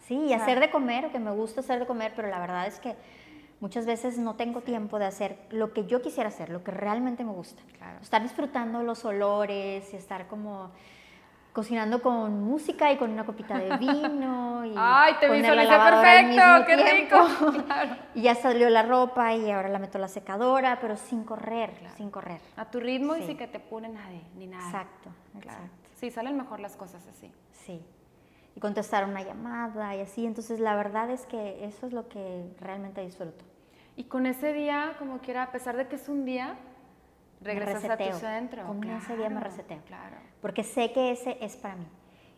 Sí, 0.01 0.17
y 0.17 0.33
hacer 0.33 0.61
de 0.61 0.71
comer, 0.71 1.11
que 1.11 1.19
me 1.19 1.31
gusta 1.31 1.61
hacer 1.61 1.79
de 1.79 1.87
comer, 1.87 2.13
pero 2.15 2.29
la 2.29 2.39
verdad 2.39 2.67
es 2.67 2.79
que 2.79 2.95
muchas 3.65 3.87
veces 3.87 4.19
no 4.19 4.35
tengo 4.35 4.61
tiempo 4.61 4.99
de 4.99 5.07
hacer 5.07 5.39
lo 5.49 5.73
que 5.73 5.87
yo 5.87 6.03
quisiera 6.03 6.29
hacer, 6.29 6.51
lo 6.51 6.63
que 6.63 6.71
realmente 6.71 7.25
me 7.25 7.33
gusta. 7.33 7.63
Claro. 7.79 7.99
Estar 8.03 8.23
disfrutando 8.23 8.83
los 8.83 9.07
olores 9.07 9.91
y 9.95 9.97
estar 9.97 10.27
como 10.27 10.71
cocinando 11.55 12.03
con 12.03 12.43
música 12.43 12.93
y 12.93 12.99
con 12.99 13.11
una 13.11 13.25
copita 13.25 13.57
de 13.59 13.75
vino. 13.79 14.67
Y 14.67 14.75
¡Ay, 14.77 15.15
te 15.19 15.31
visualicé 15.31 15.79
perfecto! 15.79 16.67
¡Qué 16.67 16.77
rico! 16.77 17.27
Y 18.15 18.21
ya 18.21 18.35
salió 18.35 18.69
la 18.69 18.83
ropa 18.83 19.33
y 19.33 19.51
ahora 19.51 19.71
la 19.71 19.79
meto 19.79 19.97
a 19.97 20.01
la 20.03 20.09
secadora, 20.09 20.79
pero 20.79 20.99
sin 20.99 21.25
correr, 21.25 21.73
sin 21.97 22.11
correr. 22.11 22.43
A 22.59 22.67
tu 22.67 22.81
ritmo 22.81 23.17
y 23.17 23.23
sin 23.23 23.39
que 23.39 23.47
te 23.47 23.61
pone 23.61 23.89
nadie, 23.89 24.21
ni 24.37 24.47
nada. 24.47 24.67
Exacto, 24.67 25.09
exacto. 25.39 25.89
Sí, 25.95 26.11
salen 26.11 26.37
mejor 26.37 26.61
las 26.61 26.77
cosas 26.77 27.07
así. 27.09 27.33
Sí. 27.65 27.83
Y 28.57 28.61
contestar 28.61 29.07
una 29.07 29.23
llamada 29.23 29.97
y 29.97 30.03
así. 30.03 30.27
Entonces, 30.27 30.61
la 30.61 30.77
verdad 30.77 31.09
es 31.09 31.25
que 31.25 31.65
eso 31.65 31.87
es 31.87 31.95
lo 31.95 32.09
que 32.09 32.45
realmente 32.61 33.01
disfruto. 33.01 33.54
Y 33.97 34.05
con 34.05 34.27
ese 34.27 34.53
día, 34.53 34.95
como 34.99 35.19
quiera, 35.19 35.45
a 35.45 35.53
pesar 35.53 35.77
de 35.77 35.87
que 35.87 35.97
es 35.97 36.09
un 36.09 36.25
día, 36.25 36.57
regresas 37.41 37.85
a 37.85 37.97
tu 37.97 38.19
centro. 38.19 38.67
Con 38.67 38.85
ese 38.85 39.17
día 39.17 39.31
me 39.31 39.41
reseteo. 39.41 39.81
Claro. 39.87 40.17
Porque 40.41 40.65
sé 40.65 40.93
que 40.93 41.13
ese 41.13 41.39
es 41.41 41.57
para 41.57 41.77
mí. 41.77 41.87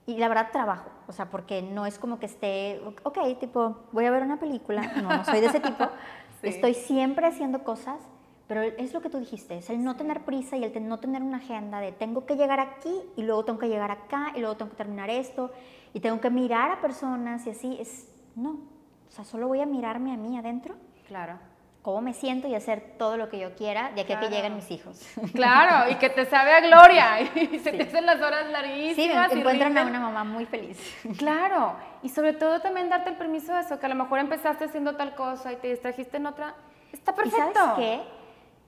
Y 0.07 0.19
la 0.19 0.29
verdad 0.29 0.51
trabajo, 0.53 0.89
o 1.09 1.13
sea, 1.13 1.31
porque 1.31 1.63
no 1.63 1.85
es 1.85 1.99
como 1.99 2.21
que 2.21 2.27
esté, 2.27 2.81
ok, 3.03 3.19
tipo, 3.41 3.89
voy 3.91 4.05
a 4.05 4.11
ver 4.13 4.23
una 4.23 4.39
película, 4.39 4.93
no, 5.03 5.09
no 5.09 5.25
soy 5.25 5.41
de 5.41 5.47
ese 5.47 5.59
tipo. 5.59 5.89
Estoy 6.43 6.75
siempre 6.75 7.27
haciendo 7.27 7.65
cosas, 7.65 7.99
pero 8.47 8.63
es 8.63 8.93
lo 8.95 9.01
que 9.01 9.11
tú 9.11 9.19
dijiste, 9.19 9.59
es 9.59 9.69
el 9.69 9.83
no 9.83 9.97
tener 9.97 10.25
prisa 10.25 10.57
y 10.57 10.63
el 10.63 10.89
no 10.89 11.01
tener 11.01 11.23
una 11.23 11.39
agenda 11.39 11.81
de 11.81 11.91
tengo 11.91 12.25
que 12.25 12.37
llegar 12.37 12.61
aquí 12.61 12.95
y 13.17 13.23
luego 13.23 13.45
tengo 13.45 13.59
que 13.59 13.69
llegar 13.69 13.91
acá 13.91 14.33
y 14.37 14.41
luego 14.41 14.57
tengo 14.57 14.71
que 14.71 14.77
terminar 14.77 15.11
esto 15.11 15.51
y 15.93 15.99
tengo 15.99 16.21
que 16.21 16.31
mirar 16.31 16.71
a 16.71 16.81
personas 16.81 17.45
y 17.49 17.51
así, 17.51 17.77
es, 17.81 18.09
no, 18.37 18.61
o 19.09 19.11
sea, 19.11 19.25
solo 19.25 19.49
voy 19.49 19.61
a 19.61 19.67
mirarme 19.67 20.13
a 20.13 20.17
mí 20.17 20.39
adentro. 20.39 20.77
Claro 21.07 21.39
cómo 21.87 22.01
me 22.01 22.15
siento 22.15 22.49
y 22.49 22.55
hacer 22.57 22.95
todo 22.99 23.17
lo 23.17 23.29
que 23.29 23.39
yo 23.39 23.55
quiera 23.55 23.93
de 23.93 24.01
aquí 24.01 24.13
a 24.13 24.19
que 24.19 24.29
lleguen 24.29 24.57
mis 24.57 24.69
hijos. 24.73 25.09
Claro, 25.33 25.89
y 25.89 25.95
que 25.95 26.11
te 26.11 26.27
sabe 26.27 26.53
a 26.53 26.61
gloria 26.67 27.21
y 27.21 27.61
se 27.61 27.71
te 27.71 27.85
hacen 27.85 28.05
las 28.05 28.21
horas 28.21 28.51
larguísimas. 28.51 29.31
Sí, 29.31 29.39
encuentran 29.39 29.79
a 29.79 29.85
una 29.85 30.01
mamá 30.01 30.25
muy 30.25 30.47
feliz. 30.47 30.77
Claro, 31.17 31.77
y 32.03 32.09
sobre 32.09 32.33
todo 32.33 32.61
también 32.61 32.89
darte 32.89 33.11
el 33.11 33.17
permiso 33.17 33.55
de 33.55 33.61
eso, 33.61 33.79
que 33.79 33.87
a 33.87 33.89
lo 33.89 33.95
mejor 33.95 34.19
empezaste 34.19 34.65
haciendo 34.65 34.97
tal 34.97 35.15
cosa 35.15 35.53
y 35.53 35.57
te 35.59 35.69
distrajiste 35.69 36.17
en 36.17 36.27
otra. 36.27 36.57
Está 36.93 37.15
perfecto. 37.15 37.51
¿Y 37.51 37.55
sabes 37.55 37.75
qué? 37.77 38.01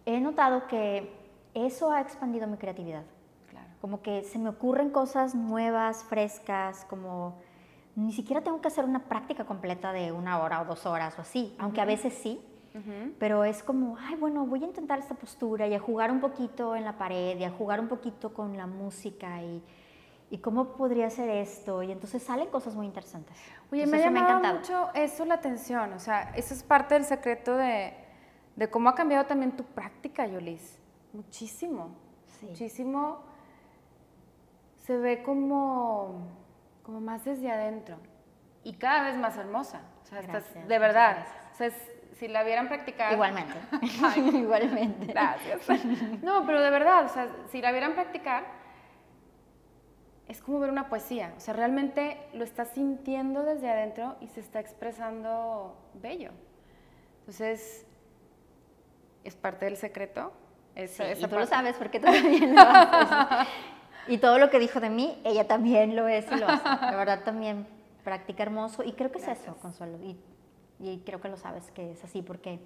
He 0.07 0.21
notado 0.21 0.69
que 0.69 1.13
eso 1.55 1.91
ha 1.91 2.01
expandido 2.01 2.47
mi 2.47 2.57
creatividad. 2.57 3.03
Claro. 3.51 3.67
Como 3.81 4.01
que 4.01 4.23
se 4.23 4.39
me 4.39 4.51
ocurren 4.51 4.91
cosas 4.91 5.35
nuevas, 5.35 6.05
frescas, 6.05 6.85
como 6.89 7.35
ni 7.99 8.13
siquiera 8.13 8.43
tengo 8.43 8.61
que 8.61 8.69
hacer 8.69 8.85
una 8.85 9.05
práctica 9.05 9.45
completa 9.45 9.93
de 9.93 10.13
una 10.13 10.39
hora 10.41 10.63
o 10.63 10.65
dos 10.65 10.87
horas 10.87 11.19
o 11.19 11.23
así, 11.23 11.55
aunque 11.59 11.81
a 11.81 11.85
veces 11.85 12.15
sí 12.15 12.41
pero 13.19 13.43
es 13.45 13.65
como, 13.65 13.97
ay, 13.99 14.15
bueno, 14.15 14.47
voy 14.47 14.63
a 14.63 14.67
intentar 14.67 15.01
esta 15.01 15.15
postura 15.15 15.67
y 15.67 15.75
a 15.75 15.81
jugar 15.81 16.13
un 16.13 16.21
poquito 16.21 16.77
en 16.77 16.85
la 16.85 16.97
pared 16.97 17.37
y 17.37 17.43
a 17.43 17.51
jugar 17.51 17.81
un 17.81 17.89
poquito 17.89 18.33
con 18.33 18.57
la 18.57 18.69
música 18.69 19.43
y, 19.43 19.63
¿Y 20.31 20.39
cómo 20.39 20.77
podría 20.77 21.09
ser 21.09 21.31
esto? 21.31 21.83
Y 21.83 21.91
entonces 21.91 22.23
salen 22.23 22.49
cosas 22.49 22.75
muy 22.75 22.85
interesantes. 22.85 23.35
Oye, 23.73 23.87
me 23.87 23.97
ha 23.97 24.01
llamado 24.11 24.57
mucho 24.57 24.91
eso 24.93 25.25
la 25.25 25.35
atención, 25.35 25.95
o 25.95 25.99
sea, 25.99 26.35
eso 26.37 26.53
es 26.53 26.63
parte 26.63 26.95
del 26.95 27.05
secreto 27.05 27.57
de, 27.57 27.95
de 28.55 28.69
cómo 28.69 28.91
ha 28.91 28.95
cambiado 28.95 29.25
también 29.25 29.57
tu 29.57 29.65
práctica, 29.65 30.27
Yolis. 30.27 30.79
Muchísimo, 31.15 31.95
muchísimo. 32.43 33.21
Se 34.85 34.99
ve 34.99 35.23
como, 35.23 36.29
como 36.89 37.03
más 37.03 37.23
desde 37.23 37.51
adentro 37.51 37.99
y 38.65 38.73
cada 38.73 39.03
vez 39.03 39.19
más 39.19 39.37
hermosa. 39.37 39.83
O 40.03 40.07
sea, 40.07 40.21
estás, 40.21 40.55
de 40.55 40.79
verdad. 40.79 41.27
O 41.53 41.55
sea, 41.55 41.71
si 42.15 42.29
la 42.29 42.43
vieran 42.45 42.69
practicar. 42.69 43.13
Igualmente. 43.13 43.53
Igualmente. 44.17 45.05
Gracias. 45.05 45.69
No, 46.23 46.47
pero 46.47 46.63
de 46.63 46.71
verdad, 46.71 47.05
o 47.05 47.09
sea, 47.11 47.29
si 47.51 47.61
la 47.61 47.73
vieran 47.73 47.93
practicar, 47.93 48.45
es 50.29 50.41
como 50.41 50.61
ver 50.61 50.71
una 50.71 50.89
poesía. 50.89 51.35
O 51.37 51.41
sea, 51.41 51.53
realmente 51.53 52.27
lo 52.33 52.43
estás 52.43 52.71
sintiendo 52.71 53.43
desde 53.43 53.69
adentro 53.69 54.17
y 54.23 54.29
se 54.29 54.41
está 54.41 54.59
expresando 54.59 55.77
bello. 55.93 56.31
Entonces, 57.19 57.87
es 59.25 59.37
parte 59.37 59.67
del 59.67 59.77
secreto. 59.77 60.33
sí, 60.75 61.03
y 61.19 61.27
tú 61.27 61.39
lo 61.39 61.45
sabes 61.45 61.77
porque 61.77 62.01
tú 62.01 62.07
también 62.07 62.55
lo 62.55 62.63
haces. 62.63 63.49
Y 64.09 64.19
todo 64.19 64.39
lo 64.39 64.51
que 64.51 64.59
dijo 64.59 64.81
de 64.81 64.91
mí, 64.91 65.21
ella 65.25 65.47
también 65.47 65.97
lo 65.97 66.09
es 66.09 66.31
y 66.31 66.37
lo 66.37 66.49
hace. 66.49 66.65
La 66.65 66.97
verdad 66.97 67.25
también 67.25 67.67
practica 68.05 68.43
hermoso 68.43 68.83
y 68.83 68.93
creo 68.93 69.11
que 69.13 69.19
es 69.19 69.29
eso, 69.29 69.57
Consuelo. 69.63 69.99
Y, 69.99 70.17
y, 70.81 70.99
creo 71.05 71.21
que 71.21 71.29
lo 71.29 71.37
sabes 71.37 71.71
que 71.73 71.93
es 71.93 72.05
así 72.05 72.23
porque 72.23 72.61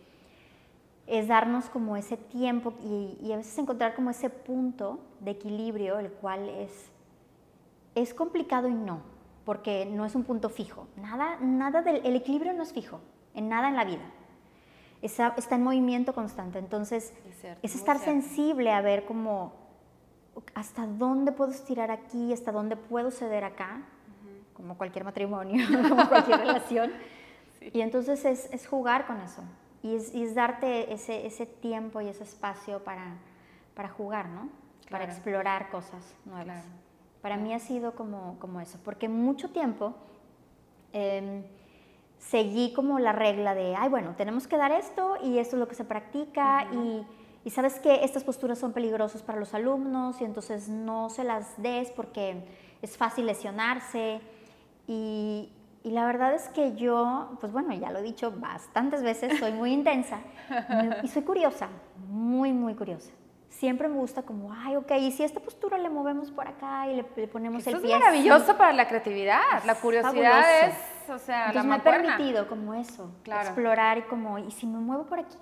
es 1.06 1.28
darnos 1.28 1.68
como 1.70 1.96
ese 1.96 2.16
tiempo 2.16 2.74
y, 2.82 3.18
y 3.20 3.32
a 3.32 3.36
veces 3.36 3.56
encontrar 3.58 3.94
como 3.94 4.10
ese 4.10 4.30
punto 4.30 5.00
de 5.20 5.32
equilibrio, 5.32 5.98
el 5.98 6.10
cual 6.10 6.48
es 6.48 6.92
es 7.94 8.14
complicado 8.14 8.68
y 8.68 8.74
no, 8.74 9.02
porque 9.44 9.86
no 9.86 10.04
es 10.04 10.14
un 10.14 10.24
punto 10.24 10.48
fijo. 10.48 10.86
Nada, 10.96 11.36
nada 11.40 11.82
del 11.82 12.04
el 12.04 12.16
equilibrio 12.16 12.52
no 12.52 12.62
es 12.62 12.72
fijo, 12.72 13.00
en 13.34 13.48
nada 13.48 13.68
en 13.68 13.76
la 13.76 13.84
vida. 13.84 14.10
Está, 15.02 15.34
está 15.36 15.56
en 15.56 15.64
movimiento 15.64 16.14
constante. 16.14 16.58
Entonces, 16.58 17.12
es, 17.62 17.74
estar 17.74 17.98
sensible 17.98 18.70
a 18.72 18.80
ver 18.80 19.04
cómo 19.04 19.52
hasta 20.54 20.86
dónde 20.86 21.32
puedo 21.32 21.52
estirar 21.52 21.90
aquí, 21.90 22.32
hasta 22.32 22.52
dónde 22.52 22.76
puedo 22.76 23.10
ceder 23.10 23.44
acá, 23.44 23.82
como 24.54 24.76
cualquier 24.76 25.04
matrimonio, 25.04 25.66
como 25.88 26.08
cualquier 26.08 26.40
relación. 26.40 26.92
Y 27.72 27.80
entonces 27.80 28.24
es, 28.24 28.52
es, 28.52 28.66
jugar 28.66 29.06
con 29.06 29.20
eso. 29.20 29.40
Y 29.84 29.94
es, 29.94 30.12
es 30.12 30.34
darte 30.34 30.92
ese, 30.92 31.26
ese, 31.26 31.46
tiempo 31.46 32.00
y 32.00 32.08
ese 32.08 32.24
espacio 32.24 32.82
para, 32.82 33.18
para 33.76 33.88
jugar, 33.88 34.28
¿no? 34.30 34.48
Para 34.90 35.04
explorar 35.04 35.70
cosas 35.70 36.12
nuevas. 36.24 36.64
Para 37.20 37.36
mí 37.36 37.54
ha 37.54 37.60
sido 37.60 37.94
como, 37.94 38.36
como 38.40 38.60
eso, 38.60 38.80
porque 38.84 39.08
mucho 39.08 39.50
tiempo 39.50 39.94
em, 40.92 41.44
seguí 42.18 42.72
como 42.72 42.98
la 42.98 43.12
regla 43.12 43.54
de, 43.54 43.76
ay, 43.76 43.88
bueno, 43.88 44.16
tenemos 44.16 44.48
que 44.48 44.56
dar 44.56 44.72
esto 44.72 45.16
y 45.22 45.38
esto 45.38 45.54
es 45.54 45.60
lo 45.60 45.68
que 45.68 45.76
se 45.76 45.84
practica 45.84 46.66
y, 46.72 47.06
y, 47.44 47.50
sabes 47.50 47.78
que 47.80 48.04
estas 48.04 48.24
posturas 48.24 48.58
son 48.58 48.72
peligrosas 48.72 49.22
para 49.22 49.38
los 49.38 49.54
alumnos 49.54 50.20
y 50.20 50.24
entonces 50.24 50.68
no 50.68 51.10
se 51.10 51.24
las 51.24 51.60
des 51.60 51.90
porque 51.90 52.44
es 52.82 52.96
fácil 52.96 53.26
lesionarse. 53.26 54.20
Y, 54.86 55.50
y 55.84 55.90
la 55.90 56.04
verdad 56.06 56.34
es 56.34 56.48
que 56.48 56.74
yo, 56.74 57.36
pues 57.40 57.52
bueno, 57.52 57.74
ya 57.74 57.90
lo 57.90 57.98
he 57.98 58.02
dicho 58.02 58.30
bastantes 58.30 59.02
veces, 59.02 59.38
soy 59.38 59.52
muy 59.52 59.72
intensa 59.72 60.20
y 61.02 61.08
soy 61.08 61.22
curiosa, 61.22 61.68
muy, 62.08 62.52
muy 62.52 62.74
curiosa. 62.74 63.10
Siempre 63.48 63.86
me 63.86 63.96
gusta 63.96 64.22
como, 64.22 64.52
ay, 64.52 64.76
ok, 64.76 64.92
y 64.98 65.12
si 65.12 65.24
esta 65.24 65.38
postura 65.38 65.76
le 65.76 65.90
movemos 65.90 66.30
por 66.30 66.48
acá 66.48 66.88
y 66.88 66.96
le, 66.96 67.04
ponemos 67.04 67.66
el 67.66 67.80
pie. 67.80 67.94
Es 67.94 68.00
maravilloso 68.00 68.56
para 68.56 68.72
la 68.72 68.88
creatividad, 68.88 69.62
la 69.66 69.74
curiosidad 69.74 70.68
es, 70.68 71.10
o 71.10 71.18
sea, 71.18 71.48
Entonces 71.48 71.68
me 71.68 71.74
ha 71.74 71.82
permitido 71.82 72.48
como 72.48 72.74
eso, 72.74 73.10
explorar 73.24 73.98
y 73.98 74.02
como, 74.02 74.38
y 74.38 74.50
si 74.52 74.66
me 74.66 74.78
muevo 74.78 75.04
por 75.04 75.18
aquí, 75.18 75.36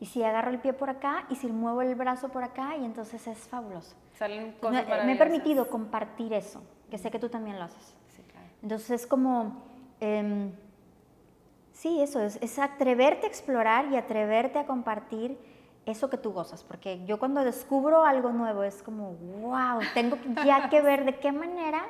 y 0.00 0.06
si 0.06 0.22
agarro 0.22 0.50
el 0.50 0.58
pie 0.58 0.72
por 0.72 0.90
acá, 0.90 1.26
y 1.30 1.36
si 1.36 1.46
muevo 1.46 1.82
el 1.82 1.94
brazo 1.94 2.28
por 2.28 2.44
acá, 2.44 2.76
y 2.76 2.84
entonces 2.84 3.26
es 3.26 3.38
fabuloso. 3.38 3.96
Salen 4.14 4.52
cosas 4.60 4.86
me, 4.86 5.04
me 5.04 5.12
he 5.12 5.16
permitido 5.16 5.68
compartir 5.68 6.32
eso, 6.32 6.62
que 6.90 6.98
sé 6.98 7.10
que 7.10 7.18
tú 7.18 7.28
también 7.28 7.58
lo 7.58 7.64
haces. 7.64 7.94
Sí, 8.14 8.22
claro. 8.22 8.46
Entonces 8.62 8.90
es 8.90 9.06
como, 9.06 9.62
eh, 10.00 10.50
sí, 11.72 12.00
eso, 12.00 12.20
es, 12.20 12.36
es 12.42 12.58
atreverte 12.58 13.26
a 13.26 13.28
explorar 13.28 13.86
y 13.90 13.96
atreverte 13.96 14.58
a 14.58 14.66
compartir 14.66 15.38
eso 15.86 16.10
que 16.10 16.18
tú 16.18 16.32
gozas, 16.32 16.64
porque 16.64 17.04
yo 17.06 17.18
cuando 17.18 17.44
descubro 17.44 18.04
algo 18.04 18.32
nuevo 18.32 18.64
es 18.64 18.82
como, 18.82 19.12
wow, 19.12 19.80
tengo 19.94 20.18
ya 20.44 20.68
que 20.68 20.80
ver 20.82 21.04
de 21.04 21.18
qué 21.18 21.30
manera 21.30 21.84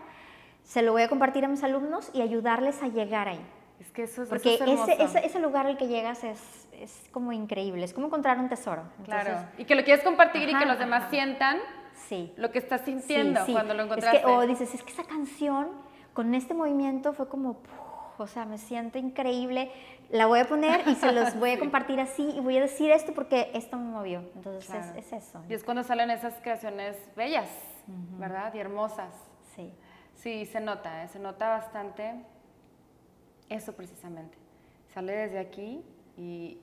se 0.63 0.83
lo 0.83 0.93
voy 0.93 1.03
a 1.03 1.09
compartir 1.09 1.45
a 1.45 1.49
mis 1.49 1.63
alumnos 1.63 2.11
y 2.13 2.21
ayudarles 2.21 2.83
a 2.83 2.89
llegar 2.89 3.29
ahí. 3.29 3.41
Es 3.81 3.91
que 3.93 4.05
eso 4.05 4.22
es 4.22 4.29
Porque 4.29 4.55
ese, 4.55 5.03
ese, 5.03 5.27
ese, 5.27 5.39
lugar 5.39 5.66
al 5.66 5.77
que 5.77 5.87
llegas 5.87 6.24
es, 6.24 6.68
es, 6.72 7.09
como 7.12 7.33
increíble, 7.33 7.85
es 7.85 7.93
como 7.93 8.07
encontrar 8.07 8.39
un 8.39 8.49
tesoro. 8.49 8.83
claro, 9.05 9.47
y 9.59 9.64
que 9.64 9.74
lo 9.74 9.85
quieres 9.85 10.03
compartir 10.03 10.49
y 10.49 10.55
que 10.55 10.66
los 10.66 10.79
demás 10.79 11.11
sientan 11.11 11.59
sí. 12.09 12.33
lo 12.37 12.51
que 12.51 12.59
estás 12.59 12.83
sintiendo 12.83 13.41
cuando 13.51 13.74
lo 13.74 13.85
encontraste. 13.85 14.18
Es 14.18 14.24
que, 14.24 14.31
o 14.31 14.47
dices, 14.47 14.74
es 14.74 14.83
que 14.83 14.93
esa 14.93 15.05
canción 15.05 15.68
con 16.12 16.35
este 16.35 16.55
movimiento 16.55 17.12
fue 17.12 17.29
como, 17.29 17.59
o 18.16 18.27
sea, 18.27 18.47
me 18.47 18.59
siento 18.59 18.99
increíble, 18.99 19.70
la 20.09 20.27
voy 20.27 20.41
a 20.41 20.47
poner 20.47 20.87
y 20.89 20.95
se 20.95 21.12
los 21.12 21.39
voy 21.39 21.51
a 21.51 21.59
compartir 21.59 22.01
así 22.01 22.31
y 22.31 22.41
voy 22.41 22.57
a 22.57 22.62
decir 22.62 22.91
esto 22.91 23.12
porque 23.12 23.51
esto 23.55 23.77
me 23.77 23.91
movió. 23.91 24.20
Entonces 24.35 24.87
es, 24.97 25.12
eso. 25.12 25.43
Y 25.49 25.55
es 25.55 25.64
cuando 25.64 25.83
salen 25.83 26.11
esas 26.11 26.35
creaciones 26.41 26.97
bellas, 27.14 27.49
¿verdad? 28.18 28.55
Y 28.55 28.59
hermosas. 28.59 29.12
Sí. 29.55 29.72
Sí, 30.14 30.47
se 30.47 30.61
nota, 30.61 31.05
¿eh? 31.05 31.09
se 31.09 31.18
nota 31.18 31.51
bastante 31.51 32.14
eso 33.49 33.72
precisamente. 33.72 34.36
Sale 34.92 35.12
desde 35.12 35.38
aquí 35.38 35.82
y, 36.16 36.59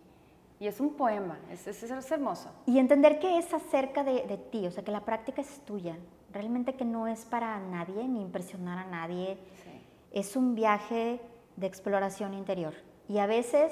y 0.59 0.67
es 0.67 0.79
un 0.79 0.93
poema, 0.95 1.39
es, 1.51 1.67
es, 1.67 1.83
es, 1.83 2.11
hermoso. 2.11 2.49
Y 2.65 2.79
entender 2.79 3.19
que 3.19 3.37
es 3.37 3.53
acerca 3.53 4.03
de, 4.03 4.25
de 4.25 4.37
ti, 4.37 4.65
o 4.65 4.71
sea, 4.71 4.83
que 4.83 4.91
la 4.91 5.05
práctica 5.05 5.41
es 5.41 5.59
tuya, 5.65 5.97
realmente 6.31 6.75
que 6.75 6.85
no 6.85 7.07
es 7.07 7.25
para 7.25 7.59
nadie 7.59 8.07
ni 8.07 8.21
impresionar 8.21 8.79
a 8.79 8.89
nadie. 8.89 9.37
Es 10.11 10.35
un 10.35 10.55
viaje 10.55 11.19
de 11.55 11.67
exploración 11.67 12.33
interior. 12.33 12.73
Y 13.07 13.17
a 13.19 13.25
veces, 13.25 13.71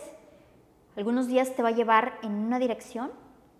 algunos 0.96 1.28
días 1.28 1.56
te 1.56 1.64
va 1.64 1.70
a 1.70 1.74
llevar 1.74 2.20
en 2.24 2.34
una 2.34 2.60
dirección 2.60 3.12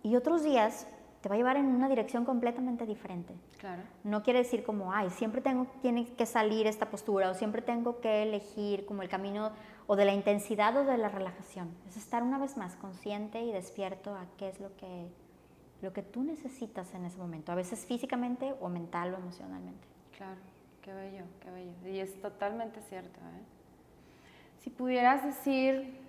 y 0.04 0.16
otros 0.16 0.44
días 0.44 0.88
te 1.22 1.30
va 1.30 1.36
a 1.36 1.38
llevar 1.38 1.58
en 1.58 1.66
una 1.66 1.88
dirección 1.88 2.26
completamente 2.26 2.86
diferente. 2.86 3.36
Claro. 3.60 3.84
No 4.04 4.24
quiere 4.24 4.40
decir 4.40 4.64
como, 4.64 4.92
ay, 4.92 5.10
siempre 5.12 5.42
tengo, 5.42 5.68
tiene 5.82 6.08
que 6.08 6.26
salir 6.26 6.66
esta 6.66 6.90
postura 6.90 7.30
o 7.30 7.36
siempre 7.36 7.62
tengo 7.62 8.02
que 8.02 8.24
elegir 8.24 8.86
como 8.86 9.04
el 9.04 9.10
camino 9.10 9.52
o 9.86 9.96
de 9.96 10.06
la 10.06 10.14
intensidad 10.14 10.76
o 10.78 10.84
de 10.84 10.98
la 10.98 11.10
relajación. 11.10 11.70
Es 11.88 11.96
estar 11.96 12.24
una 12.24 12.40
vez 12.40 12.58
más 12.58 12.76
consciente 12.76 13.42
y 13.42 13.52
despierto 13.52 14.16
a 14.16 14.26
qué 14.38 14.50
es 14.50 14.60
lo 14.60 14.76
que, 14.78 15.10
lo 15.82 15.94
que 15.94 16.02
tú 16.02 16.24
necesitas 16.24 16.94
en 16.96 17.06
ese 17.06 17.20
momento, 17.20 17.52
a 17.52 17.56
veces 17.56 17.86
físicamente 17.86 18.56
o 18.60 18.70
mental 18.70 19.14
o 19.14 19.18
emocionalmente. 19.18 19.88
Claro, 20.18 20.40
qué 20.82 20.92
bello, 20.92 21.26
qué 21.40 21.52
bello. 21.52 21.74
Y 21.86 22.00
es 22.00 22.20
totalmente 22.20 22.82
cierto. 22.82 23.20
¿eh? 23.20 23.44
Si 24.60 24.72
pudieras 24.72 25.24
decir 25.24 26.00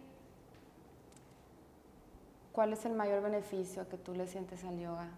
cuál 2.53 2.73
es 2.73 2.85
el 2.85 2.93
mayor 2.93 3.23
beneficio 3.23 3.89
que 3.89 3.97
tú 3.97 4.15
le 4.15 4.27
sientes 4.27 4.63
al 4.65 4.79
yoga, 4.79 5.09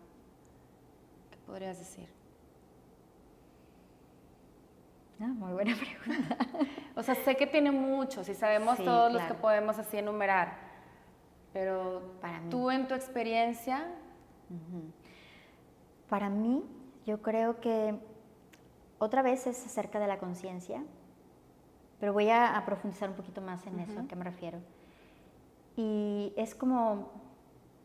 ¿qué 1.31 1.39
podrías 1.47 1.79
decir? 1.79 2.09
Ah, 5.21 5.27
muy 5.27 5.53
buena 5.53 5.77
pregunta. 6.05 6.37
o 6.97 7.03
sea, 7.03 7.15
sé 7.15 7.37
que 7.37 7.47
tiene 7.47 7.71
muchos 7.71 8.29
y 8.29 8.35
sabemos 8.35 8.79
todos 8.79 9.13
los 9.13 9.23
que 9.23 9.35
podemos 9.35 9.79
así 9.79 9.99
enumerar, 9.99 10.57
pero 11.53 12.15
Para 12.21 12.41
tú 12.51 12.71
en 12.71 12.89
tu 12.89 12.95
experiencia... 12.95 13.87
Para 16.09 16.29
mí, 16.29 16.63
yo 17.07 17.23
creo 17.23 17.61
que 17.61 17.99
otra 18.99 19.23
vez 19.23 19.47
es 19.47 19.65
acerca 19.67 19.99
de 19.99 20.07
la 20.07 20.19
conciencia, 20.19 20.85
pero 21.99 22.13
voy 22.13 22.29
a, 22.29 22.63
profundizar 22.67 23.09
un 23.09 23.17
poquito 23.17 23.41
más 23.41 23.67
en 23.67 23.81
eso, 23.81 24.01
a 24.01 24.07
qué 24.07 24.15
me 24.15 24.25
refiero. 24.25 24.59
Y 25.77 26.33
es 26.37 26.55
como, 26.55 27.24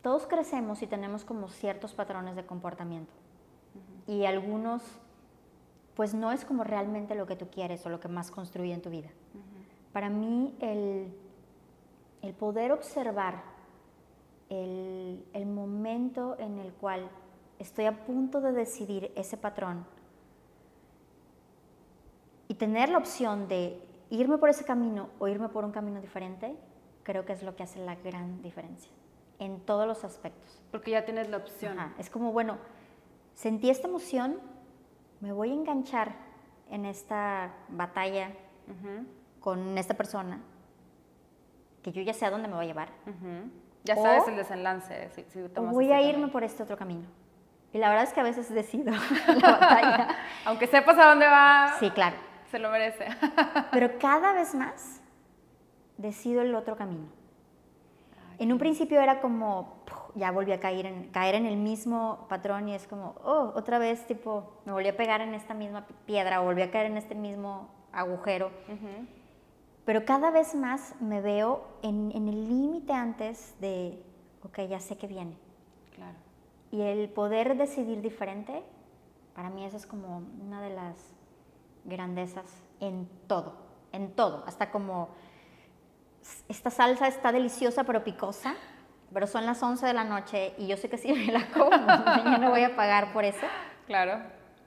todos 0.02 0.26
crecemos 0.26 0.82
y 0.82 0.86
tenemos 0.86 1.24
como 1.24 1.48
ciertos 1.48 1.92
patrones 1.92 2.36
de 2.36 2.46
comportamiento. 2.46 3.12
Y 4.06 4.24
algunos, 4.24 4.82
pues 5.94 6.14
no 6.14 6.32
es 6.32 6.44
como 6.44 6.64
realmente 6.64 7.14
lo 7.14 7.26
que 7.26 7.36
tú 7.36 7.48
quieres 7.50 7.84
o 7.84 7.90
lo 7.90 8.00
que 8.00 8.08
más 8.08 8.30
construye 8.30 8.72
en 8.72 8.82
tu 8.82 8.90
vida. 8.90 9.10
Para 9.92 10.08
mí, 10.08 10.56
el, 10.60 11.12
el 12.22 12.34
poder 12.34 12.72
observar 12.72 13.42
el, 14.48 15.24
el, 15.32 15.46
momento 15.46 16.36
en 16.38 16.58
el 16.58 16.72
cual 16.72 17.08
estoy 17.58 17.84
a 17.84 18.04
punto 18.04 18.40
de 18.40 18.52
decidir 18.52 19.12
ese 19.14 19.36
patrón 19.36 19.84
y 22.48 22.54
tener 22.54 22.88
la 22.88 22.98
opción 22.98 23.46
de 23.48 23.80
irme 24.08 24.38
por 24.38 24.48
ese 24.48 24.64
camino 24.64 25.10
o 25.20 25.28
irme 25.28 25.48
por 25.50 25.64
un 25.64 25.70
camino 25.70 26.00
diferente, 26.00 26.56
creo 27.04 27.24
que 27.24 27.32
es 27.32 27.44
lo 27.44 27.54
que 27.54 27.62
hace 27.62 27.78
la 27.84 27.94
gran 27.94 28.42
diferencia 28.42 28.90
en 29.40 29.58
todos 29.60 29.86
los 29.86 30.04
aspectos. 30.04 30.62
Porque 30.70 30.92
ya 30.92 31.04
tienes 31.04 31.28
la 31.28 31.38
opción. 31.38 31.76
Es 31.98 32.08
como, 32.08 32.30
bueno, 32.32 32.58
sentí 33.34 33.70
esta 33.70 33.88
emoción, 33.88 34.38
me 35.20 35.32
voy 35.32 35.50
a 35.50 35.54
enganchar 35.54 36.14
en 36.70 36.84
esta 36.84 37.52
batalla 37.68 38.30
con 39.40 39.76
esta 39.76 39.94
persona, 39.94 40.40
que 41.82 41.90
yo 41.90 42.02
ya 42.02 42.12
sé 42.12 42.26
a 42.26 42.30
dónde 42.30 42.46
me 42.46 42.54
va 42.54 42.60
a 42.60 42.66
llevar. 42.66 42.90
Ya 43.82 43.96
sabes 43.96 44.28
el 44.28 44.36
desenlace. 44.36 45.10
o 45.56 45.62
voy 45.62 45.90
a 45.90 46.00
irme 46.02 46.28
por 46.28 46.44
este 46.44 46.62
otro 46.62 46.76
camino. 46.76 47.08
Y 47.72 47.78
la 47.78 47.88
verdad 47.88 48.04
es 48.04 48.12
que 48.12 48.20
a 48.20 48.24
veces 48.24 48.52
decido 48.52 48.92
la 49.40 49.50
batalla. 49.58 50.08
Aunque 50.44 50.66
sepas 50.66 50.98
a 50.98 51.06
dónde 51.08 51.26
va. 51.26 51.74
Sí, 51.78 51.90
claro. 51.90 52.16
Se 52.50 52.58
lo 52.58 52.70
merece. 52.70 53.06
Pero 53.72 53.98
cada 53.98 54.32
vez 54.32 54.54
más 54.54 55.00
decido 55.96 56.42
el 56.42 56.54
otro 56.54 56.76
camino. 56.76 57.06
En 58.40 58.50
un 58.52 58.58
principio 58.58 58.98
era 59.02 59.20
como, 59.20 59.84
ya 60.14 60.30
volví 60.30 60.52
a 60.52 60.60
caer 60.60 60.86
en, 60.86 61.10
caer 61.10 61.34
en 61.34 61.44
el 61.44 61.58
mismo 61.58 62.24
patrón 62.30 62.70
y 62.70 62.74
es 62.74 62.86
como, 62.86 63.14
oh, 63.22 63.52
otra 63.54 63.78
vez, 63.78 64.06
tipo, 64.06 64.62
me 64.64 64.72
volví 64.72 64.88
a 64.88 64.96
pegar 64.96 65.20
en 65.20 65.34
esta 65.34 65.52
misma 65.52 65.86
piedra 66.06 66.40
o 66.40 66.44
volví 66.44 66.62
a 66.62 66.70
caer 66.70 66.86
en 66.86 66.96
este 66.96 67.14
mismo 67.14 67.68
agujero. 67.92 68.50
Pero 69.84 70.06
cada 70.06 70.30
vez 70.30 70.54
más 70.54 70.94
me 71.02 71.20
veo 71.20 71.66
en, 71.82 72.12
en 72.14 72.28
el 72.28 72.48
límite 72.48 72.94
antes 72.94 73.54
de, 73.60 74.02
ok, 74.42 74.60
ya 74.70 74.80
sé 74.80 74.96
que 74.96 75.06
viene. 75.06 75.36
Claro. 75.94 76.16
Y 76.70 76.80
el 76.80 77.10
poder 77.10 77.58
decidir 77.58 78.00
diferente, 78.00 78.62
para 79.34 79.50
mí 79.50 79.66
eso 79.66 79.76
es 79.76 79.86
como 79.86 80.22
una 80.42 80.62
de 80.62 80.70
las 80.70 80.96
grandezas 81.84 82.46
en 82.80 83.06
todo, 83.26 83.52
en 83.92 84.12
todo, 84.12 84.44
hasta 84.46 84.70
como 84.70 85.10
esta 86.48 86.70
salsa 86.70 87.08
está 87.08 87.32
deliciosa 87.32 87.84
pero 87.84 88.04
picosa, 88.04 88.54
pero 89.12 89.26
son 89.26 89.46
las 89.46 89.62
11 89.62 89.86
de 89.86 89.92
la 89.92 90.04
noche 90.04 90.54
y 90.58 90.66
yo 90.66 90.76
sé 90.76 90.88
que 90.88 90.98
si 90.98 91.12
me 91.12 91.26
la 91.26 91.48
como, 91.48 91.70
mañana 91.70 92.48
voy 92.50 92.62
a 92.62 92.76
pagar 92.76 93.12
por 93.12 93.24
eso. 93.24 93.46
Claro. 93.86 94.20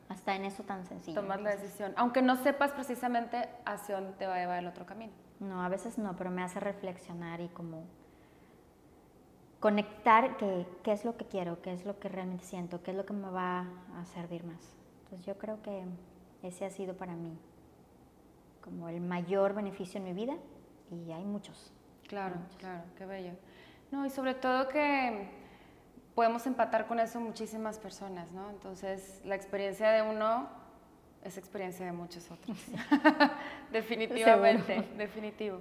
Hasta 0.10 0.36
en 0.36 0.46
eso 0.46 0.64
tan 0.64 0.86
sencillo. 0.86 1.20
Tomar 1.20 1.42
la 1.42 1.52
decisión, 1.56 1.94
aunque 1.96 2.22
no 2.22 2.36
sepas 2.36 2.72
precisamente 2.72 3.50
hacia 3.66 3.96
dónde 3.96 4.14
te 4.14 4.28
va 4.28 4.36
a 4.36 4.40
llevar 4.40 4.60
el 4.60 4.68
otro 4.68 4.86
camino. 4.86 5.14
No, 5.40 5.64
a 5.64 5.70
veces 5.70 5.98
no, 5.98 6.16
pero 6.16 6.30
me 6.30 6.44
hace 6.44 6.60
reflexionar 6.60 7.42
y 7.42 7.48
como 7.50 7.86
conectar 9.60 10.38
qué 10.38 10.92
es 10.92 11.06
lo 11.06 11.16
que 11.16 11.26
quiero, 11.26 11.62
qué 11.62 11.74
es 11.74 11.86
lo 11.86 11.98
que 11.98 12.10
realmente 12.10 12.44
siento, 12.44 12.84
qué 12.84 12.92
es 12.92 12.98
lo 12.98 13.06
que 13.06 13.14
me 13.14 13.30
va 13.30 13.66
a 13.98 14.06
servir 14.14 14.44
más. 14.44 14.76
Entonces 15.04 15.26
yo 15.26 15.38
creo 15.38 15.62
que 15.62 15.86
ese 16.44 16.66
ha 16.66 16.70
sido 16.70 16.96
para 16.96 17.14
mí 17.16 17.38
como 18.62 18.90
el 18.90 19.00
mayor 19.02 19.54
beneficio 19.54 20.00
en 20.00 20.04
mi 20.04 20.14
vida 20.14 20.36
y 20.94 21.12
hay 21.12 21.24
muchos. 21.24 21.72
Claro, 22.08 22.36
claro, 22.58 22.84
qué 22.98 23.06
bello. 23.06 23.34
No, 23.92 24.06
y 24.06 24.10
sobre 24.10 24.34
todo 24.34 24.68
que 24.68 25.30
podemos 26.16 26.46
empatar 26.46 26.88
con 26.88 27.00
eso 27.00 27.20
muchísimas 27.20 27.80
personas, 27.80 28.32
¿no? 28.32 28.50
Entonces, 28.50 29.22
la 29.26 29.36
experiencia 29.36 29.92
de 29.92 30.02
uno 30.02 30.48
es 31.24 31.38
experiencia 31.38 31.86
de 31.86 31.92
muchos 31.92 32.30
otros. 32.30 32.58
Definitivamente, 33.72 34.90
definitivo. 34.98 35.60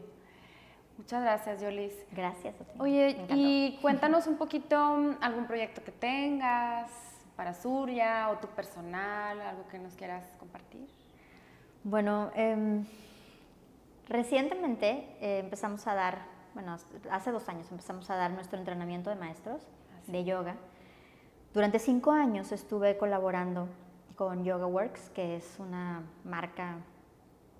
Muchas 0.99 1.23
gracias, 1.23 1.63
Yolis. 1.63 1.95
Gracias. 2.13 2.55
Oye, 2.79 3.17
y 3.31 3.79
cuéntanos 3.81 4.27
un 4.27 4.37
poquito 4.37 4.77
algún 5.21 5.47
proyecto 5.47 5.83
que 5.83 5.93
tengas 5.93 6.91
para 7.37 7.55
Surya 7.55 8.29
o 8.31 8.37
tu 8.39 8.49
personal, 8.49 9.41
algo 9.41 9.67
que 9.69 9.79
nos 9.79 9.95
quieras 9.95 10.25
compartir. 10.39 10.87
Bueno, 11.83 12.31
eh, 12.37 12.85
Recientemente 14.09 15.17
eh, 15.21 15.39
empezamos 15.39 15.87
a 15.87 15.95
dar, 15.95 16.27
bueno, 16.55 16.77
hace 17.11 17.31
dos 17.31 17.49
años 17.49 17.71
empezamos 17.71 18.11
a 18.11 18.17
dar 18.17 18.31
nuestro 18.31 18.59
entrenamiento 18.59 19.11
de 19.11 19.17
maestros 19.17 19.63
de 20.07 20.25
yoga. 20.25 20.57
Durante 21.55 21.79
cinco 21.79 22.11
años 22.11 22.51
estuve 22.53 22.97
colaborando 22.97 23.69
con 24.17 24.45
Yoga 24.45 24.67
Works, 24.67 25.11
que 25.11 25.37
es 25.37 25.57
una 25.59 26.03
marca 26.25 26.79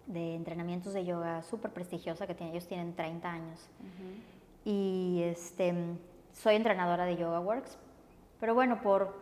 de 0.07 0.35
entrenamientos 0.35 0.93
de 0.93 1.05
yoga 1.05 1.43
súper 1.43 1.73
prestigiosa, 1.73 2.27
que 2.27 2.35
tiene, 2.35 2.53
ellos 2.53 2.67
tienen 2.67 2.95
30 2.95 3.31
años. 3.31 3.69
Y 4.65 5.23
este, 5.25 5.75
soy 6.33 6.57
entrenadora 6.57 7.05
de 7.05 7.17
Yoga 7.17 7.41
Works, 7.41 7.79
pero 8.41 8.55
bueno, 8.55 8.81
por 8.81 9.15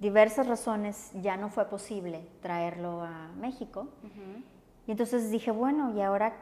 diversas 0.00 0.46
razones 0.46 1.12
ya 1.22 1.36
no 1.36 1.48
fue 1.48 1.66
posible 1.66 2.26
traerlo 2.42 3.02
a 3.02 3.28
México. 3.38 3.88
Y 4.86 4.90
entonces 4.90 5.30
dije, 5.30 5.50
bueno, 5.50 5.94
¿y 5.96 6.00
ahora 6.00 6.34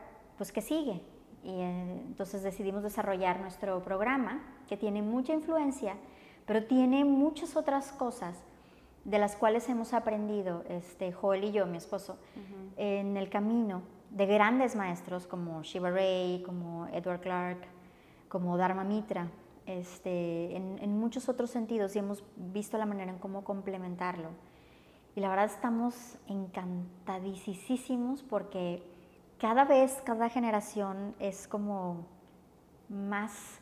pues 0.43 0.51
que 0.51 0.61
sigue. 0.61 1.01
Y 1.45 1.51
eh, 1.51 2.03
entonces 2.05 2.43
decidimos 2.43 2.83
desarrollar 2.83 3.39
nuestro 3.39 3.81
programa, 3.81 4.43
que 4.69 4.77
tiene 4.77 5.01
mucha 5.01 5.33
influencia, 5.33 5.95
pero 6.47 6.65
tiene 6.65 7.05
muchas 7.05 7.55
otras 7.55 7.93
cosas 7.93 8.35
de 9.05 9.21
las 9.21 9.37
cuales 9.37 9.69
hemos 9.69 9.95
aprendido, 9.95 10.65
este, 10.69 11.13
Joel 11.13 11.45
y 11.45 11.53
yo, 11.53 11.65
mi 11.67 11.77
esposo, 11.77 12.19
en 12.77 13.17
el 13.17 13.31
camino 13.31 13.83
de 14.11 14.27
grandes 14.27 14.75
maestros 14.75 15.29
como 15.29 15.63
Shiva 15.63 15.93
Ray, 15.93 16.43
como 16.45 16.89
Edward 16.89 17.21
Clark, 17.21 17.59
como 18.29 18.57
Dharma 18.57 18.83
Mitra, 18.83 19.31
este, 19.67 20.57
en, 20.57 20.81
en, 20.81 20.99
muchos 20.99 21.29
otros 21.29 21.51
sentidos 21.51 21.95
y 21.95 22.01
hemos 22.01 22.25
visto 22.35 22.79
la 22.79 22.87
manera 22.87 23.13
en 23.13 23.19
cómo 23.21 23.45
complementarlo. 23.45 24.31
Y 25.15 25.21
la 25.21 25.29
verdad 25.29 25.45
estamos 25.45 26.19
encantadísimos 26.27 28.25
porque 28.25 28.92
cada 29.43 29.65
vez, 29.65 30.01
cada 30.05 30.29
generación 30.29 31.17
es 31.19 31.49
como 31.49 32.07
más, 32.89 33.59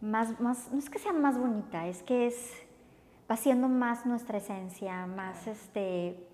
más, 0.00 0.40
más, 0.40 0.72
no 0.72 0.80
es 0.80 0.90
que 0.90 0.98
sea 0.98 1.12
más 1.12 1.38
bonita, 1.38 1.86
es 1.86 2.02
que 2.02 2.26
es, 2.26 2.52
va 3.30 3.36
siendo 3.36 3.68
más 3.68 4.06
nuestra 4.06 4.38
esencia, 4.38 5.06
más 5.06 5.46
este, 5.46 6.26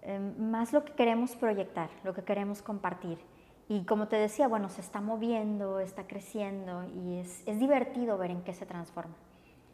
em, 0.00 0.50
más 0.50 0.72
lo 0.72 0.82
que 0.82 0.94
queremos 0.94 1.36
proyectar, 1.36 1.90
lo 2.04 2.14
que 2.14 2.24
queremos 2.24 2.62
compartir. 2.62 3.18
Y 3.68 3.84
como 3.84 4.08
te 4.08 4.16
decía, 4.16 4.48
bueno, 4.48 4.70
se 4.70 4.80
está 4.80 5.02
moviendo, 5.02 5.78
está 5.78 6.06
creciendo 6.06 6.84
y 6.84 7.18
es, 7.18 7.42
es 7.44 7.58
divertido 7.58 8.16
ver 8.16 8.30
en 8.30 8.40
qué 8.44 8.54
se 8.54 8.64
transforma. 8.64 9.14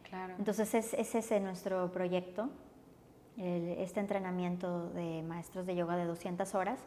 Claro. 0.03 0.35
Entonces 0.37 0.75
es, 0.75 0.95
es 0.95 1.15
ese 1.15 1.39
nuestro 1.39 1.93
proyecto, 1.93 2.51
este 3.37 4.01
entrenamiento 4.01 4.89
de 4.91 5.23
maestros 5.23 5.65
de 5.65 5.77
yoga 5.77 5.97
de 5.97 6.07
200 6.07 6.55
horas 6.57 6.81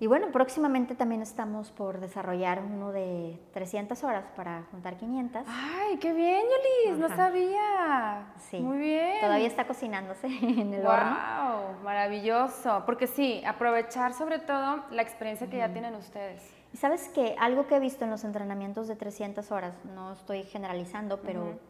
y 0.00 0.06
bueno, 0.08 0.32
próximamente 0.32 0.94
también 0.96 1.22
estamos 1.22 1.70
por 1.70 2.00
desarrollar 2.00 2.60
uno 2.60 2.90
de 2.90 3.38
300 3.52 4.02
horas 4.02 4.24
para 4.34 4.64
juntar 4.72 4.96
500. 4.96 5.42
¡Ay, 5.46 5.98
qué 5.98 6.12
bien, 6.12 6.42
Yolis! 6.42 6.98
No 6.98 7.08
sabía. 7.14 8.26
Sí. 8.50 8.58
Muy 8.58 8.78
bien. 8.78 9.20
Todavía 9.20 9.46
está 9.46 9.66
cocinándose 9.66 10.26
en 10.42 10.74
el 10.74 10.82
wow, 10.82 10.90
horno. 10.90 11.16
¡Wow! 11.16 11.84
Maravilloso. 11.84 12.82
Porque 12.86 13.06
sí, 13.06 13.42
aprovechar 13.46 14.14
sobre 14.14 14.40
todo 14.40 14.82
la 14.90 15.02
experiencia 15.02 15.48
que 15.48 15.58
ya 15.58 15.72
tienen 15.72 15.94
ustedes. 15.94 16.42
Y 16.72 16.76
sabes 16.76 17.08
que 17.08 17.36
algo 17.38 17.68
que 17.68 17.76
he 17.76 17.80
visto 17.80 18.04
en 18.04 18.10
los 18.10 18.24
entrenamientos 18.24 18.88
de 18.88 18.96
300 18.96 19.52
horas, 19.52 19.76
no 19.94 20.12
estoy 20.12 20.42
generalizando, 20.42 21.20
pero 21.20 21.60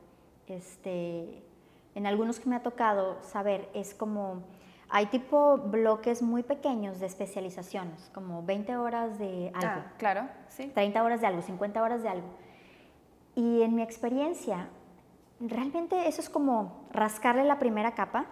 este, 0.47 1.43
en 1.95 2.07
algunos 2.07 2.41
que 2.41 2.49
me 2.49 2.57
ha 2.57 2.62
tocado 2.62 3.22
saber, 3.22 3.68
es 3.75 3.95
como 3.95 4.45
hay 4.95 5.07
tipo 5.07 5.59
bloques 5.59 6.22
muy 6.22 6.45
pequeños 6.45 7.01
de 7.01 7.07
especializaciones, 7.07 8.12
como 8.14 8.45
20 8.45 8.76
horas 8.76 9.18
de 9.18 9.51
algo. 9.53 9.82
Ah, 9.82 9.92
claro, 9.99 10.28
sí. 10.47 10.70
30 10.72 11.03
horas 11.03 11.20
de 11.20 11.26
algo, 11.26 11.42
50 11.42 11.82
horas 11.82 12.05
de 12.05 12.11
algo. 12.11 12.28
Y 13.34 13.62
en 13.62 13.74
mi 13.74 13.82
experiencia, 13.82 14.68
realmente 15.40 16.07
eso 16.07 16.20
es 16.20 16.30
como 16.30 16.86
rascarle 16.92 17.42
la 17.42 17.59
primera 17.59 17.97
capa 17.97 18.26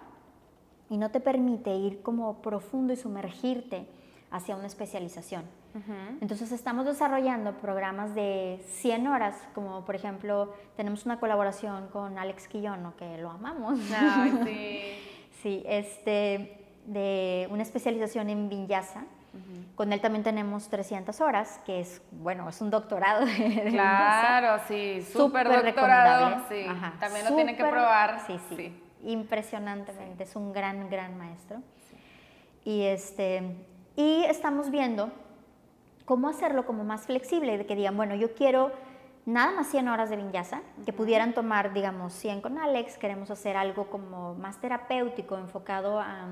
y 0.89 0.99
no 0.99 1.11
te 1.11 1.19
permite 1.19 1.75
ir 1.75 2.01
como 2.01 2.41
profundo 2.43 2.93
y 2.93 2.97
sumergirte 2.97 3.89
hacia 4.31 4.55
una 4.55 4.69
especialización. 4.69 5.43
Entonces 6.21 6.53
estamos 6.53 6.85
desarrollando 6.85 7.55
programas 7.55 8.15
de 8.15 8.63
100 8.69 9.09
horas, 9.09 9.37
como 9.53 9.85
por 9.85 9.97
ejemplo 9.97 10.53
tenemos 10.77 11.07
una 11.07 11.19
colaboración 11.19 11.89
con 11.89 12.19
Alex 12.19 12.47
Quillono, 12.47 12.95
que 12.97 13.19
lo 13.19 13.31
amamos. 13.31 13.81
Ay, 13.91 14.39
sí. 14.45 15.12
Sí, 15.43 15.63
este, 15.67 16.57
de 16.87 17.49
una 17.51 17.63
especialización 17.63 18.31
en 18.31 18.49
vinyasa. 18.49 19.05
Con 19.75 19.93
él 19.95 20.01
también 20.03 20.23
tenemos 20.23 20.69
300 20.69 21.19
horas, 21.23 21.59
que 21.65 21.81
es, 21.81 22.03
bueno, 22.11 22.49
es 22.51 22.61
un 22.61 22.69
doctorado 22.71 23.25
de, 23.25 23.69
Claro, 23.71 24.63
sí, 24.69 25.03
súper 25.11 25.49
doctorado. 25.49 26.43
Sí, 26.51 26.67
también 27.01 27.25
lo 27.25 27.35
tiene 27.35 27.57
que 27.57 27.65
probar. 27.65 28.21
Sí, 28.27 28.39
sí, 28.55 28.79
impresionantemente, 29.03 30.25
es 30.25 30.37
un 30.37 30.53
gran, 30.53 30.91
gran 30.91 31.17
maestro. 31.17 31.63
Y, 32.65 32.83
este, 32.83 33.43
y 33.97 34.25
estamos 34.25 34.71
viendo 34.71 35.11
cómo 36.05 36.29
hacerlo 36.29 36.67
como 36.67 36.85
más 36.85 37.07
flexible, 37.07 37.57
de 37.57 37.65
que 37.65 37.75
digan, 37.75 37.97
bueno, 37.97 38.15
yo 38.15 38.35
quiero 38.35 38.71
nada 39.27 39.53
más 39.53 39.69
100 39.69 39.89
horas 39.89 40.11
de 40.11 40.17
vinyasa, 40.17 40.63
que 40.85 40.93
pudieran 40.93 41.35
tomar, 41.35 41.73
digamos, 41.73 42.13
100 42.15 42.41
con 42.41 42.59
Alex, 42.59 42.99
queremos 42.99 43.31
hacer 43.31 43.57
algo 43.57 43.87
como 43.87 44.35
más 44.35 44.61
terapéutico, 44.61 45.37
enfocado 45.37 46.01
a, 46.01 46.27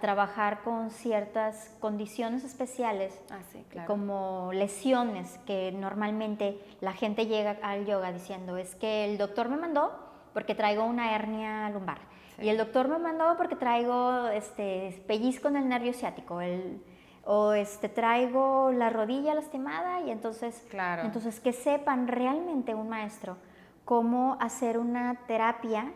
trabajar 0.00 0.62
con 0.64 0.90
ciertas 0.90 1.72
condiciones 1.78 2.42
especiales, 2.42 3.22
ah, 3.30 3.38
como 3.86 4.50
lesiones, 4.52 5.38
que 5.46 5.70
normalmente 5.70 6.58
la 6.80 6.92
gente 6.92 7.26
llega 7.26 7.58
al 7.62 7.86
yoga 7.86 8.10
diciendo, 8.10 8.56
es 8.56 8.74
que 8.74 9.04
el 9.04 9.18
doctor 9.18 9.48
me 9.48 9.56
mandó 9.56 9.92
porque 10.32 10.56
traigo 10.56 10.82
una 10.84 11.14
hernia 11.14 11.70
lumbar. 11.70 11.98
Y 12.42 12.48
el 12.48 12.58
doctor 12.58 12.88
me 12.88 12.98
mandó 12.98 13.36
porque 13.36 13.54
traigo 13.54 14.26
este, 14.30 15.04
pellizco 15.06 15.46
en 15.46 15.56
el 15.58 15.68
nervio 15.68 15.92
ciático, 15.92 16.40
el, 16.40 16.82
o 17.26 17.52
este, 17.52 17.88
traigo 17.88 18.70
la 18.72 18.90
rodilla 18.90 19.34
lastimada 19.34 20.00
y 20.00 20.10
entonces, 20.10 20.66
Claro. 20.70 21.02
entonces 21.02 21.40
que 21.40 21.52
sepan 21.52 22.06
realmente 22.08 22.74
un 22.74 22.88
maestro 22.88 23.36
cómo 23.84 24.36
hacer 24.40 24.78
una 24.78 25.14
terapia 25.26 25.92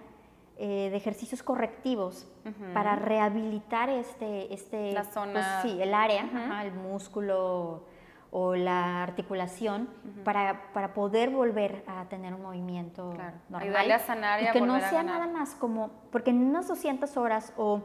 eh, 0.60 0.88
de 0.90 0.96
ejercicios 0.96 1.42
correctivos 1.42 2.26
para 2.74 2.96
rehabilitar 2.96 3.88
este, 3.90 4.52
este 4.52 4.92
La 4.92 5.02
pues, 5.02 5.12
zona. 5.14 5.62
sí, 5.62 5.78
el 5.80 5.94
área, 5.94 6.24
Ujú. 6.24 6.36
ajá, 6.36 6.64
el 6.64 6.72
músculo 6.74 7.84
o 8.30 8.54
la 8.56 9.02
articulación 9.02 9.88
para, 10.24 10.72
para 10.72 10.92
poder 10.94 11.30
volver 11.30 11.82
a 11.86 12.04
tener 12.06 12.34
un 12.34 12.42
movimiento 12.42 13.10
Claro. 13.14 13.36
normal. 13.48 13.62
Ayudarle 13.62 13.94
a 13.94 13.98
sanar 14.00 14.42
y 14.42 14.46
a 14.46 14.52
que 14.52 14.60
no 14.60 14.74
a 14.74 14.80
sea 14.80 15.02
ganar. 15.02 15.20
nada 15.20 15.32
más 15.32 15.54
como, 15.54 15.90
porque 16.10 16.30
en 16.30 16.42
unas 16.44 16.68
200 16.68 17.16
horas 17.16 17.52
o 17.56 17.82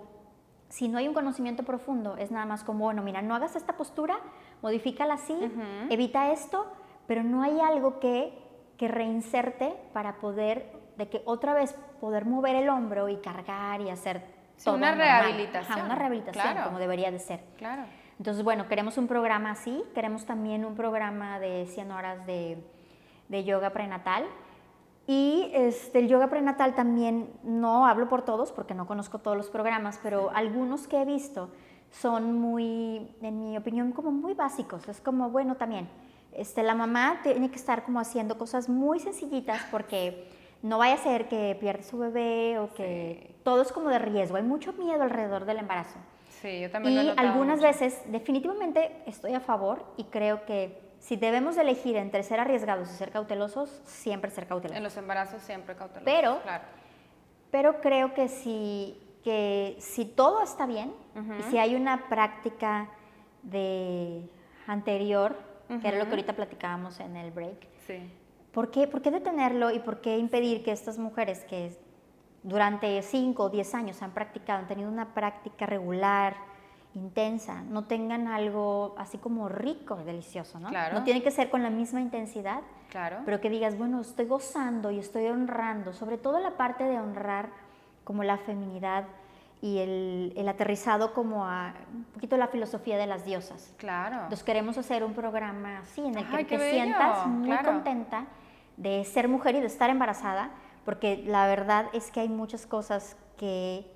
si 0.73 0.87
no 0.87 0.97
hay 0.97 1.07
un 1.07 1.13
conocimiento 1.13 1.61
profundo, 1.61 2.17
es 2.17 2.31
nada 2.31 2.47
más 2.47 2.63
como, 2.63 2.85
bueno, 2.85 3.03
mira, 3.03 3.21
no 3.21 3.35
hagas 3.35 3.55
esta 3.55 3.73
postura, 3.73 4.15
modifícala 4.63 5.13
así, 5.13 5.33
Ujú. 5.33 5.61
evita 5.91 6.31
esto, 6.31 6.65
pero 7.05 7.21
no 7.21 7.43
hay 7.43 7.59
algo 7.61 7.99
que, 7.99 8.33
que 8.75 8.87
reinserte 8.87 9.75
para 9.93 10.15
poder, 10.15 10.65
de 10.97 11.09
que 11.09 11.21
otra 11.25 11.53
vez 11.53 11.73
poder 12.01 12.25
mover 12.25 12.55
el 12.55 12.69
hombro 12.69 13.07
y 13.07 13.17
cargar 13.17 13.81
y 13.81 13.91
hacer 13.91 14.23
Sí, 14.55 14.65
todo 14.65 14.75
una 14.77 14.95
normal. 14.95 15.25
rehabilitación, 15.25 15.77
Ajá, 15.77 15.85
una 15.85 15.95
rehabilitación, 15.95 16.53
claro. 16.53 16.63
como 16.65 16.79
debería 16.79 17.11
de 17.11 17.19
ser. 17.19 17.41
Claro. 17.57 17.83
Entonces, 18.17 18.43
bueno, 18.43 18.67
queremos 18.67 18.97
un 18.97 19.07
programa 19.07 19.51
así, 19.51 19.83
queremos 19.93 20.25
también 20.25 20.65
un 20.65 20.73
programa 20.73 21.39
de 21.39 21.67
100 21.67 21.91
horas 21.91 22.25
de, 22.25 22.57
de 23.29 23.43
yoga 23.43 23.69
prenatal. 23.69 24.25
Y 25.05 25.49
este, 25.53 25.99
el 25.99 26.07
yoga 26.07 26.27
prenatal 26.29 26.75
también, 26.75 27.29
no 27.43 27.85
hablo 27.85 28.07
por 28.07 28.21
todos 28.23 28.51
porque 28.53 28.73
no 28.73 28.87
conozco 28.87 29.19
todos 29.19 29.35
los 29.35 29.49
programas, 29.49 29.99
pero 30.01 30.31
algunos 30.33 30.87
que 30.87 31.01
he 31.01 31.05
visto 31.05 31.49
son 31.91 32.39
muy, 32.39 33.13
en 33.21 33.39
mi 33.39 33.57
opinión, 33.57 33.91
como 33.91 34.11
muy 34.11 34.33
básicos. 34.33 34.87
Es 34.87 35.01
como, 35.01 35.29
bueno, 35.29 35.55
también, 35.55 35.89
este, 36.31 36.63
la 36.63 36.73
mamá 36.73 37.19
tiene 37.21 37.49
que 37.49 37.57
estar 37.57 37.83
como 37.83 37.99
haciendo 37.99 38.37
cosas 38.37 38.69
muy 38.69 38.99
sencillitas 38.99 39.61
porque 39.71 40.29
no 40.61 40.77
vaya 40.77 40.93
a 40.95 40.97
ser 40.97 41.27
que 41.27 41.57
pierda 41.59 41.83
su 41.83 41.97
bebé 41.97 42.57
o 42.57 42.73
que 42.73 43.35
todo 43.43 43.61
es 43.61 43.73
como 43.73 43.89
de 43.89 43.99
riesgo. 43.99 44.37
Hay 44.37 44.43
mucho 44.43 44.71
miedo 44.73 45.03
alrededor 45.03 45.43
del 45.43 45.57
embarazo. 45.57 45.99
Sí, 46.41 46.61
yo 46.61 46.71
también 46.71 46.95
lo 46.95 47.01
he 47.01 47.05
Y 47.05 47.17
algunas 47.17 47.57
mucho. 47.57 47.67
veces, 47.67 48.01
definitivamente 48.07 49.03
estoy 49.05 49.33
a 49.33 49.41
favor 49.41 49.85
y 49.97 50.05
creo 50.05 50.45
que 50.45 50.81
si 51.03 51.17
debemos 51.17 51.55
de 51.57 51.63
elegir 51.63 51.97
entre 51.97 52.23
ser 52.23 52.39
arriesgados 52.39 52.89
y 52.89 52.93
ser 52.95 53.11
cautelosos, 53.11 53.69
siempre 53.83 54.31
ser 54.31 54.47
cautelosos. 54.47 54.77
En 54.77 54.83
los 54.83 54.95
embarazos 54.95 55.41
siempre 55.41 55.75
cautelosos. 55.75 56.05
Pero- 56.05 56.41
Claro. 56.43 56.63
Pero 57.51 57.81
creo 57.81 58.13
que 58.13 58.29
si, 58.29 58.97
que 59.21 59.75
si 59.79 60.05
todo 60.05 60.41
está 60.41 60.65
bien 60.65 60.93
y 61.39 61.43
si 61.51 61.57
hay 61.57 61.75
una 61.75 62.07
práctica 62.07 62.89
de 63.43 64.27
anterior, 64.65 65.35
que 65.81 65.87
era 65.87 65.97
lo 65.97 66.05
que 66.05 66.11
ahorita 66.11 66.33
platicábamos 66.33 66.99
en 67.01 67.17
el 67.17 67.31
break, 67.31 67.67
Sí. 67.85 68.09
¿por 68.53 68.71
qué, 68.71 68.87
¿por 68.87 69.01
qué 69.01 69.11
detenerlo 69.11 69.71
y 69.71 69.79
por 69.79 69.99
qué 69.99 70.17
impedir 70.17 70.63
que 70.63 70.71
estas 70.71 70.97
mujeres 70.97 71.43
que 71.43 71.77
durante 72.43 73.01
5 73.01 73.43
o 73.43 73.49
10 73.49 73.75
años 73.75 74.01
han 74.01 74.11
practicado, 74.13 74.59
han 74.59 74.67
tenido 74.67 74.89
una 74.89 75.13
práctica 75.13 75.65
regular, 75.65 76.35
intensa, 76.95 77.61
no 77.63 77.85
tengan 77.85 78.27
algo 78.27 78.95
así 78.97 79.17
como 79.17 79.49
rico, 79.49 79.95
delicioso, 79.97 80.59
¿no? 80.59 80.69
Claro. 80.69 80.93
No 80.99 81.03
tiene 81.03 81.23
que 81.23 81.31
ser 81.31 81.49
con 81.49 81.63
la 81.63 81.69
misma 81.69 82.01
intensidad, 82.01 82.61
Claro. 82.89 83.17
pero 83.25 83.41
que 83.41 83.49
digas, 83.49 83.77
bueno, 83.77 83.99
estoy 84.01 84.25
gozando 84.27 84.91
y 84.91 84.99
estoy 84.99 85.25
honrando, 85.27 85.93
sobre 85.93 86.17
todo 86.17 86.39
la 86.39 86.51
parte 86.57 86.83
de 86.83 86.99
honrar 86.99 87.49
como 88.03 88.23
la 88.23 88.37
feminidad 88.37 89.05
y 89.61 89.79
el, 89.79 90.33
el 90.35 90.47
aterrizado 90.49 91.13
como 91.13 91.45
a 91.45 91.73
un 91.93 92.03
poquito 92.13 92.37
la 92.37 92.47
filosofía 92.47 92.97
de 92.97 93.07
las 93.07 93.25
diosas. 93.25 93.73
claro. 93.77 94.15
Entonces 94.17 94.43
queremos 94.43 94.77
hacer 94.77 95.03
un 95.03 95.13
programa 95.13 95.79
así, 95.79 96.01
en 96.01 96.17
el 96.17 96.27
que 96.27 96.35
Ay, 96.35 96.45
te 96.45 96.57
bello, 96.57 96.83
sientas 96.83 97.25
muy 97.27 97.47
claro. 97.47 97.71
contenta 97.71 98.25
de 98.77 99.03
ser 99.05 99.27
mujer 99.29 99.55
y 99.55 99.61
de 99.61 99.67
estar 99.67 99.89
embarazada, 99.89 100.51
porque 100.85 101.23
la 101.25 101.47
verdad 101.47 101.85
es 101.93 102.11
que 102.11 102.19
hay 102.19 102.29
muchas 102.29 102.65
cosas 102.67 103.15
que, 103.37 103.89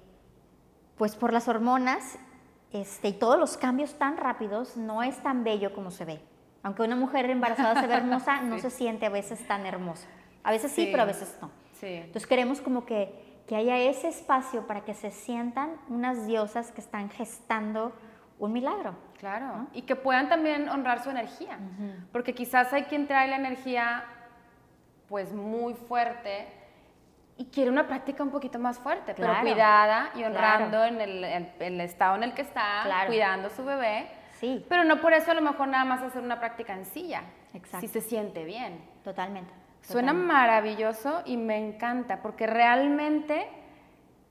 pues 0.98 1.16
por 1.16 1.34
las 1.34 1.48
hormonas 1.48 2.18
este, 2.74 3.10
y 3.10 3.14
todos 3.14 3.40
los 3.40 3.58
cambios 3.58 3.94
tan 3.96 4.18
rápidos, 4.18 4.78
no 4.78 5.04
es 5.04 5.18
tan 5.24 5.44
bello 5.44 5.74
como 5.74 5.92
se 5.92 6.06
ve. 6.06 6.20
Aunque 6.64 6.82
una 6.84 6.96
mujer 6.96 7.30
embarazada 7.30 7.80
se 7.82 7.88
ve 7.88 7.94
hermosa, 7.96 8.42
no 8.42 8.56
Sí. 8.56 8.62
se 8.62 8.70
siente 8.72 9.06
a 9.06 9.10
veces 9.10 9.46
tan 9.48 9.66
hermosa. 9.66 10.08
A 10.44 10.52
veces 10.52 10.72
sí, 10.72 10.86
Sí. 10.86 10.90
pero 10.92 11.04
a 11.04 11.06
veces 11.06 11.38
no. 11.42 11.50
Sí. 11.74 11.88
Entonces 11.88 12.28
queremos 12.28 12.60
como 12.62 12.86
que, 12.86 13.42
que 13.48 13.56
haya 13.56 13.78
ese 13.78 14.10
espacio 14.10 14.68
para 14.68 14.82
que 14.84 14.94
se 14.94 15.12
sientan 15.12 15.72
unas 15.90 16.26
diosas 16.28 16.72
que 16.72 16.82
están 16.82 17.10
gestando 17.10 17.94
un 18.40 18.52
milagro. 18.52 18.96
Claro. 19.20 19.68
Y 19.74 19.84
que 19.84 19.96
puedan 19.96 20.30
también 20.30 20.70
honrar 20.70 21.04
su 21.04 21.10
energía. 21.10 21.58
Porque 22.12 22.36
quizás 22.36 22.72
hay 22.74 22.84
quien 22.84 23.08
trae 23.08 23.28
la 23.28 23.36
energía 23.38 24.04
pues 25.08 25.32
muy 25.34 25.74
fuerte 25.74 26.48
y 27.38 27.46
quiere 27.46 27.70
una 27.70 27.88
práctica 27.88 28.24
un 28.24 28.32
poquito 28.32 28.58
más 28.60 28.80
fuerte, 28.80 29.14
pero 29.16 29.28
Claro. 29.30 29.42
cuidada 29.42 30.10
y 30.16 30.20
Claro. 30.20 30.34
honrando 30.36 30.84
en, 30.86 31.02
el, 31.02 31.24
en 31.24 31.52
el 31.60 31.82
estado 31.82 32.16
en 32.16 32.24
el 32.24 32.34
que 32.34 32.42
está, 32.42 32.82
Claro. 32.84 33.08
cuidando 33.08 33.48
a 33.48 33.52
su 33.52 33.64
bebé. 33.64 34.08
Sí, 34.40 34.66
Pero 34.70 34.84
no 34.84 35.02
por 35.02 35.14
eso 35.14 35.32
a 35.32 35.34
lo 35.34 35.42
mejor 35.42 35.68
nada 35.68 35.84
más 35.86 36.02
hacer 36.04 36.22
una 36.22 36.40
práctica 36.40 36.74
en 36.74 36.86
silla. 36.86 37.24
Exacto. 37.54 37.80
Si 37.80 37.88
se 37.88 38.02
siente 38.02 38.44
bien. 38.44 38.80
totalmente. 39.04 39.52
Suena 39.82 40.12
totalmente. 40.12 40.34
maravilloso 40.34 41.22
y 41.26 41.38
me 41.38 41.58
encanta 41.58 42.22
porque 42.22 42.46
realmente 42.46 43.48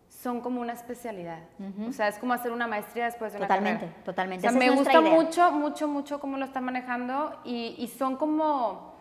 son 0.09 0.41
como 0.41 0.61
una 0.61 0.73
especialidad. 0.75 1.39
Ujú. 1.59 1.89
O 1.89 1.93
sea, 1.93 2.09
es 2.09 2.19
como 2.19 2.33
hacer 2.35 2.53
una 2.53 2.67
maestría 2.67 3.05
después 3.07 3.33
de 3.33 3.39
una 3.39 3.47
Totalmente, 3.49 3.87
carrera. 3.87 4.05
totalmente. 4.05 4.47
O 4.47 4.51
sea, 4.51 4.59
Esa 4.59 4.71
me 4.71 4.77
gusta 4.77 5.01
idea. 5.01 5.11
mucho, 5.13 5.51
mucho, 5.53 5.89
mucho 5.89 6.21
cómo 6.21 6.37
lo 6.37 6.45
están 6.45 6.65
manejando 6.65 7.41
y, 7.45 7.75
y 7.79 7.89
son 7.89 8.17
como 8.17 8.96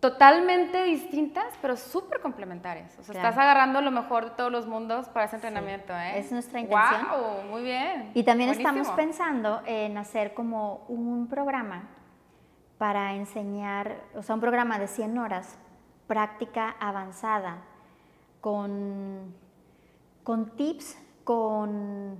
totalmente 0.00 0.84
distintas, 0.84 1.44
pero 1.60 1.76
súper 1.76 2.20
complementarias. 2.20 2.96
O 2.98 3.02
sea, 3.02 3.12
Claro. 3.14 3.28
estás 3.28 3.42
agarrando 3.42 3.80
lo 3.80 3.90
mejor 3.90 4.26
de 4.26 4.30
todos 4.32 4.52
los 4.52 4.66
mundos 4.66 5.08
para 5.08 5.26
ese 5.26 5.36
entrenamiento, 5.36 5.92
¿eh? 5.92 6.18
es 6.18 6.30
nuestra 6.30 6.60
intención. 6.60 7.06
¡Wow! 7.10 7.50
Muy 7.50 7.62
bien. 7.62 8.10
Y 8.14 8.22
también 8.22 8.50
estamos 8.50 8.88
pensando 8.90 9.60
en 9.66 9.98
hacer 9.98 10.34
como 10.34 10.84
un 10.88 11.26
programa 11.28 11.88
para 12.78 13.14
enseñar, 13.14 13.96
o 14.14 14.22
sea, 14.22 14.36
un 14.36 14.40
programa 14.40 14.78
de 14.78 14.86
100 14.86 15.18
horas, 15.18 15.58
práctica 16.06 16.76
avanzada, 16.78 17.58
con, 18.40 19.34
con 20.22 20.54
tips, 20.56 20.96
con 21.24 22.16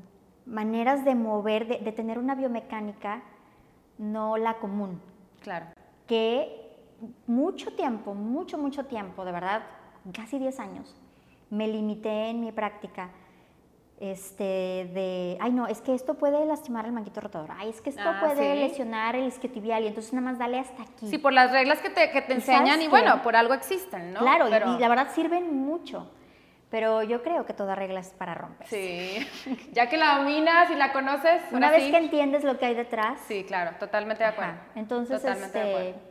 maneras 0.47 1.05
de 1.05 1.14
mover, 1.14 1.68
de, 1.68 1.79
de 1.79 1.93
tener 1.93 2.18
una 2.18 2.35
biomecánica 2.35 3.22
no 3.99 4.37
la 4.37 4.55
común, 4.55 5.01
Claro. 5.41 5.66
que 6.09 6.68
mucho 7.27 7.73
tiempo, 7.73 8.15
mucho, 8.15 8.59
mucho 8.59 8.85
tiempo, 8.87 9.25
de 9.25 9.33
verdad, 9.33 9.63
casi 10.13 10.39
10 10.39 10.59
años, 10.61 10.97
me 11.51 11.67
limité 11.69 12.29
en 12.31 12.41
mi 12.41 12.53
práctica 12.53 13.11
este, 14.01 14.45
de, 14.95 15.37
ay 15.41 15.51
no, 15.51 15.67
es 15.67 15.81
que 15.81 15.93
esto 15.93 16.15
puede 16.15 16.45
lastimar 16.47 16.87
el 16.87 16.93
manguito 16.93 17.21
rotador, 17.21 17.51
ay, 17.57 17.71
es 17.71 17.81
que 17.81 17.91
esto 17.91 18.03
Ah, 18.05 18.19
puede 18.21 18.53
sí. 18.55 18.61
lesionar 18.61 19.17
el 19.17 19.27
isquiotibial 19.27 19.83
y 19.83 19.89
entonces 19.89 20.13
nada 20.13 20.25
más 20.25 20.39
dale 20.39 20.59
hasta 20.61 20.83
aquí. 20.85 21.09
Sí, 21.09 21.19
por 21.19 21.33
las 21.33 21.51
reglas 21.51 21.81
que 21.81 21.91
te, 21.91 22.11
que 22.13 22.23
te 22.23 22.35
¿Y 22.35 22.41
sabes 22.41 22.61
enseñan 22.61 22.81
y 22.83 22.87
bueno, 22.89 23.23
por 23.23 23.35
algo 23.35 23.55
existen, 23.55 24.13
¿no? 24.13 24.21
Claro, 24.21 24.47
Pero- 24.51 24.77
y, 24.77 24.79
la 24.79 24.89
verdad 24.89 25.09
sirven 25.13 25.57
mucho, 25.57 26.09
pero 26.71 27.03
yo 27.03 27.23
creo 27.25 27.45
que 27.45 27.55
toda 27.55 27.75
regla 27.75 27.99
es 27.99 28.11
para 28.11 28.35
romper. 28.35 28.69
Sí, 28.69 29.17
ya 29.73 29.89
que 29.89 29.97
la 29.97 30.19
dominas 30.19 30.71
y 30.71 30.77
la 30.77 30.93
conoces, 30.93 31.43
Una 31.51 31.71
vez 31.73 31.85
sí. 31.85 31.91
que 31.91 31.97
entiendes 31.99 32.45
lo 32.45 32.57
que 32.57 32.67
hay 32.67 32.75
detrás, 32.77 33.19
Sí, 33.27 33.43
claro, 33.43 33.73
totalmente 33.81 34.23
de 34.23 34.29
acuerdo. 34.29 34.53
Ajá. 34.53 34.63
Entonces, 34.77 35.21
Totalmente 35.21 35.59
de 35.59 35.65
este, 35.65 35.89
acuerdo. 35.91 36.08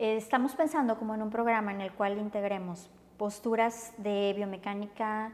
Estamos 0.00 0.54
pensando 0.54 0.98
como 0.98 1.14
en 1.14 1.22
un 1.22 1.30
programa 1.30 1.72
en 1.72 1.80
el 1.80 1.92
cual 1.92 2.18
integremos 2.18 2.90
posturas 3.16 3.92
de 3.98 4.32
biomecánica 4.34 5.32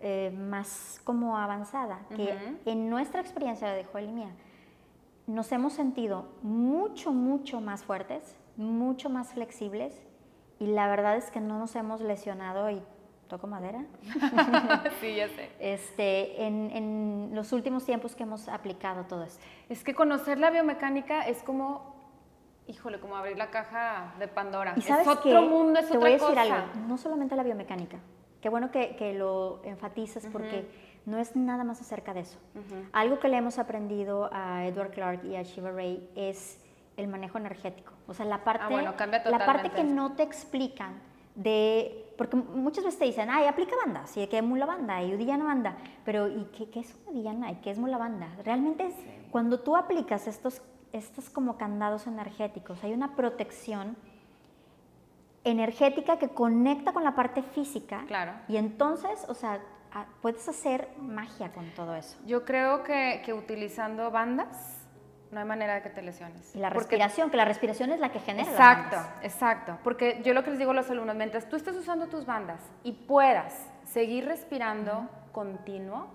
eh, 0.00 0.34
más 0.34 1.00
como 1.04 1.36
avanzada, 1.36 2.00
que 2.16 2.34
en 2.64 2.88
nuestra 2.88 3.20
experiencia 3.20 3.70
de 3.72 3.84
Joel 3.84 4.08
y 4.08 4.12
mía 4.12 4.30
nos 5.26 5.52
hemos 5.52 5.74
sentido 5.74 6.26
mucho, 6.42 7.12
mucho 7.12 7.60
más 7.60 7.84
fuertes, 7.84 8.34
mucho 8.56 9.10
más 9.10 9.32
flexibles 9.32 9.94
y 10.58 10.66
la 10.66 10.88
verdad 10.88 11.16
es 11.16 11.30
que 11.30 11.40
no 11.40 11.58
nos 11.58 11.76
hemos 11.76 12.00
lesionado 12.00 12.70
y 12.70 12.82
toco 13.28 13.46
madera. 13.46 13.84
sí, 15.00 15.14
ya 15.14 15.28
sé. 15.28 15.50
Este, 15.60 16.46
en, 16.46 16.70
en 16.72 17.30
los 17.32 17.52
últimos 17.52 17.84
tiempos 17.84 18.16
que 18.16 18.24
hemos 18.24 18.48
aplicado 18.48 19.04
todo 19.04 19.22
esto. 19.22 19.44
Es 19.68 19.84
que 19.84 19.94
conocer 19.94 20.38
la 20.38 20.50
biomecánica 20.50 21.26
es 21.28 21.42
como, 21.42 21.94
híjole, 22.70 23.00
como 23.00 23.16
abrir 23.16 23.36
la 23.36 23.50
caja 23.50 24.14
de 24.18 24.28
Pandora. 24.28 24.74
Y 24.76 24.82
sabes 24.82 25.06
es 25.06 25.12
otro 25.12 25.22
qué? 25.22 25.40
mundo, 25.40 25.80
es 25.80 25.88
Te 25.88 25.96
otra 25.96 26.00
voy 26.00 26.08
a 26.10 26.12
decir 26.12 26.28
cosa. 26.28 26.42
algo, 26.42 26.66
no 26.86 26.96
solamente 26.98 27.36
la 27.36 27.42
biomecánica. 27.42 27.98
Qué 28.40 28.48
bueno 28.48 28.70
que, 28.70 28.96
que 28.96 29.12
lo 29.14 29.60
enfatizas 29.64 30.26
porque 30.32 30.70
no 31.04 31.18
es 31.18 31.36
nada 31.36 31.64
más 31.64 31.80
acerca 31.80 32.14
de 32.14 32.20
eso. 32.20 32.38
Ujú. 32.54 32.86
Algo 32.92 33.18
que 33.18 33.28
le 33.28 33.36
hemos 33.36 33.58
aprendido 33.58 34.30
a 34.32 34.64
Edward 34.66 34.92
Clark 34.92 35.24
y 35.24 35.36
a 35.36 35.42
Shiva 35.42 35.70
Ray 35.72 36.08
es 36.14 36.58
el 36.96 37.08
manejo 37.08 37.38
energético. 37.38 37.92
O 38.06 38.14
sea, 38.14 38.24
la 38.26 38.42
parte, 38.44 38.64
Ah, 38.64 38.68
bueno, 38.70 38.94
la 39.24 39.44
parte 39.46 39.70
que 39.70 39.84
no 39.84 40.12
te 40.12 40.22
explican 40.22 41.00
de, 41.34 42.12
porque 42.18 42.36
muchas 42.36 42.84
veces 42.84 42.98
te 42.98 43.04
dicen, 43.06 43.28
ay, 43.30 43.46
aplica 43.46 43.74
banda, 43.84 44.06
sí, 44.06 44.26
que 44.26 44.38
es 44.38 44.44
mula 44.44 44.66
banda, 44.66 45.02
y 45.02 45.14
Udillana 45.14 45.44
banda, 45.44 45.76
pero 46.04 46.28
¿y 46.28 46.44
qué, 46.56 46.68
qué 46.70 46.80
es 46.80 46.96
Udillana 47.06 47.50
y 47.52 47.56
qué 47.56 47.70
es 47.70 47.78
mula 47.78 47.98
banda? 47.98 48.28
Realmente 48.44 48.86
es, 48.86 48.94
cuando 49.30 49.60
tú 49.60 49.76
aplicas 49.76 50.26
estos, 50.26 50.60
estos 50.92 51.30
como 51.30 51.56
candados 51.56 52.06
energéticos, 52.06 52.82
hay 52.84 52.92
una 52.92 53.14
protección 53.16 53.96
energética 55.44 56.18
que 56.18 56.28
conecta 56.28 56.92
con 56.92 57.04
la 57.04 57.14
parte 57.14 57.42
física. 57.42 58.04
Claro. 58.06 58.32
Y 58.48 58.56
entonces, 58.56 59.24
o 59.28 59.34
sea, 59.34 59.60
puedes 60.20 60.46
hacer 60.48 60.88
magia 60.98 61.52
con 61.52 61.70
todo 61.70 61.94
eso. 61.94 62.18
Yo 62.26 62.44
creo 62.44 62.82
que, 62.82 63.22
que 63.24 63.32
utilizando 63.32 64.10
bandas 64.10 64.76
no 65.30 65.38
hay 65.38 65.46
manera 65.46 65.74
de 65.74 65.82
que 65.82 65.90
te 65.90 66.02
lesiones. 66.02 66.54
Y 66.54 66.58
la 66.58 66.70
respiración, 66.70 67.30
que 67.30 67.36
la 67.36 67.44
respiración 67.44 67.92
es 67.92 68.00
la 68.00 68.10
que 68.10 68.18
genera 68.18 68.50
Exacto, 68.50 68.96
las 68.96 69.06
bandas. 69.06 69.24
exacto. 69.24 69.78
Porque 69.84 70.20
yo 70.24 70.34
lo 70.34 70.42
que 70.42 70.50
les 70.50 70.58
digo 70.58 70.72
a 70.72 70.74
los 70.74 70.90
alumnos, 70.90 71.14
mientras 71.14 71.48
tú 71.48 71.56
estés 71.56 71.76
usando 71.76 72.08
tus 72.08 72.26
bandas 72.26 72.60
y 72.82 72.92
puedas 72.92 73.54
seguir 73.84 74.26
respirando 74.26 75.08
continuo, 75.32 76.08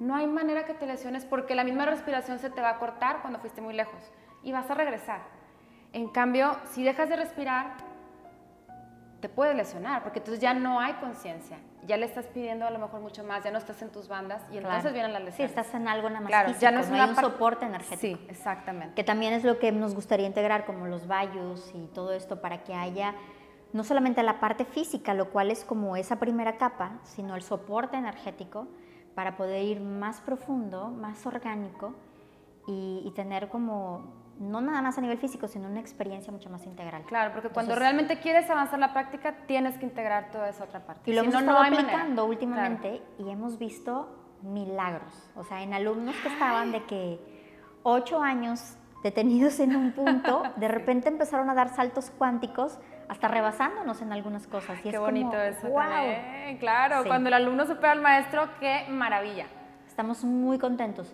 no 0.00 0.16
hay 0.16 0.26
manera 0.26 0.64
que 0.64 0.74
te 0.74 0.86
lesiones 0.86 1.24
porque 1.24 1.54
la 1.54 1.62
misma 1.62 1.84
respiración 1.84 2.38
se 2.38 2.50
te 2.50 2.60
va 2.60 2.70
a 2.70 2.78
cortar 2.78 3.20
cuando 3.20 3.38
fuiste 3.38 3.60
muy 3.60 3.74
lejos 3.74 4.00
y 4.42 4.50
vas 4.50 4.68
a 4.70 4.74
regresar. 4.74 5.20
En 5.92 6.08
cambio, 6.08 6.56
si 6.70 6.82
dejas 6.82 7.08
de 7.10 7.16
respirar, 7.16 7.74
te 9.20 9.28
puede 9.28 9.52
lesionar, 9.52 10.02
porque 10.02 10.20
entonces 10.20 10.40
ya 10.40 10.54
no 10.54 10.80
hay 10.80 10.94
conciencia, 10.94 11.58
ya 11.84 11.98
le 11.98 12.06
estás 12.06 12.26
pidiendo 12.26 12.66
a 12.66 12.70
lo 12.70 12.78
mejor 12.78 13.00
mucho 13.00 13.22
más, 13.24 13.44
ya 13.44 13.50
no 13.50 13.58
estás 13.58 13.82
en 13.82 13.90
tus 13.90 14.08
bandas 14.08 14.42
y 14.50 14.56
entonces 14.56 14.94
vienen 14.94 15.12
las 15.12 15.22
lesiones. 15.22 15.52
Sí, 15.52 15.58
estás 15.58 15.74
en 15.74 15.86
algo 15.86 16.08
nada 16.08 16.20
más 16.22 16.28
claro, 16.28 16.48
físico, 16.48 16.62
ya 16.62 16.70
no, 16.70 16.80
es 16.80 16.90
hay 16.90 17.10
un 17.10 17.16
soporte 17.16 17.66
energético. 17.66 18.00
Sí, 18.00 18.26
exactamente. 18.30 18.94
Que 18.94 19.04
también 19.04 19.34
es 19.34 19.44
lo 19.44 19.58
que 19.58 19.70
nos 19.70 19.94
gustaría 19.94 20.26
integrar, 20.26 20.64
como 20.64 20.86
los 20.86 21.06
vallos 21.06 21.70
y 21.74 21.86
todo 21.88 22.14
esto, 22.14 22.40
para 22.40 22.64
que 22.64 22.72
haya 22.72 23.14
no 23.74 23.84
solamente 23.84 24.22
la 24.22 24.40
parte 24.40 24.64
física, 24.64 25.12
lo 25.12 25.28
cual 25.30 25.50
es 25.50 25.64
como 25.64 25.96
esa 25.96 26.16
primera 26.16 26.56
capa, 26.56 27.00
sino 27.04 27.36
el 27.36 27.42
soporte 27.42 27.98
energético 27.98 28.66
para 29.20 29.36
poder 29.36 29.62
ir 29.62 29.82
más 29.82 30.18
profundo, 30.22 30.88
más 30.88 31.26
orgánico 31.26 31.92
y, 32.66 33.02
y 33.04 33.10
tener 33.10 33.50
como 33.50 34.14
no 34.38 34.62
nada 34.62 34.80
más 34.80 34.96
a 34.96 35.02
nivel 35.02 35.18
físico, 35.18 35.46
sino 35.46 35.68
una 35.68 35.78
experiencia 35.78 36.32
mucho 36.32 36.48
más 36.48 36.64
integral. 36.64 37.02
Claro, 37.02 37.34
porque 37.34 37.50
cuando 37.50 37.74
realmente 37.74 38.18
quieres 38.18 38.48
avanzar 38.48 38.78
la 38.78 38.94
práctica, 38.94 39.34
tienes 39.46 39.76
que 39.76 39.84
integrar 39.84 40.30
toda 40.30 40.48
esa 40.48 40.64
otra 40.64 40.86
parte. 40.86 41.10
Y 41.10 41.14
lo 41.14 41.20
hemos 41.20 41.34
estado 41.34 41.58
aplicando 41.58 42.24
últimamente 42.24 43.02
y 43.18 43.28
hemos 43.28 43.58
visto 43.58 44.08
milagros. 44.40 45.12
O 45.36 45.44
sea, 45.44 45.62
en 45.62 45.74
alumnos 45.74 46.16
que 46.22 46.28
estaban 46.28 46.72
de 46.72 46.82
que 46.86 47.20
ocho 47.82 48.22
años 48.22 48.78
detenidos 49.02 49.60
en 49.60 49.76
un 49.76 49.92
punto, 49.92 50.44
de 50.56 50.68
repente 50.68 51.10
empezaron 51.10 51.50
a 51.50 51.54
dar 51.54 51.68
saltos 51.68 52.10
cuánticos 52.16 52.78
hasta 53.10 53.26
rebasándonos 53.26 54.00
en 54.02 54.12
algunas 54.12 54.46
cosas. 54.46 54.78
Y 54.84 54.90
qué 54.90 54.98
bonito 54.98 55.36
eso 55.36 55.66
wow. 55.68 55.80
también. 55.80 56.58
Claro, 56.58 57.02
cuando 57.04 57.28
el 57.28 57.34
alumno 57.34 57.66
supera 57.66 57.90
al 57.90 58.00
maestro, 58.00 58.48
qué 58.60 58.86
maravilla. 58.88 59.46
Estamos 59.88 60.22
muy 60.22 60.60
contentos. 60.60 61.12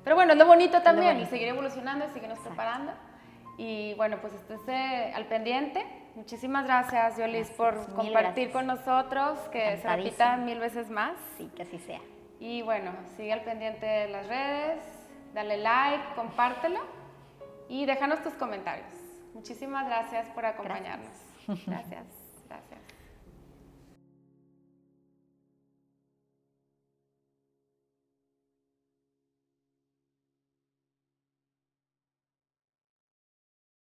Pero 0.04 0.14
bueno, 0.14 0.32
es 0.34 0.38
lo 0.38 0.46
bonito 0.46 0.80
también, 0.80 1.08
lo 1.08 1.14
bonito. 1.14 1.28
y 1.34 1.36
seguir 1.36 1.48
evolucionando 1.48 2.04
y 2.04 2.08
seguirnos 2.10 2.38
Exacto. 2.38 2.56
preparando. 2.56 2.92
Y 3.58 3.94
bueno, 3.94 4.18
pues 4.20 4.34
estése 4.34 5.12
al 5.12 5.26
pendiente. 5.26 5.84
Muchísimas 6.14 6.64
gracias, 6.66 7.18
Yolis, 7.18 7.48
gracias, 7.48 7.56
por 7.56 7.74
compartir 7.96 8.48
gracias. 8.48 8.52
con 8.52 8.66
nosotros, 8.68 9.38
que 9.50 9.78
se 9.78 9.88
repita 9.88 10.36
mil 10.36 10.60
veces 10.60 10.88
más. 10.88 11.14
Sí, 11.36 11.50
que 11.56 11.62
así 11.62 11.80
sea. 11.80 12.00
Y 12.38 12.62
bueno, 12.62 12.92
sigue 13.16 13.32
al 13.32 13.42
pendiente 13.42 13.86
de 13.86 14.08
las 14.08 14.26
redes, 14.26 15.01
dale 15.34 15.58
like, 15.58 16.14
compártelo 16.14 16.80
y 17.68 17.86
déjanos 17.86 18.22
tus 18.22 18.34
comentarios. 18.34 18.92
Muchísimas 19.34 19.86
gracias 19.86 20.28
por 20.30 20.44
acompañarnos. 20.44 21.16
gracias. 21.66 22.06